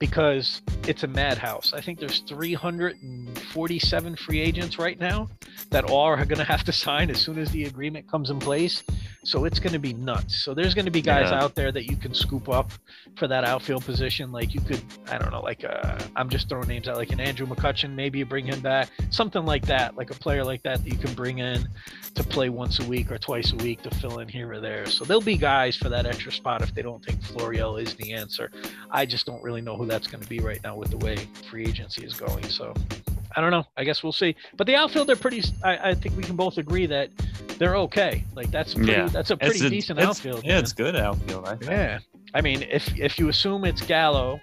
because 0.04 0.62
it's 0.86 1.04
a 1.04 1.08
madhouse. 1.08 1.72
I 1.74 1.80
think 1.80 1.97
there's 1.97 2.20
347 2.28 4.16
free 4.18 4.41
agents 4.41 4.78
right 4.78 4.99
now 4.99 5.30
that 5.70 5.86
all 5.86 6.08
are 6.08 6.26
going 6.26 6.39
to 6.39 6.43
have 6.43 6.66
to 6.66 6.74
sign 6.74 7.10
as 7.10 7.22
soon 7.22 7.38
as 7.39 7.49
the 7.51 7.64
agreement 7.64 8.06
comes 8.12 8.30
in 8.30 8.38
place. 8.38 8.84
So 9.24 9.45
it's 9.45 9.60
going 9.60 9.72
to 9.72 9.80
be 9.80 9.93
nuts. 9.93 10.43
So 10.43 10.54
there's 10.54 10.74
going 10.74 10.84
to 10.84 10.91
be 10.91 11.01
guys 11.01 11.32
Yeah. 11.32 11.41
out 11.41 11.56
there 11.56 11.72
that 11.72 11.86
you 11.89 11.95
can 11.95 12.14
scoop 12.14 12.49
up 12.49 12.74
for 13.16 13.30
that 13.30 13.45
outfield 13.45 13.86
position. 13.86 14.34
Like 14.34 14.54
you 14.54 14.60
could, 14.60 14.82
I 15.10 15.18
don't 15.18 15.32
know, 15.32 15.39
like 15.41 15.64
uh, 15.64 15.97
I'm 16.18 16.28
just 16.28 16.49
throwing 16.49 16.68
names 16.68 16.89
out, 16.89 16.97
like 16.97 17.14
an 17.14 17.22
Andrew 17.22 17.47
McCutchen, 17.47 17.95
maybe 17.95 18.20
you 18.20 18.26
bring 18.26 18.45
him 18.45 18.60
back, 18.60 18.89
something 19.10 19.45
like 19.45 19.66
that, 19.68 19.95
like 19.95 20.12
a 20.12 20.16
player 20.16 20.43
like 20.43 20.62
that 20.64 20.84
that 20.84 20.91
you 20.91 20.97
can 20.97 21.14
bring 21.14 21.39
in 21.39 21.66
to 22.16 22.24
play 22.26 22.49
once 22.49 22.80
a 22.80 22.86
week 22.86 23.10
or 23.10 23.18
twice 23.18 23.54
a 23.54 23.56
week 23.58 23.82
to 23.84 23.89
fill 23.95 24.20
in 24.20 24.28
here 24.28 24.51
or 24.51 24.60
there. 24.60 24.86
So 24.88 25.06
there'll 25.06 25.22
be 25.22 25.38
guys 25.38 25.78
for 25.78 25.88
that 25.88 26.06
extra 26.06 26.32
spot 26.34 26.62
if 26.62 26.76
they 26.76 26.82
don't 26.82 27.04
think 27.06 27.22
Florial 27.22 27.82
is 27.82 27.93
the 27.95 28.12
answer. 28.14 28.51
I 28.91 29.06
just 29.06 29.26
don't 29.26 29.41
really 29.41 29.62
know 29.62 29.78
who 29.78 29.86
that's 29.93 30.07
going 30.07 30.23
to 30.23 30.29
be 30.29 30.39
right 30.39 30.59
now 30.63 30.75
with 30.75 30.89
the 30.89 30.97
way 30.97 31.15
free 31.49 31.65
agency 31.65 32.03
is 32.03 32.15
going. 32.15 32.43
So 32.49 32.73
I 33.35 33.41
don't 33.41 33.51
know. 33.51 33.65
I 33.77 33.83
guess 33.83 34.01
we'll 34.01 34.11
see. 34.11 34.35
But 34.57 34.65
the 34.65 34.75
outfield, 34.75 35.07
they're 35.07 35.15
pretty. 35.15 35.43
I, 35.63 35.89
I 35.89 35.93
think 35.93 36.17
we 36.17 36.23
can 36.23 36.35
both 36.35 36.57
agree 36.57 36.87
that 36.87 37.09
they're 37.59 37.75
okay. 37.77 38.23
Like 38.35 38.49
that's 38.49 38.73
pretty, 38.73 38.91
yeah. 38.91 39.07
that's 39.07 39.29
a 39.29 39.37
pretty 39.37 39.69
decent 39.69 39.99
it's- 39.99 40.17
outfield. 40.17 40.43
Yeah, 40.43 40.55
man. 40.55 40.63
it's 40.63 40.73
good 40.73 40.95
outfield. 40.95 41.47
I 41.47 41.55
think. 41.55 41.71
Yeah, 41.71 41.99
I 42.33 42.41
mean, 42.41 42.63
if 42.63 42.97
if 42.99 43.19
you 43.19 43.29
assume 43.29 43.65
it's 43.65 43.81
Gallo, 43.81 44.41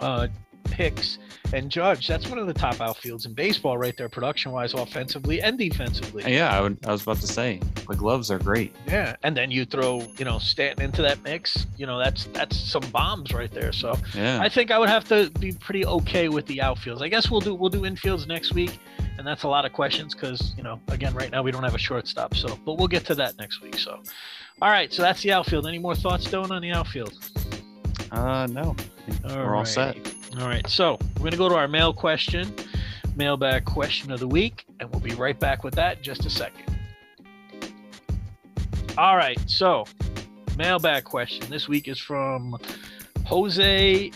uh, 0.00 0.28
Hicks, 0.70 1.18
and 1.52 1.70
Judge, 1.70 2.06
that's 2.08 2.28
one 2.28 2.38
of 2.38 2.46
the 2.46 2.54
top 2.54 2.76
outfields 2.76 3.26
in 3.26 3.32
baseball, 3.32 3.78
right 3.78 3.96
there, 3.96 4.08
production-wise, 4.08 4.74
offensively 4.74 5.40
and 5.40 5.56
defensively. 5.58 6.24
Yeah, 6.32 6.56
I, 6.56 6.60
would, 6.60 6.78
I 6.86 6.92
was 6.92 7.02
about 7.02 7.18
to 7.18 7.26
say 7.26 7.60
the 7.88 7.94
gloves 7.94 8.30
are 8.30 8.38
great. 8.38 8.74
Yeah, 8.86 9.16
and 9.22 9.36
then 9.36 9.50
you 9.50 9.64
throw, 9.64 10.02
you 10.18 10.24
know, 10.24 10.38
Stanton 10.38 10.84
into 10.84 11.02
that 11.02 11.22
mix. 11.22 11.66
You 11.76 11.86
know, 11.86 11.98
that's 11.98 12.24
that's 12.32 12.58
some 12.58 12.82
bombs 12.92 13.32
right 13.32 13.50
there. 13.52 13.72
So 13.72 13.96
Yeah. 14.14 14.40
I 14.40 14.48
think 14.48 14.70
I 14.70 14.78
would 14.78 14.88
have 14.88 15.04
to 15.08 15.30
be 15.38 15.52
pretty 15.52 15.86
okay 15.86 16.28
with 16.28 16.46
the 16.46 16.58
outfields. 16.58 17.02
I 17.02 17.08
guess 17.08 17.30
we'll 17.30 17.40
do 17.40 17.54
we'll 17.54 17.70
do 17.70 17.82
infields 17.82 18.26
next 18.26 18.52
week, 18.54 18.78
and 19.18 19.26
that's 19.26 19.44
a 19.44 19.48
lot 19.48 19.64
of 19.64 19.72
questions 19.72 20.14
because 20.14 20.54
you 20.56 20.62
know, 20.62 20.80
again, 20.88 21.14
right 21.14 21.30
now 21.30 21.42
we 21.42 21.50
don't 21.52 21.62
have 21.64 21.74
a 21.74 21.78
shortstop. 21.78 22.34
So, 22.34 22.58
but 22.64 22.76
we'll 22.78 22.88
get 22.88 23.04
to 23.06 23.14
that 23.16 23.38
next 23.38 23.62
week. 23.62 23.78
So, 23.78 24.02
all 24.62 24.70
right, 24.70 24.92
so 24.92 25.02
that's 25.02 25.22
the 25.22 25.32
outfield. 25.32 25.66
Any 25.66 25.78
more 25.78 25.94
thoughts, 25.94 26.26
Dylan, 26.26 26.50
on 26.50 26.62
the 26.62 26.72
outfield? 26.72 27.14
Uh, 28.10 28.46
no. 28.50 28.74
Think 29.08 29.24
We're 29.24 29.54
all 29.54 29.64
set. 29.64 29.96
All 30.38 30.48
right, 30.48 30.68
so 30.68 30.98
we're 31.14 31.20
going 31.20 31.30
to 31.30 31.38
go 31.38 31.48
to 31.48 31.54
our 31.54 31.66
mail 31.66 31.94
question, 31.94 32.54
mailbag 33.16 33.64
question 33.64 34.12
of 34.12 34.20
the 34.20 34.28
week, 34.28 34.66
and 34.80 34.90
we'll 34.90 35.00
be 35.00 35.14
right 35.14 35.38
back 35.38 35.64
with 35.64 35.74
that 35.76 35.96
in 35.96 36.02
just 36.02 36.26
a 36.26 36.30
second. 36.30 36.78
All 38.98 39.16
right, 39.16 39.38
so 39.48 39.86
mailbag 40.58 41.04
question 41.04 41.48
this 41.48 41.68
week 41.68 41.88
is 41.88 41.98
from 41.98 42.58
Jose 43.24 44.10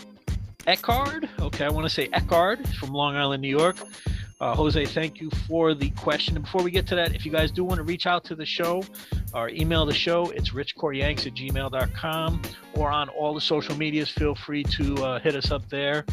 Eckard. 0.67 1.27
Okay, 1.39 1.65
I 1.65 1.69
want 1.69 1.87
to 1.87 1.89
say 1.89 2.07
Eckard 2.09 2.71
from 2.75 2.91
Long 2.91 3.15
Island, 3.15 3.41
New 3.41 3.49
York. 3.49 3.77
Uh, 4.41 4.55
Jose, 4.55 4.83
thank 4.87 5.21
you 5.21 5.29
for 5.47 5.75
the 5.75 5.91
question. 5.91 6.35
And 6.35 6.43
before 6.43 6.63
we 6.63 6.71
get 6.71 6.87
to 6.87 6.95
that, 6.95 7.13
if 7.13 7.27
you 7.27 7.31
guys 7.31 7.51
do 7.51 7.63
want 7.63 7.77
to 7.77 7.83
reach 7.83 8.07
out 8.07 8.23
to 8.23 8.33
the 8.33 8.45
show 8.45 8.83
or 9.35 9.49
email 9.49 9.85
the 9.85 9.93
show, 9.93 10.31
it's 10.31 10.49
richcoryanks 10.49 11.27
at 11.27 11.35
gmail.com 11.35 12.41
or 12.73 12.89
on 12.89 13.09
all 13.09 13.35
the 13.35 13.41
social 13.41 13.77
medias, 13.77 14.09
feel 14.09 14.33
free 14.33 14.63
to 14.63 14.95
uh, 15.05 15.19
hit 15.19 15.35
us 15.35 15.51
up 15.51 15.69
there. 15.69 16.05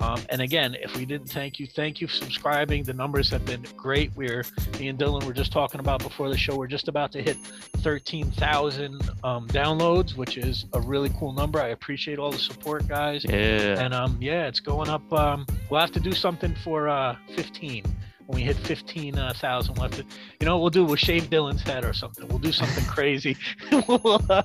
Um, 0.00 0.20
and 0.28 0.40
again, 0.40 0.76
if 0.80 0.96
we 0.96 1.04
didn't 1.04 1.28
thank 1.28 1.58
you, 1.58 1.66
thank 1.66 2.00
you 2.00 2.06
for 2.06 2.14
subscribing. 2.14 2.82
The 2.82 2.92
numbers 2.92 3.30
have 3.30 3.44
been 3.44 3.64
great. 3.76 4.10
We're 4.14 4.44
me 4.78 4.88
and 4.88 4.98
Dylan 4.98 5.24
were 5.24 5.32
just 5.32 5.52
talking 5.52 5.80
about 5.80 6.02
before 6.02 6.28
the 6.28 6.36
show. 6.36 6.56
We're 6.56 6.66
just 6.66 6.88
about 6.88 7.12
to 7.12 7.22
hit 7.22 7.36
13,000 7.78 9.00
um, 9.24 9.48
downloads, 9.48 10.16
which 10.16 10.36
is 10.36 10.66
a 10.74 10.80
really 10.80 11.10
cool 11.18 11.32
number. 11.32 11.60
I 11.60 11.68
appreciate 11.68 12.18
all 12.18 12.30
the 12.30 12.38
support, 12.38 12.86
guys. 12.88 13.24
Yeah. 13.24 13.82
And 13.82 13.94
um, 13.94 14.18
yeah, 14.20 14.46
it's 14.46 14.60
going 14.60 14.88
up. 14.88 15.10
Um, 15.12 15.46
we'll 15.70 15.80
have 15.80 15.92
to 15.92 16.00
do 16.00 16.12
something 16.12 16.54
for 16.62 16.88
uh, 16.88 17.16
15. 17.34 17.84
When 18.26 18.36
we 18.36 18.42
hit 18.42 18.56
15,000, 18.56 19.74
we'll 19.74 19.88
have 19.88 19.98
you 19.98 20.04
know, 20.46 20.56
what 20.56 20.60
we'll 20.62 20.70
do. 20.70 20.84
We'll 20.84 20.96
shave 20.96 21.30
Dylan's 21.30 21.62
head 21.62 21.84
or 21.84 21.92
something. 21.92 22.26
We'll 22.28 22.38
do 22.38 22.52
something 22.52 22.84
crazy. 22.84 23.36
we'll, 23.88 24.20
uh, 24.28 24.42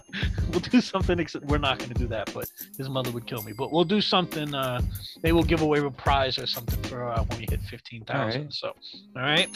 we'll 0.52 0.60
do 0.60 0.82
something. 0.82 1.20
Ex- 1.20 1.36
we're 1.44 1.58
not 1.58 1.80
going 1.80 1.90
to 1.90 2.00
do 2.00 2.08
that, 2.08 2.32
but 2.34 2.48
his 2.78 2.90
mother 2.90 3.12
would 3.12 3.26
kill 3.26 3.42
me. 3.42 3.54
But 3.54 3.72
we'll 3.72 3.84
do 3.84 4.00
something. 4.00 4.54
Uh, 4.54 4.82
maybe 5.24 5.34
we'll 5.34 5.44
give 5.44 5.62
away 5.62 5.80
a 5.80 5.90
prize 5.90 6.38
or 6.38 6.46
something 6.46 6.82
for 6.84 7.10
uh, 7.10 7.24
when 7.24 7.40
we 7.40 7.48
hit 7.50 7.62
15,000. 7.62 8.12
All 8.16 8.28
right. 8.28 8.54
So, 8.54 8.68
all 9.16 9.22
right, 9.22 9.50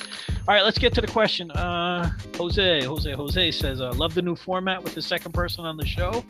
all 0.48 0.56
right. 0.56 0.64
Let's 0.64 0.80
get 0.80 0.94
to 0.96 1.02
the 1.02 1.08
question. 1.08 1.52
Uh, 1.52 2.12
Jose, 2.38 2.84
Jose, 2.84 3.12
Jose 3.12 3.52
says, 3.52 3.82
uh, 3.82 3.94
"Love 3.94 4.16
the 4.16 4.22
new 4.22 4.36
format 4.36 4.84
with 4.84 4.96
the 4.96 5.02
second 5.02 5.34
person 5.34 5.66
on 5.66 5.78
the 5.78 5.86
show." 5.86 6.24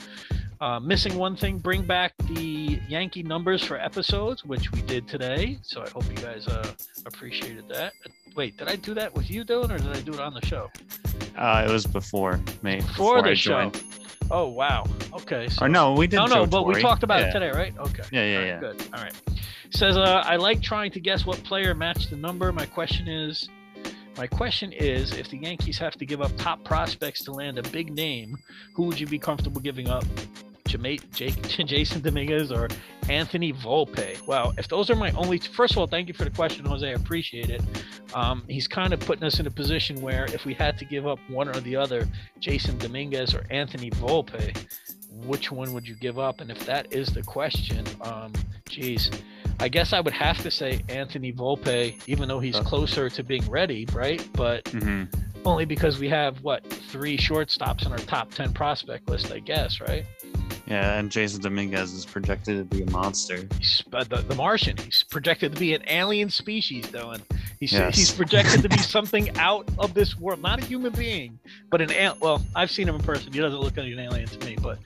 Uh, 0.62 0.80
missing 0.80 1.16
one 1.16 1.36
thing, 1.36 1.60
bring 1.60 1.86
back 1.86 2.14
the 2.30 2.65
Yankee 2.88 3.24
numbers 3.24 3.64
for 3.64 3.80
episodes, 3.80 4.46
which 4.46 4.72
we 4.72 4.82
did 4.82 5.08
today. 5.08 5.58
So 5.64 5.82
I 5.84 5.90
hope 5.90 6.06
you 6.10 6.16
guys 6.24 6.48
uh, 6.48 6.72
appreciated 7.06 7.68
that. 7.70 7.94
Wait, 8.36 8.58
did 8.58 8.68
I 8.68 8.76
do 8.76 8.94
that 8.94 9.14
with 9.16 9.30
you, 9.30 9.44
Dylan, 9.46 9.72
or 9.72 9.78
did 9.78 9.88
I 9.96 10.02
do 10.02 10.14
it 10.14 10.20
on 10.20 10.34
the 10.34 10.46
show? 10.46 10.70
Uh, 11.38 11.66
it 11.68 11.72
was 11.72 11.86
before 11.86 12.40
me. 12.62 12.82
For 12.96 13.22
the 13.22 13.30
I 13.30 13.34
show. 13.34 13.70
joined. 13.70 13.84
Oh 14.32 14.48
wow. 14.48 14.86
Okay. 15.14 15.48
Or 15.62 15.70
no, 15.70 15.94
we 15.94 16.08
did 16.08 16.18
No, 16.18 16.26
no, 16.26 16.46
but 16.48 16.66
we 16.66 16.82
talked 16.82 17.04
about 17.04 17.20
Yeah. 17.22 17.30
it 17.30 17.32
today, 17.34 17.52
right? 17.52 17.78
Okay. 17.78 18.04
Yeah, 18.12 18.26
yeah, 18.26 18.38
right, 18.38 18.48
yeah. 18.48 18.60
Good. 18.60 18.84
All 18.94 19.04
right. 19.04 19.14
Says 19.70 19.98
uh, 19.98 20.24
I 20.26 20.36
like 20.38 20.62
trying 20.62 20.92
to 20.92 21.00
guess 21.00 21.26
what 21.26 21.44
player 21.44 21.76
matched 21.76 22.10
the 22.10 22.16
number. 22.18 22.52
My 22.52 22.66
question 22.66 23.08
is, 23.08 23.48
my 24.18 24.26
question 24.28 24.72
is, 24.72 25.12
if 25.14 25.30
the 25.30 25.38
Yankees 25.38 25.78
have 25.78 25.94
to 25.98 26.06
give 26.06 26.22
up 26.22 26.36
top 26.38 26.64
prospects 26.64 27.24
to 27.26 27.32
land 27.32 27.60
a 27.60 27.64
big 27.64 27.94
name, 27.94 28.38
who 28.74 28.84
would 28.84 29.00
you 29.00 29.06
be 29.06 29.20
comfortable 29.20 29.62
giving 29.62 29.90
up? 29.90 30.06
Jama- 30.78 30.98
Jake, 31.14 31.34
Jasson 31.44 32.02
Dominguez 32.02 32.52
or 32.52 32.68
Anthony 33.10 33.54
Volpe. 33.54 34.26
Wow, 34.28 34.54
if 34.58 34.68
those 34.68 34.90
are 34.90 34.96
my 34.96 35.12
only, 35.12 35.38
first 35.40 35.74
of 35.74 35.78
all, 35.80 35.88
thank 35.88 36.08
you 36.08 36.14
for 36.14 36.24
the 36.24 36.30
question, 36.32 36.66
Jose. 36.66 36.88
I 36.88 36.94
appreciate 36.94 37.50
it. 37.50 37.62
Um, 38.14 38.44
he's 38.48 38.68
kind 38.68 38.94
of 38.94 39.00
putting 39.00 39.24
us 39.24 39.40
in 39.40 39.48
a 39.48 39.52
position 39.52 40.02
where 40.02 40.26
if 40.34 40.46
we 40.46 40.54
had 40.54 40.78
to 40.80 40.86
give 40.86 41.06
up 41.08 41.20
one 41.30 41.48
or 41.50 41.60
the 41.62 41.76
other, 41.76 42.08
Jasson 42.40 42.78
Dominguez 42.80 43.34
or 43.34 43.46
Anthony 43.50 43.90
Volpe, 43.92 44.56
which 45.26 45.52
one 45.52 45.74
would 45.74 45.88
you 45.88 45.96
give 45.96 46.20
up? 46.20 46.42
And 46.42 46.50
if 46.52 46.66
that 46.66 46.92
is 46.94 47.10
the 47.10 47.24
question, 47.24 47.86
um, 48.02 48.34
geez, 48.68 49.10
I 49.60 49.70
guess 49.70 49.94
I 49.94 50.02
would 50.02 50.14
have 50.14 50.38
to 50.44 50.52
say 50.52 50.82
Anthony 50.90 51.32
Volpe, 51.32 51.98
even 52.08 52.28
though 52.28 52.40
he's 52.40 52.60
closer 52.60 53.10
to 53.10 53.24
being 53.24 53.48
ready, 53.50 53.86
right? 53.94 54.28
But 54.34 54.66
Mhm. 54.66 55.08
only 55.46 55.64
because 55.66 56.00
we 56.00 56.10
have 56.10 56.42
what 56.44 56.66
three 56.92 57.18
shortstops 57.18 57.86
in 57.86 57.92
our 57.94 57.98
top 58.00 58.32
ten 58.32 58.52
prospect 58.52 59.08
list, 59.10 59.32
I 59.32 59.40
guess, 59.40 59.80
right? 59.80 60.06
Yeah, 60.68 60.98
and 60.98 61.12
Jasson 61.12 61.42
Dominguez 61.42 61.94
is 61.94 62.06
projected 62.06 62.58
to 62.58 62.76
be 62.76 62.82
a 62.84 62.90
monster. 62.90 63.48
He's, 63.60 63.84
uh, 63.94 64.04
the, 64.04 64.18
the 64.18 64.34
Martian. 64.36 64.78
He's 64.78 65.04
projected 65.04 65.54
to 65.54 65.60
be 65.60 65.76
an 65.76 65.84
alien 65.88 66.30
species, 66.30 66.86
Dylan. 66.88 67.22
He's 67.60 67.72
Yes. 67.72 67.96
he's 67.96 68.12
projected 68.12 68.64
to 68.64 68.70
be 68.70 68.78
something 68.80 69.38
out 69.38 69.70
of 69.78 69.94
this 69.94 70.18
world, 70.18 70.42
not 70.42 70.62
a 70.64 70.66
human 70.66 70.92
being, 70.94 71.38
but 71.70 71.82
an 71.82 71.92
al- 71.92 72.18
well. 72.20 72.46
I've 72.56 72.72
seen 72.72 72.88
him 72.90 72.96
in 72.96 73.02
person. 73.04 73.32
He 73.32 73.40
doesn't 73.40 73.60
look 73.60 73.78
like 73.78 73.92
an 73.92 74.00
alien 74.00 74.28
to 74.28 74.46
me, 74.46 74.58
but 74.62 74.80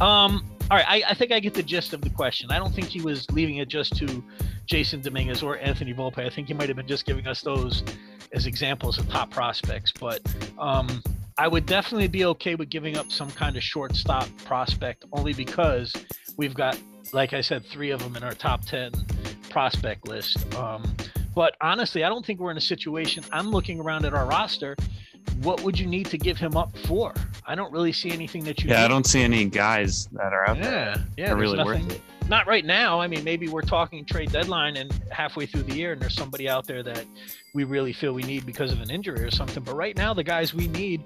um. 0.00 0.44
All 0.68 0.76
right, 0.76 0.86
I, 0.88 1.10
I 1.10 1.14
think 1.14 1.30
I 1.30 1.38
get 1.38 1.54
the 1.54 1.62
gist 1.62 1.92
of 1.92 2.00
the 2.00 2.10
question. 2.10 2.50
I 2.50 2.58
don't 2.58 2.74
think 2.74 2.88
he 2.88 3.00
was 3.00 3.30
leaving 3.30 3.58
it 3.58 3.68
just 3.68 3.96
to 3.98 4.24
Jasson 4.66 5.00
Dominguez 5.00 5.40
or 5.40 5.58
Anthony 5.58 5.94
Volpe. 5.94 6.18
I 6.18 6.28
think 6.28 6.48
he 6.48 6.54
might 6.54 6.66
have 6.68 6.76
been 6.76 6.88
just 6.88 7.06
giving 7.06 7.24
us 7.28 7.40
those 7.40 7.84
as 8.32 8.46
examples 8.46 8.98
of 8.98 9.08
top 9.08 9.30
prospects. 9.30 9.92
But 9.92 10.22
um, 10.58 11.04
I 11.38 11.48
would 11.48 11.66
definitely 11.66 12.08
be 12.08 12.24
okay 12.26 12.54
with 12.54 12.70
giving 12.70 12.96
up 12.96 13.12
some 13.12 13.30
kind 13.30 13.56
of 13.56 13.62
shortstop 13.62 14.28
prospect 14.44 15.04
only 15.12 15.34
because 15.34 15.92
we've 16.38 16.54
got, 16.54 16.78
like 17.12 17.34
I 17.34 17.42
said, 17.42 17.64
three 17.66 17.90
of 17.90 18.02
them 18.02 18.16
in 18.16 18.22
our 18.22 18.32
top 18.32 18.64
10 18.64 18.92
prospect 19.50 20.08
list. 20.08 20.54
Um, 20.54 20.82
But 21.34 21.54
honestly, 21.60 22.02
I 22.02 22.08
don't 22.08 22.24
think 22.24 22.40
we're 22.40 22.50
in 22.50 22.56
a 22.56 22.60
situation. 22.62 23.22
I'm 23.30 23.50
looking 23.50 23.78
around 23.78 24.06
at 24.06 24.14
our 24.14 24.24
roster. 24.24 24.74
What 25.42 25.60
would 25.62 25.78
you 25.78 25.86
need 25.86 26.06
to 26.06 26.16
give 26.16 26.38
him 26.38 26.56
up 26.56 26.74
for? 26.86 27.12
I 27.46 27.54
don't 27.54 27.70
really 27.70 27.92
see 27.92 28.10
anything 28.10 28.42
that 28.44 28.62
you. 28.64 28.70
Yeah, 28.70 28.78
need. 28.78 28.84
I 28.86 28.88
don't 28.88 29.04
see 29.06 29.20
any 29.22 29.44
guys 29.44 30.06
that 30.12 30.32
are 30.32 30.48
out 30.48 30.56
Yeah, 30.56 30.62
there. 30.62 31.04
yeah, 31.18 31.26
that 31.26 31.32
are 31.34 31.36
really 31.36 31.58
nothing- 31.58 31.88
worth 31.88 31.96
it. 31.96 32.00
Not 32.28 32.48
right 32.48 32.64
now. 32.64 33.00
I 33.00 33.06
mean, 33.06 33.22
maybe 33.22 33.48
we're 33.48 33.62
talking 33.62 34.04
trade 34.04 34.32
deadline 34.32 34.76
and 34.76 34.92
halfway 35.10 35.46
through 35.46 35.62
the 35.62 35.74
year, 35.74 35.92
and 35.92 36.02
there's 36.02 36.14
somebody 36.14 36.48
out 36.48 36.66
there 36.66 36.82
that 36.82 37.04
we 37.54 37.62
really 37.62 37.92
feel 37.92 38.12
we 38.12 38.24
need 38.24 38.44
because 38.44 38.72
of 38.72 38.80
an 38.80 38.90
injury 38.90 39.22
or 39.22 39.30
something. 39.30 39.62
But 39.62 39.76
right 39.76 39.96
now, 39.96 40.12
the 40.12 40.24
guys 40.24 40.52
we 40.52 40.66
need 40.68 41.02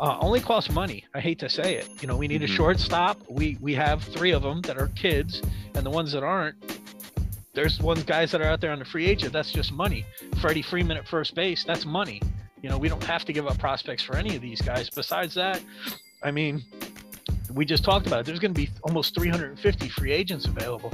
uh, 0.00 0.18
only 0.20 0.40
cost 0.40 0.70
money. 0.72 1.04
I 1.14 1.20
hate 1.20 1.38
to 1.40 1.48
say 1.48 1.74
it. 1.76 1.88
You 2.00 2.08
know, 2.08 2.16
we 2.16 2.26
need 2.28 2.40
Mhm. 2.42 2.44
a 2.44 2.48
shortstop. 2.48 3.18
We 3.28 3.56
we 3.60 3.74
have 3.74 4.02
three 4.02 4.30
of 4.32 4.42
them 4.42 4.60
that 4.62 4.76
are 4.78 4.88
kids, 4.88 5.42
and 5.74 5.84
the 5.84 5.90
ones 5.90 6.12
that 6.12 6.22
aren't, 6.24 6.56
there's 7.54 7.78
ones 7.80 8.02
guys 8.04 8.30
that 8.30 8.40
are 8.40 8.46
out 8.48 8.60
there 8.60 8.72
on 8.72 8.78
the 8.78 8.84
free 8.84 9.06
agent. 9.06 9.32
That's 9.32 9.52
just 9.52 9.72
money. 9.72 10.04
Freddie 10.40 10.62
Freeman 10.62 10.96
at 10.96 11.06
first 11.08 11.34
base. 11.34 11.62
That's 11.64 11.84
money. 11.84 12.20
You 12.62 12.68
know, 12.68 12.78
we 12.78 12.88
don't 12.88 13.02
have 13.04 13.24
to 13.26 13.32
give 13.32 13.46
up 13.48 13.58
prospects 13.58 14.02
for 14.02 14.16
any 14.16 14.34
of 14.36 14.42
these 14.42 14.60
guys. 14.62 14.88
Besides 14.90 15.34
that, 15.34 15.60
I 16.22 16.30
mean, 16.30 16.64
we 17.54 17.64
just 17.64 17.84
talked 17.84 18.06
about 18.06 18.20
it. 18.20 18.26
There's 18.26 18.38
going 18.38 18.54
to 18.54 18.60
be 18.60 18.70
almost 18.82 19.14
350 19.14 19.88
free 19.88 20.12
agents 20.12 20.46
available. 20.46 20.92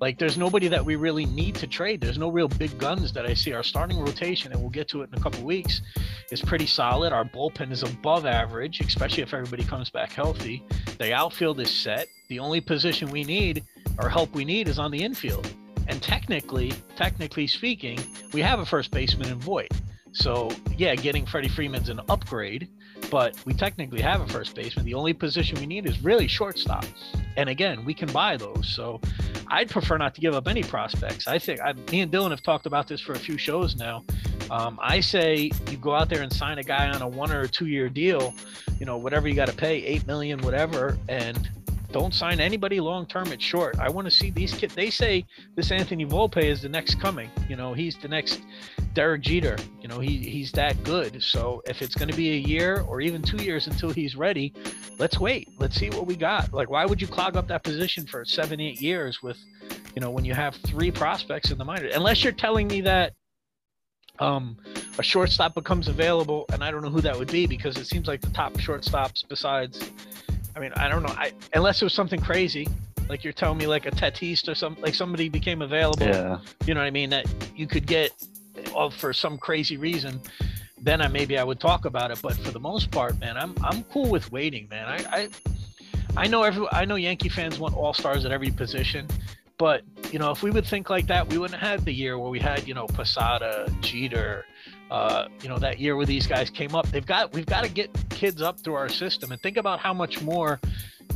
Like, 0.00 0.18
there's 0.18 0.36
nobody 0.36 0.68
that 0.68 0.84
we 0.84 0.96
really 0.96 1.24
need 1.24 1.54
to 1.56 1.66
trade. 1.66 2.00
There's 2.00 2.18
no 2.18 2.28
real 2.28 2.48
big 2.48 2.76
guns 2.78 3.12
that 3.12 3.26
I 3.26 3.34
see. 3.34 3.52
Our 3.52 3.62
starting 3.62 4.00
rotation, 4.00 4.52
and 4.52 4.60
we'll 4.60 4.70
get 4.70 4.88
to 4.88 5.02
it 5.02 5.10
in 5.12 5.18
a 5.18 5.22
couple 5.22 5.42
weeks, 5.44 5.80
is 6.30 6.42
pretty 6.42 6.66
solid. 6.66 7.12
Our 7.12 7.24
bullpen 7.24 7.70
is 7.70 7.82
above 7.82 8.26
average, 8.26 8.80
especially 8.80 9.22
if 9.22 9.32
everybody 9.32 9.62
comes 9.62 9.90
back 9.90 10.12
healthy. 10.12 10.64
The 10.98 11.12
outfield 11.12 11.60
is 11.60 11.70
set. 11.70 12.08
The 12.28 12.40
only 12.40 12.60
position 12.60 13.10
we 13.10 13.24
need 13.24 13.64
or 13.98 14.08
help 14.08 14.34
we 14.34 14.44
need 14.44 14.68
is 14.68 14.78
on 14.78 14.90
the 14.90 15.02
infield. 15.02 15.48
And 15.86 16.02
technically, 16.02 16.72
technically 16.96 17.46
speaking, 17.46 17.98
we 18.32 18.40
have 18.40 18.58
a 18.58 18.66
first 18.66 18.90
baseman 18.90 19.28
in 19.28 19.38
Voit. 19.38 19.70
So 20.12 20.50
yeah, 20.76 20.94
getting 20.94 21.26
Freddie 21.26 21.48
Freeman's 21.48 21.88
an 21.88 22.00
upgrade, 22.08 22.68
but 23.10 23.36
we 23.44 23.54
technically 23.54 24.00
have 24.00 24.20
a 24.20 24.26
first 24.26 24.54
baseman. 24.54 24.84
The 24.84 24.94
only 24.94 25.12
position 25.12 25.58
we 25.58 25.66
need 25.66 25.86
is 25.86 26.02
really 26.02 26.28
shortstop. 26.28 26.84
And 27.36 27.48
again, 27.48 27.84
we 27.84 27.94
can 27.94 28.10
buy 28.12 28.36
those. 28.36 28.68
So 28.74 29.00
I'd 29.48 29.70
prefer 29.70 29.98
not 29.98 30.14
to 30.14 30.20
give 30.20 30.34
up 30.34 30.48
any 30.48 30.62
prospects. 30.62 31.26
I 31.26 31.38
think 31.38 31.60
I, 31.60 31.72
me 31.90 32.00
and 32.00 32.12
Dylan 32.12 32.30
have 32.30 32.42
talked 32.42 32.66
about 32.66 32.88
this 32.88 33.00
for 33.00 33.12
a 33.12 33.18
few 33.18 33.38
shows 33.38 33.76
now. 33.76 34.04
Um, 34.50 34.78
I 34.82 35.00
say 35.00 35.50
you 35.70 35.76
go 35.78 35.94
out 35.94 36.08
there 36.08 36.22
and 36.22 36.32
sign 36.32 36.58
a 36.58 36.62
guy 36.62 36.88
on 36.90 37.02
a 37.02 37.08
one 37.08 37.32
or 37.32 37.42
a 37.42 37.48
two 37.48 37.66
year 37.66 37.88
deal, 37.88 38.34
you 38.78 38.86
know, 38.86 38.96
whatever 38.96 39.28
you 39.28 39.34
got 39.34 39.48
to 39.48 39.56
pay, 39.56 39.84
eight 39.84 40.06
million, 40.06 40.40
whatever, 40.40 40.98
and 41.08 41.48
don't 41.94 42.12
sign 42.12 42.40
anybody 42.40 42.80
long 42.80 43.06
term 43.06 43.28
at 43.28 43.40
short. 43.40 43.78
I 43.78 43.88
want 43.88 44.04
to 44.06 44.10
see 44.10 44.32
these 44.32 44.52
kids. 44.52 44.74
They 44.74 44.90
say 44.90 45.24
this 45.54 45.70
Anthony 45.70 46.04
Volpe 46.04 46.42
is 46.42 46.60
the 46.60 46.68
next 46.68 47.00
coming. 47.00 47.30
You 47.48 47.54
know, 47.54 47.72
he's 47.72 47.96
the 47.96 48.08
next 48.08 48.42
Derek 48.94 49.22
Jeter. 49.22 49.56
You 49.80 49.86
know, 49.86 50.00
he 50.00 50.18
he's 50.18 50.50
that 50.52 50.82
good. 50.82 51.22
So 51.22 51.62
if 51.68 51.82
it's 51.82 51.94
going 51.94 52.08
to 52.08 52.16
be 52.16 52.32
a 52.32 52.36
year 52.36 52.80
or 52.88 53.00
even 53.00 53.22
two 53.22 53.36
years 53.36 53.68
until 53.68 53.90
he's 53.90 54.16
ready, 54.16 54.52
let's 54.98 55.20
wait. 55.20 55.48
Let's 55.60 55.76
see 55.76 55.88
what 55.90 56.08
we 56.08 56.16
got. 56.16 56.52
Like, 56.52 56.68
why 56.68 56.84
would 56.84 57.00
you 57.00 57.06
clog 57.06 57.36
up 57.36 57.46
that 57.46 57.62
position 57.62 58.06
for 58.06 58.24
seven, 58.24 58.60
eight 58.60 58.80
years 58.80 59.22
with, 59.22 59.38
you 59.94 60.00
know, 60.00 60.10
when 60.10 60.24
you 60.24 60.34
have 60.34 60.56
three 60.66 60.90
prospects 60.90 61.52
in 61.52 61.58
the 61.58 61.64
minor? 61.64 61.90
Unless 61.94 62.24
you're 62.24 62.32
telling 62.32 62.66
me 62.66 62.80
that 62.80 63.12
um, 64.18 64.56
a 64.98 65.02
shortstop 65.04 65.54
becomes 65.54 65.86
available, 65.86 66.44
and 66.52 66.64
I 66.64 66.72
don't 66.72 66.82
know 66.82 66.90
who 66.90 67.02
that 67.02 67.16
would 67.16 67.30
be 67.30 67.46
because 67.46 67.76
it 67.76 67.86
seems 67.86 68.08
like 68.08 68.20
the 68.20 68.30
top 68.30 68.54
shortstops 68.54 69.22
besides, 69.28 69.92
I 70.56 70.60
mean, 70.60 70.72
I 70.76 70.88
don't 70.88 71.02
know, 71.02 71.14
I 71.16 71.32
unless 71.52 71.82
it 71.82 71.84
was 71.84 71.94
something 71.94 72.20
crazy, 72.20 72.68
like 73.08 73.24
you're 73.24 73.32
telling 73.32 73.58
me 73.58 73.66
like 73.66 73.86
a 73.86 73.90
Tatis 73.90 74.48
or 74.48 74.54
something, 74.54 74.82
like 74.82 74.94
somebody 74.94 75.28
became 75.28 75.62
available. 75.62 76.06
Yeah. 76.06 76.38
You 76.66 76.74
know 76.74 76.80
what 76.80 76.86
I 76.86 76.90
mean? 76.90 77.10
That 77.10 77.26
you 77.54 77.66
could 77.66 77.86
get, 77.86 78.12
well, 78.74 78.90
for 78.90 79.12
some 79.12 79.36
crazy 79.36 79.76
reason, 79.76 80.20
then 80.80 81.00
I 81.00 81.08
maybe 81.08 81.38
I 81.38 81.44
would 81.44 81.60
talk 81.60 81.84
about 81.84 82.10
it. 82.10 82.20
But 82.22 82.34
for 82.36 82.50
the 82.50 82.60
most 82.60 82.90
part, 82.90 83.18
man, 83.18 83.36
I'm 83.36 83.54
I'm 83.62 83.82
cool 83.84 84.10
with 84.10 84.30
waiting, 84.30 84.68
man. 84.68 84.86
I 84.86 85.18
I, 85.18 85.28
I 86.16 86.26
know 86.26 86.42
every 86.42 86.66
I 86.70 86.84
know 86.84 86.96
Yankee 86.96 87.28
fans 87.28 87.58
want 87.58 87.74
all 87.74 87.94
stars 87.94 88.24
at 88.24 88.32
every 88.32 88.50
position. 88.50 89.08
But 89.56 89.82
you 90.10 90.18
know, 90.18 90.30
if 90.30 90.42
we 90.42 90.50
would 90.50 90.66
think 90.66 90.90
like 90.90 91.06
that, 91.06 91.28
we 91.28 91.38
wouldn't 91.38 91.60
have 91.60 91.78
had 91.78 91.84
the 91.84 91.92
year 91.92 92.18
where 92.18 92.30
we 92.30 92.40
had, 92.40 92.66
you 92.66 92.74
know, 92.74 92.86
Posada, 92.86 93.72
Jeter, 93.80 94.44
uh, 94.90 95.28
you 95.42 95.48
know, 95.48 95.58
that 95.58 95.78
year 95.78 95.96
where 95.96 96.06
these 96.06 96.26
guys 96.26 96.50
came 96.50 96.74
up. 96.74 96.86
They've 96.88 97.06
got 97.06 97.32
we've 97.32 97.46
got 97.46 97.64
to 97.64 97.70
get 97.70 97.90
kids 98.10 98.42
up 98.42 98.60
through 98.60 98.74
our 98.74 98.88
system 98.88 99.32
and 99.32 99.40
think 99.40 99.56
about 99.56 99.80
how 99.80 99.92
much 99.94 100.22
more 100.22 100.60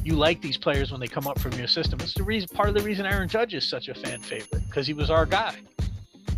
you 0.04 0.14
like 0.14 0.40
these 0.40 0.56
players 0.56 0.90
when 0.90 1.00
they 1.00 1.06
come 1.06 1.26
up 1.26 1.38
from 1.38 1.52
your 1.52 1.66
system. 1.66 1.98
It's 2.00 2.14
the 2.14 2.22
reason 2.22 2.48
part 2.48 2.68
of 2.68 2.74
the 2.74 2.82
reason 2.82 3.06
Aaron 3.06 3.28
Judge 3.28 3.54
is 3.54 3.68
such 3.68 3.88
a 3.88 3.94
fan 3.94 4.20
favorite 4.20 4.62
because 4.68 4.86
he 4.86 4.94
was 4.94 5.10
our 5.10 5.26
guy. 5.26 5.56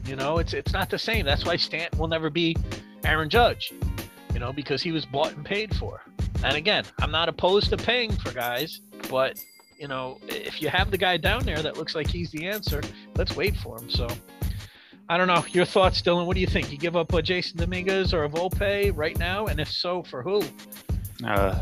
You 0.07 0.17
know, 0.17 0.39
it's 0.39 0.55
it's 0.55 0.73
not 0.73 0.91
the 0.91 0.99
same. 0.99 1.25
That's 1.25 1.45
why 1.45 1.57
Stanton 1.57 1.99
will 1.99 2.09
never 2.09 2.31
be 2.31 2.57
Aaron 3.05 3.29
Judge. 3.29 3.73
You 4.33 4.41
know, 4.41 4.53
because 4.53 4.83
he 4.83 4.93
was 4.93 5.05
bought 5.05 5.35
and 5.35 5.45
paid 5.45 5.75
for. 5.77 6.03
And 6.43 6.57
again, 6.57 6.85
I'm 7.01 7.11
not 7.11 7.29
opposed 7.29 7.69
to 7.71 7.77
paying 7.77 8.13
for 8.13 8.33
guys, 8.33 8.81
but 9.11 9.39
you 9.79 9.89
know, 9.89 10.19
if 10.29 10.61
you 10.61 10.69
have 10.69 10.91
the 10.91 10.99
guy 10.99 11.17
down 11.17 11.45
there 11.45 11.63
that 11.63 11.77
looks 11.77 11.95
like 11.95 12.07
he's 12.07 12.31
the 12.31 12.47
answer, 12.47 12.83
let's 13.17 13.35
wait 13.37 13.57
for 13.57 13.79
him. 13.79 13.89
So 13.91 14.09
I 15.11 15.17
don't 15.19 15.27
know. 15.27 15.45
Your 15.53 15.65
thoughts, 15.65 16.01
Dylan? 16.01 16.25
What 16.25 16.35
do 16.37 16.41
you 16.41 16.47
think? 16.47 16.71
You 16.71 16.79
give 16.79 16.97
up 16.97 17.13
a 17.13 17.21
Jasson 17.21 17.57
Dominguez 17.57 18.15
or 18.15 18.25
a 18.25 18.29
Volpe 18.29 18.93
right 18.97 19.19
now? 19.19 19.47
And 19.47 19.61
if 19.61 19.69
so, 19.69 20.05
for 20.05 20.23
who? 20.23 20.41
Uh, 21.27 21.59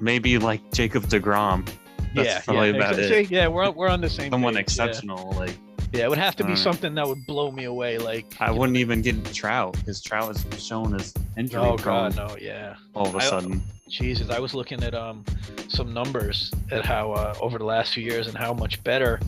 maybe 0.00 0.38
like 0.38 0.72
Jacob 0.72 1.04
deGrom. 1.04 1.68
That's 2.14 2.28
yeah, 2.28 2.40
probably 2.40 2.70
yeah, 2.70 2.76
about 2.76 2.94
exactly. 2.94 3.18
it. 3.24 3.30
Yeah, 3.30 3.48
we're 3.48 3.70
we're 3.70 3.90
on 3.90 4.00
the 4.00 4.08
same. 4.08 4.32
Someone 4.32 4.54
page, 4.54 4.74
yeah. 4.78 4.84
exceptional, 4.86 5.32
like 5.32 5.54
Yeah, 5.92 6.04
it 6.04 6.08
would 6.08 6.18
have 6.18 6.34
to 6.36 6.44
be 6.44 6.54
Uh, 6.54 6.56
something 6.56 6.94
that 6.94 7.06
would 7.06 7.26
blow 7.26 7.50
me 7.50 7.64
away. 7.64 7.98
Like, 7.98 8.24
I 8.40 8.50
wouldn't 8.50 8.78
even 8.78 9.02
get 9.02 9.22
Trout 9.34 9.74
because 9.74 10.00
Trout 10.00 10.34
is 10.34 10.64
shown 10.64 10.94
as 10.94 11.12
injury 11.36 11.60
oh 11.60 11.76
god, 11.76 12.16
no, 12.16 12.36
yeah. 12.40 12.76
All 12.94 13.06
of 13.06 13.14
a 13.14 13.18
I- 13.18 13.24
sudden, 13.24 13.60
Jesus, 13.90 14.30
I 14.30 14.38
was 14.40 14.54
looking 14.54 14.82
at 14.82 14.94
um 14.94 15.26
some 15.68 15.92
numbers 15.92 16.50
at 16.70 16.86
how 16.86 17.12
uh, 17.12 17.34
over 17.38 17.58
the 17.58 17.64
last 17.66 17.92
few 17.92 18.02
years 18.02 18.28
and 18.28 18.36
how 18.36 18.54
much 18.54 18.82
better 18.82 19.20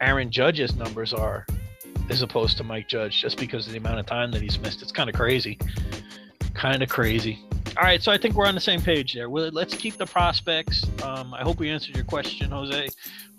Aaron 0.00 0.30
Judge's 0.30 0.76
numbers 0.76 1.12
are 1.12 1.44
as 2.10 2.22
opposed 2.22 2.56
to 2.58 2.64
Mike 2.64 2.88
Judge, 2.88 3.20
just 3.20 3.38
because 3.38 3.66
of 3.66 3.72
the 3.72 3.78
amount 3.78 4.00
of 4.00 4.06
time 4.06 4.30
that 4.32 4.42
he's 4.42 4.58
missed. 4.58 4.82
It's 4.82 4.92
kind 4.92 5.08
of 5.08 5.16
crazy, 5.16 5.58
kind 6.54 6.82
of 6.82 6.88
crazy. 6.88 7.44
All 7.76 7.84
right, 7.84 8.02
so 8.02 8.10
I 8.10 8.18
think 8.18 8.34
we're 8.34 8.46
on 8.46 8.54
the 8.54 8.60
same 8.60 8.80
page 8.80 9.14
there. 9.14 9.30
Well, 9.30 9.50
let's 9.52 9.74
keep 9.74 9.98
the 9.98 10.06
prospects. 10.06 10.84
Um, 11.04 11.32
I 11.32 11.42
hope 11.42 11.58
we 11.58 11.70
answered 11.70 11.94
your 11.94 12.04
question, 12.04 12.50
Jose. 12.50 12.88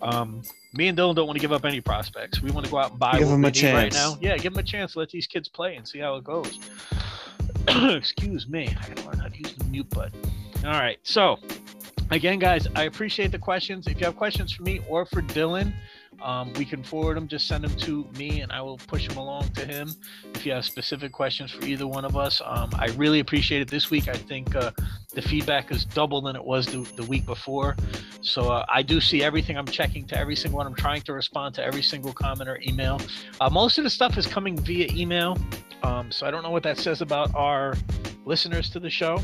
Um, 0.00 0.42
me 0.72 0.88
and 0.88 0.96
Dylan 0.96 1.14
don't 1.14 1.26
want 1.26 1.36
to 1.36 1.40
give 1.40 1.52
up 1.52 1.64
any 1.64 1.80
prospects. 1.80 2.40
We 2.40 2.50
want 2.50 2.64
to 2.64 2.70
go 2.70 2.78
out 2.78 2.92
and 2.92 2.98
buy 2.98 3.18
Give 3.18 3.28
them 3.28 3.44
a 3.44 3.50
chance 3.50 3.74
right 3.74 3.92
now. 3.92 4.16
Yeah, 4.20 4.36
give 4.36 4.54
them 4.54 4.60
a 4.60 4.66
chance. 4.66 4.96
Let 4.96 5.10
these 5.10 5.26
kids 5.26 5.48
play 5.48 5.76
and 5.76 5.86
see 5.86 5.98
how 5.98 6.16
it 6.16 6.24
goes. 6.24 6.58
Excuse 7.68 8.48
me. 8.48 8.68
I 8.68 8.88
gotta 8.88 9.06
learn 9.06 9.18
how 9.18 9.28
to 9.28 9.36
use 9.36 9.54
the 9.54 9.64
mute 9.64 9.90
button. 9.90 10.18
All 10.64 10.72
right. 10.72 10.98
So, 11.02 11.38
again, 12.10 12.38
guys, 12.38 12.66
I 12.74 12.84
appreciate 12.84 13.32
the 13.32 13.38
questions. 13.38 13.86
If 13.86 14.00
you 14.00 14.06
have 14.06 14.16
questions 14.16 14.52
for 14.52 14.62
me 14.62 14.80
or 14.88 15.04
for 15.04 15.22
Dylan, 15.22 15.72
um, 16.22 16.52
we 16.54 16.64
can 16.64 16.82
forward 16.82 17.16
them. 17.16 17.28
Just 17.28 17.46
send 17.46 17.64
them 17.64 17.74
to 17.78 18.06
me, 18.16 18.40
and 18.40 18.52
I 18.52 18.60
will 18.60 18.78
push 18.78 19.08
them 19.08 19.16
along 19.16 19.50
to 19.50 19.66
him. 19.66 19.90
If 20.34 20.44
you 20.46 20.52
have 20.52 20.64
specific 20.64 21.12
questions 21.12 21.50
for 21.50 21.64
either 21.64 21.86
one 21.86 22.04
of 22.04 22.16
us, 22.16 22.40
um, 22.44 22.70
I 22.74 22.88
really 22.96 23.20
appreciate 23.20 23.60
it 23.60 23.68
this 23.68 23.90
week. 23.90 24.08
I 24.08 24.14
think 24.14 24.54
uh, 24.54 24.72
the 25.14 25.22
feedback 25.22 25.70
is 25.70 25.84
double 25.84 26.20
than 26.20 26.36
it 26.36 26.44
was 26.44 26.66
the, 26.66 26.78
the 26.96 27.04
week 27.04 27.26
before. 27.26 27.76
So 28.20 28.50
uh, 28.50 28.66
I 28.68 28.82
do 28.82 29.00
see 29.00 29.22
everything. 29.22 29.56
I'm 29.56 29.66
checking 29.66 30.06
to 30.08 30.18
every 30.18 30.36
single 30.36 30.58
one. 30.58 30.66
I'm 30.66 30.74
trying 30.74 31.02
to 31.02 31.12
respond 31.12 31.54
to 31.56 31.64
every 31.64 31.82
single 31.82 32.12
comment 32.12 32.48
or 32.48 32.60
email. 32.66 33.00
Uh, 33.40 33.50
most 33.50 33.78
of 33.78 33.84
the 33.84 33.90
stuff 33.90 34.18
is 34.18 34.26
coming 34.26 34.56
via 34.58 34.88
email. 34.92 35.36
Um, 35.82 36.10
so 36.10 36.26
I 36.26 36.30
don't 36.30 36.42
know 36.42 36.50
what 36.50 36.62
that 36.64 36.78
says 36.78 37.00
about 37.00 37.34
our 37.34 37.74
listeners 38.24 38.70
to 38.70 38.80
the 38.80 38.90
show. 38.90 39.22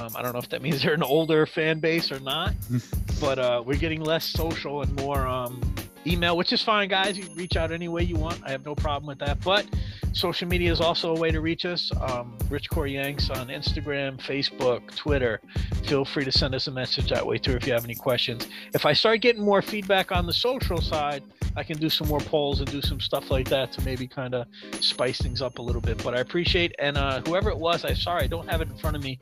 Um, 0.00 0.10
I 0.16 0.22
don't 0.22 0.32
know 0.32 0.40
if 0.40 0.48
that 0.48 0.60
means 0.60 0.82
they're 0.82 0.94
an 0.94 1.02
older 1.02 1.46
fan 1.46 1.78
base 1.78 2.10
or 2.10 2.18
not, 2.20 2.54
but 3.20 3.38
uh, 3.38 3.62
we're 3.64 3.78
getting 3.78 4.02
less 4.02 4.24
social 4.24 4.82
and 4.82 4.92
more 4.96 5.26
um, 5.26 5.60
email, 6.06 6.36
which 6.36 6.52
is 6.52 6.62
fine, 6.62 6.88
guys. 6.88 7.16
You 7.18 7.24
reach 7.34 7.56
out 7.56 7.72
any 7.72 7.88
way 7.88 8.02
you 8.02 8.16
want. 8.16 8.40
I 8.44 8.50
have 8.50 8.64
no 8.64 8.74
problem 8.74 9.06
with 9.06 9.18
that. 9.20 9.42
But 9.42 9.66
social 10.12 10.48
media 10.48 10.70
is 10.70 10.80
also 10.80 11.14
a 11.14 11.18
way 11.18 11.30
to 11.30 11.40
reach 11.40 11.64
us. 11.64 11.90
Um, 12.00 12.38
Rich 12.48 12.70
Core 12.70 12.86
Yanks 12.86 13.30
on 13.30 13.48
Instagram, 13.48 14.20
Facebook, 14.20 14.94
Twitter. 14.96 15.40
Feel 15.86 16.04
free 16.04 16.24
to 16.24 16.32
send 16.32 16.54
us 16.54 16.66
a 16.66 16.70
message 16.70 17.10
that 17.10 17.26
way 17.26 17.38
too 17.38 17.52
if 17.52 17.66
you 17.66 17.72
have 17.72 17.84
any 17.84 17.94
questions. 17.94 18.46
If 18.72 18.86
I 18.86 18.92
start 18.92 19.20
getting 19.20 19.42
more 19.42 19.62
feedback 19.62 20.12
on 20.12 20.26
the 20.26 20.32
social 20.32 20.80
side, 20.80 21.22
I 21.56 21.62
can 21.62 21.78
do 21.78 21.88
some 21.88 22.08
more 22.08 22.20
polls 22.20 22.60
and 22.60 22.70
do 22.70 22.80
some 22.80 23.00
stuff 23.00 23.30
like 23.30 23.48
that 23.48 23.72
to 23.72 23.82
maybe 23.82 24.06
kind 24.06 24.34
of 24.34 24.46
spice 24.80 25.18
things 25.18 25.40
up 25.40 25.58
a 25.58 25.62
little 25.62 25.80
bit. 25.80 26.02
But 26.02 26.14
I 26.14 26.20
appreciate 26.20 26.74
and 26.78 26.96
uh, 26.96 27.20
whoever 27.22 27.50
it 27.50 27.58
was, 27.58 27.84
I 27.84 27.94
sorry 27.94 28.24
I 28.24 28.26
don't 28.26 28.48
have 28.48 28.60
it 28.60 28.68
in 28.68 28.76
front 28.76 28.96
of 28.96 29.02
me. 29.02 29.20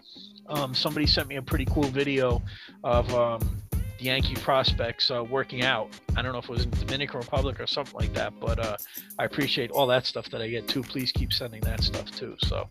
Um, 0.48 0.74
somebody 0.74 1.06
sent 1.06 1.28
me 1.28 1.36
a 1.36 1.42
pretty 1.42 1.66
cool 1.66 1.84
video 1.84 2.42
of 2.84 3.12
um, 3.14 3.62
Yankee 4.02 4.34
prospects 4.34 5.10
uh, 5.10 5.22
working 5.22 5.62
out. 5.62 5.88
I 6.16 6.22
don't 6.22 6.32
know 6.32 6.38
if 6.38 6.44
it 6.44 6.50
was 6.50 6.64
in 6.64 6.70
Dominican 6.70 7.20
Republic 7.20 7.60
or 7.60 7.66
something 7.66 7.94
like 7.94 8.12
that, 8.14 8.32
but 8.40 8.58
uh, 8.58 8.76
I 9.18 9.24
appreciate 9.24 9.70
all 9.70 9.86
that 9.86 10.06
stuff 10.06 10.28
that 10.30 10.42
I 10.42 10.48
get 10.48 10.66
too. 10.68 10.82
Please 10.82 11.12
keep 11.12 11.32
sending 11.32 11.60
that 11.62 11.82
stuff 11.82 12.10
too. 12.10 12.36
So, 12.44 12.68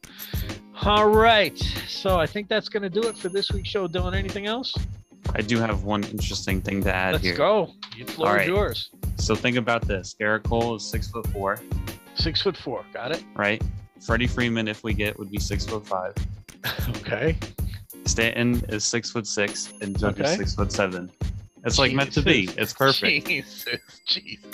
all 0.83 1.09
right. 1.09 1.57
So 1.87 2.19
I 2.19 2.25
think 2.25 2.49
that's 2.49 2.67
going 2.69 2.83
to 2.83 2.89
do 2.89 3.07
it 3.07 3.17
for 3.17 3.29
this 3.29 3.51
week's 3.51 3.69
show. 3.69 3.87
Dylan, 3.87 4.15
anything 4.15 4.45
else? 4.47 4.75
I 5.33 5.41
do 5.41 5.57
have 5.59 5.83
one 5.83 6.03
interesting 6.05 6.61
thing 6.61 6.83
to 6.83 6.93
add 6.93 7.13
Let's 7.13 7.23
here. 7.23 7.37
go. 7.37 7.71
The 7.97 8.05
floor 8.05 8.35
right. 8.35 8.47
yours. 8.47 8.89
So 9.17 9.35
think 9.35 9.55
about 9.55 9.87
this: 9.87 10.15
Gerrit 10.19 10.43
Cole 10.43 10.75
is 10.75 10.83
six 10.85 11.07
foot 11.09 11.27
four. 11.27 11.59
Six 12.15 12.41
foot 12.41 12.57
four. 12.57 12.83
Got 12.93 13.11
it. 13.13 13.23
right? 13.35 13.61
Freddie 14.01 14.27
Freeman, 14.27 14.67
if 14.67 14.83
we 14.83 14.93
get, 14.93 15.17
would 15.19 15.31
be 15.31 15.39
six 15.39 15.65
foot 15.65 15.87
five. 15.87 16.13
Okay. 16.89 17.35
Stanton 18.05 18.63
is 18.69 18.85
six 18.85 19.11
foot 19.11 19.27
six, 19.27 19.73
and 19.81 19.97
Judge 19.97 20.19
Okay. 20.19 20.31
is 20.31 20.37
six 20.37 20.55
foot 20.55 20.71
seven. 20.71 21.11
It's 21.63 21.77
like 21.77 21.93
meant 21.93 22.11
to 22.13 22.21
be. 22.23 22.49
It's 22.57 22.73
perfect. 22.73 23.27
Jesus, 23.27 23.65
Jesus. 24.07 24.45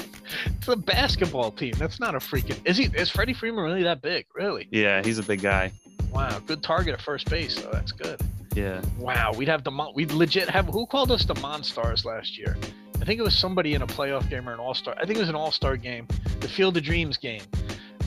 It's 0.46 0.68
a 0.68 0.76
basketball 0.76 1.52
team. 1.52 1.74
That's 1.78 2.00
not 2.02 2.16
a 2.16 2.20
freaking. 2.20 2.60
Is 2.66 2.76
he? 2.76 2.86
Is 2.94 3.10
Freddie 3.10 3.34
Freeman 3.34 3.64
really 3.64 3.84
that 3.84 4.02
big? 4.02 4.26
Really? 4.36 4.68
Yeah, 4.72 5.02
he's 5.04 5.18
a 5.18 5.24
big 5.24 5.42
guy. 5.42 5.72
Wow. 6.12 6.40
Good 6.40 6.64
target 6.64 6.94
at 6.96 7.02
first 7.02 7.30
base. 7.30 7.56
So 7.56 7.70
that's 7.72 7.94
good. 7.94 8.20
Yeah. 8.56 8.82
Wow. 9.00 9.32
We'd 9.34 9.48
have 9.48 9.64
the 9.64 9.72
Mon- 9.72 9.94
we'd 9.96 10.12
legit 10.12 10.50
have 10.50 10.66
who 10.66 10.86
called 10.86 11.12
us 11.12 11.24
the 11.24 11.36
Monstars 11.36 12.04
last 12.04 12.38
year? 12.38 12.58
I 13.02 13.06
think 13.06 13.20
it 13.20 13.24
was 13.24 13.38
somebody 13.38 13.74
in 13.74 13.84
a 13.84 13.88
playoff 13.88 14.30
game 14.30 14.50
or 14.50 14.54
an 14.54 14.60
All 14.60 14.74
Star. 14.74 14.94
I 14.98 15.06
think 15.06 15.18
it 15.18 15.22
was 15.22 15.30
an 15.30 15.36
All 15.36 15.52
Star 15.52 15.78
game, 15.78 16.08
the 16.42 16.50
Field 16.50 16.76
of 16.76 16.84
Dreams 16.84 17.16
game, 17.16 17.44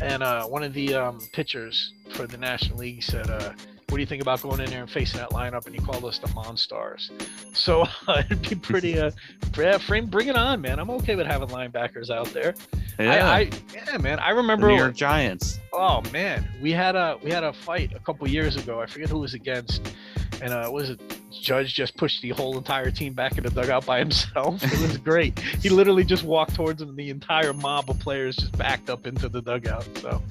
and 0.02 0.22
uh, 0.22 0.44
one 0.44 0.62
of 0.62 0.74
the 0.74 0.94
um, 0.94 1.20
pitchers 1.32 1.94
for 2.10 2.26
the 2.26 2.36
National 2.36 2.78
League 2.78 3.02
said, 3.02 3.30
uh, 3.30 3.52
"What 3.90 3.96
do 3.96 4.00
you 4.00 4.06
think 4.06 4.22
about 4.22 4.40
going 4.42 4.60
in 4.60 4.70
there 4.70 4.80
and 4.80 4.90
facing 4.90 5.20
that 5.20 5.30
lineup?" 5.30 5.66
And 5.66 5.74
he 5.74 5.80
called 5.80 6.04
us 6.04 6.18
the 6.18 6.28
Monstars. 6.28 7.10
So 7.54 7.82
uh, 8.06 8.22
it'd 8.30 8.48
be 8.48 8.54
pretty. 8.54 8.98
Uh, 8.98 9.10
yeah, 9.58 9.78
frame, 9.78 10.06
bring 10.06 10.28
it 10.28 10.36
on, 10.36 10.60
man. 10.60 10.78
I'm 10.78 10.90
okay 10.90 11.16
with 11.16 11.26
having 11.26 11.48
linebackers 11.48 12.10
out 12.10 12.26
there. 12.28 12.54
Yeah. 12.98 13.30
I, 13.30 13.38
I, 13.40 13.50
yeah, 13.74 13.98
man. 13.98 14.18
I 14.18 14.30
The 14.30 14.36
remember. 14.36 14.68
New 14.68 14.76
York 14.76 14.94
Giants. 14.94 15.58
Oh 15.72 16.02
man, 16.12 16.46
we 16.60 16.72
had 16.72 16.96
a 16.96 17.18
we 17.22 17.30
had 17.30 17.44
a 17.44 17.52
fight 17.52 17.92
a 17.94 17.98
couple 18.00 18.28
years 18.28 18.56
ago. 18.56 18.80
I 18.80 18.86
forget 18.86 19.08
who 19.08 19.18
was 19.20 19.34
against, 19.34 19.94
and 20.42 20.52
uh, 20.52 20.68
was 20.72 20.90
it 20.90 21.00
Judge 21.30 21.74
just 21.74 21.96
pushed 21.96 22.20
the 22.22 22.30
whole 22.30 22.58
entire 22.58 22.90
team 22.90 23.14
back 23.14 23.38
in 23.38 23.44
the 23.44 23.50
dugout 23.50 23.86
by 23.86 23.98
himself. 24.00 24.62
It 24.62 24.80
was 24.80 24.98
great. 25.10 25.38
he 25.38 25.68
literally 25.68 26.04
just 26.04 26.24
walked 26.24 26.54
towards 26.54 26.82
him, 26.82 26.90
and 26.90 26.98
the 26.98 27.10
entire 27.10 27.52
mob 27.52 27.88
of 27.88 27.98
players 28.00 28.36
just 28.36 28.56
backed 28.58 28.90
up 28.90 29.06
into 29.06 29.28
the 29.28 29.40
dugout. 29.40 29.86
So. 29.98 30.22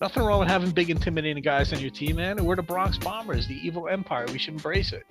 Nothing 0.00 0.22
wrong 0.22 0.38
with 0.38 0.48
having 0.48 0.70
big, 0.70 0.90
intimidating 0.90 1.42
guys 1.42 1.72
on 1.72 1.80
your 1.80 1.90
team, 1.90 2.16
man. 2.16 2.44
We're 2.44 2.54
the 2.56 2.62
Bronx 2.62 2.96
Bombers, 2.98 3.48
the 3.48 3.54
evil 3.66 3.88
empire. 3.88 4.26
We 4.32 4.38
should 4.38 4.54
embrace 4.54 4.92
it. 4.92 5.04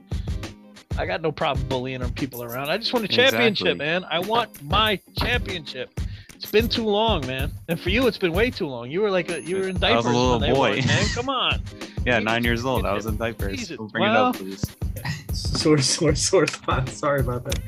I 0.98 1.06
got 1.06 1.22
no 1.22 1.32
problem 1.32 1.68
bullying 1.68 2.10
people 2.14 2.42
around. 2.44 2.70
I 2.70 2.78
just 2.78 2.94
want 2.94 3.04
a 3.06 3.08
championship, 3.08 3.68
Exactly. 3.68 3.86
man. 3.86 4.06
I 4.10 4.20
want 4.20 4.64
my 4.64 5.00
championship. 5.20 6.00
It's 6.36 6.50
been 6.50 6.70
too 6.70 6.86
long, 6.86 7.26
man. 7.28 7.52
And 7.68 7.80
for 7.80 7.90
you, 7.90 8.08
it's 8.08 8.18
been 8.18 8.32
way 8.32 8.50
too 8.50 8.68
long. 8.68 8.90
You 8.90 9.02
were 9.02 9.12
like 9.12 9.30
a, 9.30 9.42
you 9.42 9.58
were 9.58 9.68
in 9.68 9.78
diapers. 9.80 10.06
I 10.06 10.10
was 10.10 10.16
a 10.16 10.18
little 10.18 10.56
boy. 10.56 10.70
won, 10.78 10.88
man. 10.88 11.06
Come 11.14 11.30
on. 11.30 11.62
Yeah, 12.08 12.20
nine 12.20 12.46
years 12.46 12.64
old. 12.64 12.86
I 12.86 12.94
was 12.94 13.06
in 13.06 13.18
diapers. 13.18 13.60
Jesus. 13.60 13.76
Don't 13.76 13.92
bring 13.92 14.04
Well- 14.04 14.28
it 14.28 14.30
up, 14.30 14.36
please. 14.38 14.64
Sore, 15.34 15.78
sore, 15.78 16.16
sore 16.16 16.48
spot. 16.48 16.88
Sorry 16.90 17.20
about 17.20 17.44
that. 17.44 17.60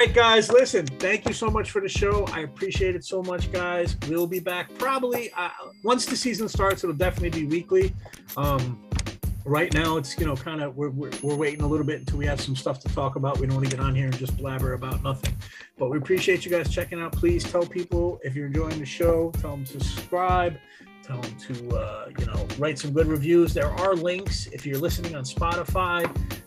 Hey 0.00 0.08
guys, 0.08 0.50
listen. 0.50 0.84
Thank 0.86 1.28
you 1.28 1.34
so 1.34 1.48
much 1.48 1.70
for 1.70 1.80
the 1.80 1.88
show. 1.88 2.24
I 2.32 2.40
appreciate 2.40 2.96
it 2.96 3.04
so 3.04 3.22
much, 3.22 3.52
guys. 3.52 3.96
We'll 4.08 4.26
be 4.26 4.40
back 4.40 4.70
probably 4.78 5.30
uh, 5.36 5.50
once 5.84 6.06
the 6.06 6.16
season 6.16 6.48
starts. 6.48 6.82
It'll 6.82 6.96
definitely 6.96 7.42
be 7.42 7.46
weekly. 7.46 7.94
Um, 8.36 8.82
right 9.44 9.72
now, 9.74 9.96
it's 9.96 10.18
you 10.18 10.26
know 10.26 10.34
kind 10.34 10.60
of 10.60 10.76
we're, 10.76 10.90
we're 10.90 11.12
we're 11.22 11.36
waiting 11.36 11.60
a 11.60 11.66
little 11.66 11.86
bit 11.86 12.00
until 12.00 12.18
we 12.18 12.26
have 12.26 12.40
some 12.40 12.56
stuff 12.56 12.80
to 12.80 12.88
talk 12.88 13.14
about. 13.16 13.38
We 13.38 13.46
don't 13.46 13.56
want 13.56 13.70
to 13.70 13.76
get 13.76 13.84
on 13.84 13.94
here 13.94 14.06
and 14.06 14.16
just 14.18 14.36
blabber 14.36 14.72
about 14.72 15.02
nothing. 15.04 15.36
But 15.78 15.90
we 15.90 15.98
appreciate 15.98 16.44
you 16.44 16.50
guys 16.50 16.68
checking 16.70 17.00
out. 17.00 17.12
Please 17.12 17.44
tell 17.44 17.64
people 17.64 18.18
if 18.24 18.34
you're 18.34 18.46
enjoying 18.46 18.78
the 18.80 18.86
show. 18.86 19.30
Tell 19.40 19.52
them 19.52 19.64
to 19.66 19.78
subscribe. 19.84 20.58
To 21.08 21.76
uh, 21.76 22.10
you 22.18 22.26
know 22.26 22.46
write 22.58 22.78
some 22.78 22.92
good 22.92 23.06
reviews. 23.06 23.54
There 23.54 23.70
are 23.70 23.94
links 23.94 24.46
if 24.48 24.66
you're 24.66 24.78
listening 24.78 25.14
on 25.14 25.24
Spotify. 25.24 26.04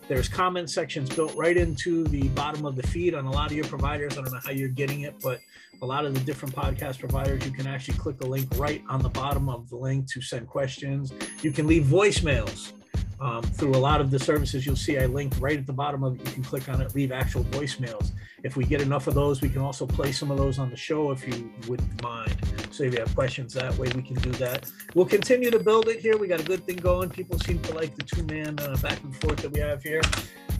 There's 0.07 0.30
comment 0.30 0.70
sections 0.70 1.09
built 1.09 1.34
right 1.36 1.57
into 1.57 2.03
the 2.03 2.28
bottom 2.30 2.66
of 2.66 2.76
the 2.76 2.84
feed 2.84 3.16
on 3.16 3.26
a 3.26 3.32
lot 3.32 3.49
of 3.49 3.57
your 3.57 3.66
providers. 3.66 4.20
I 4.20 4.22
don't 4.22 4.32
know 4.32 4.39
how 4.43 4.51
you're 4.51 4.70
getting 4.70 5.01
it, 5.01 5.16
but 5.24 5.39
a 5.82 5.86
lot 5.86 6.05
of 6.05 6.14
the 6.14 6.20
different 6.20 6.53
podcast 6.53 6.99
providers, 6.99 7.43
you 7.43 7.51
can 7.51 7.66
actually 7.66 7.97
click 7.97 8.22
a 8.22 8.28
link 8.28 8.47
right 8.57 8.84
on 8.88 9.01
the 9.01 9.09
bottom 9.09 9.49
of 9.49 9.68
the 9.70 9.78
link 9.78 10.07
to 10.12 10.22
send 10.22 10.47
questions. 10.47 11.12
You 11.41 11.51
can 11.51 11.66
leave 11.66 11.86
voicemails. 11.86 12.74
Um, 13.22 13.44
through 13.44 13.76
a 13.76 13.78
lot 13.78 14.02
of 14.02 14.10
the 14.10 14.18
services, 14.18 14.66
you'll 14.66 14.76
see 14.76 14.98
I 14.98 15.06
linked 15.06 15.40
right 15.40 15.58
at 15.58 15.68
the 15.68 15.74
bottom 15.74 16.04
of 16.04 16.20
it. 16.20 16.26
You 16.28 16.34
can 16.34 16.44
click 16.44 16.68
on 16.70 16.82
it, 16.82 16.96
leave 16.96 17.12
actual 17.12 17.44
voicemails. 17.46 18.12
If 18.44 18.58
we 18.58 18.66
get 18.66 18.82
enough 18.82 19.06
of 19.06 19.14
those, 19.14 19.42
we 19.42 19.50
can 19.50 19.62
also 19.62 19.86
play 19.86 20.12
some 20.12 20.32
of 20.32 20.38
those 20.40 20.58
on 20.58 20.72
the 20.72 20.76
show 20.76 21.12
if 21.12 21.28
you 21.28 21.52
wouldn't 21.68 22.02
mind. 22.02 22.36
So 22.72 22.84
if 22.84 22.94
you 22.94 23.00
have 23.00 23.14
questions 23.14 23.54
that 23.54 23.78
way, 23.78 23.90
we 23.96 24.02
can 24.02 24.16
do 24.16 24.32
that. 24.32 24.66
We'll 24.96 25.06
continue 25.06 25.52
to 25.52 25.60
build 25.60 25.88
it 25.88 26.00
here. 26.00 26.18
We 26.18 26.28
got 26.28 26.40
a 26.40 26.44
good 26.44 26.66
thing 26.66 26.78
going. 26.78 27.12
People 27.12 27.38
seem 27.38 27.60
to 27.60 27.76
like 27.76 27.96
the 27.96 28.02
two 28.04 28.24
man 28.24 28.58
uh, 28.60 28.76
back 28.78 29.04
and 29.04 29.16
forth 29.22 29.38
that 29.38 29.52
we 29.52 29.60
have 29.60 29.84
here. 29.84 30.02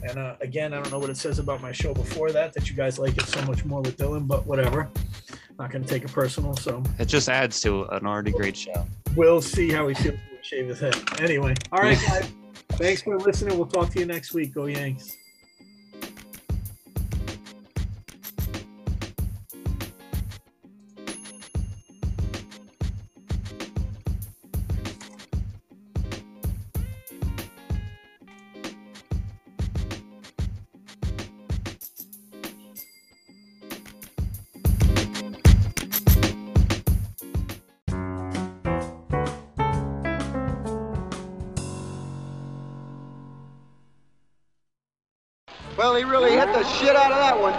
And 0.08 0.16
uh, 0.16 0.36
again, 0.40 0.72
I 0.72 0.76
don't 0.80 0.92
know 0.92 1.00
what 1.00 1.10
it 1.10 1.16
says 1.16 1.40
about 1.40 1.60
my 1.60 1.72
show 1.72 1.92
before 1.92 2.30
that, 2.30 2.52
that 2.52 2.70
you 2.70 2.76
guys 2.76 2.96
like 2.96 3.16
it 3.16 3.24
so 3.26 3.42
much 3.42 3.64
more 3.64 3.80
with 3.80 3.96
Dylan, 3.96 4.28
but 4.28 4.46
whatever. 4.46 4.88
Not 5.58 5.72
going 5.72 5.82
to 5.82 5.88
take 5.88 6.04
it 6.04 6.12
personal. 6.12 6.56
So 6.56 6.80
It 7.00 7.06
just 7.06 7.28
adds 7.28 7.60
to 7.62 7.84
an 7.86 8.06
already 8.06 8.30
great 8.30 8.56
show. 8.56 8.86
we'll 9.16 9.42
see 9.42 9.70
how 9.72 9.88
he 9.88 9.94
feels 9.94 10.18
shave 10.42 10.68
his 10.68 10.78
head. 10.80 10.96
Anyway, 11.20 11.54
all 11.72 11.80
right, 11.80 11.98
guys. 12.06 12.32
Thanks 12.76 13.02
for 13.02 13.18
listening. 13.18 13.56
We'll 13.56 13.66
talk 13.66 13.90
to 13.90 14.00
you 14.00 14.06
next 14.06 14.32
week. 14.32 14.54
Go 14.54 14.66
Yanks. 14.66 15.16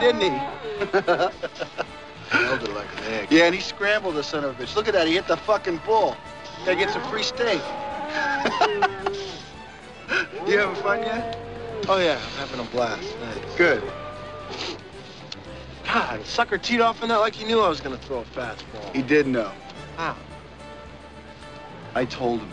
Didn't 0.04 0.22
he? 0.22 0.30
Held 2.30 2.64
it 2.64 2.74
like 2.74 2.88
an 2.98 3.04
egg. 3.14 3.32
Yeah, 3.32 3.46
and 3.46 3.56
he 3.56 3.62
scrambled 3.62 4.16
the 4.16 4.24
son 4.24 4.44
of 4.44 4.60
a 4.60 4.64
bitch. 4.64 4.76
Look 4.76 4.88
at 4.88 4.94
that. 4.94 5.08
He 5.08 5.14
hit 5.14 5.28
the 5.28 5.38
fucking 5.38 5.82
bull. 5.86 6.18
Gotta 6.66 6.76
get 6.76 6.90
some 6.90 7.04
free 7.04 7.24
steak. 7.24 7.62
you 10.46 10.58
having 10.58 10.76
fun 10.76 11.00
yet? 11.04 11.38
Oh, 11.88 12.00
yeah, 12.00 12.16
I'm 12.16 12.48
having 12.48 12.60
a 12.60 12.64
blast. 12.70 13.02
Thanks. 13.02 13.56
Good. 13.56 13.84
God, 15.86 16.26
sucker 16.26 16.58
teed 16.58 16.82
off 16.82 17.04
in 17.04 17.10
that 17.10 17.18
like 17.18 17.36
he 17.36 17.46
knew 17.46 17.62
I 17.62 17.70
was 17.70 17.80
going 17.80 17.98
to 17.98 18.04
throw 18.06 18.20
a 18.20 18.26
fastball. 18.26 18.96
He 18.96 19.02
did 19.02 19.28
know. 19.28 19.52
How? 19.96 20.16
I 21.96 22.06
told 22.06 22.40
him. 22.40 22.52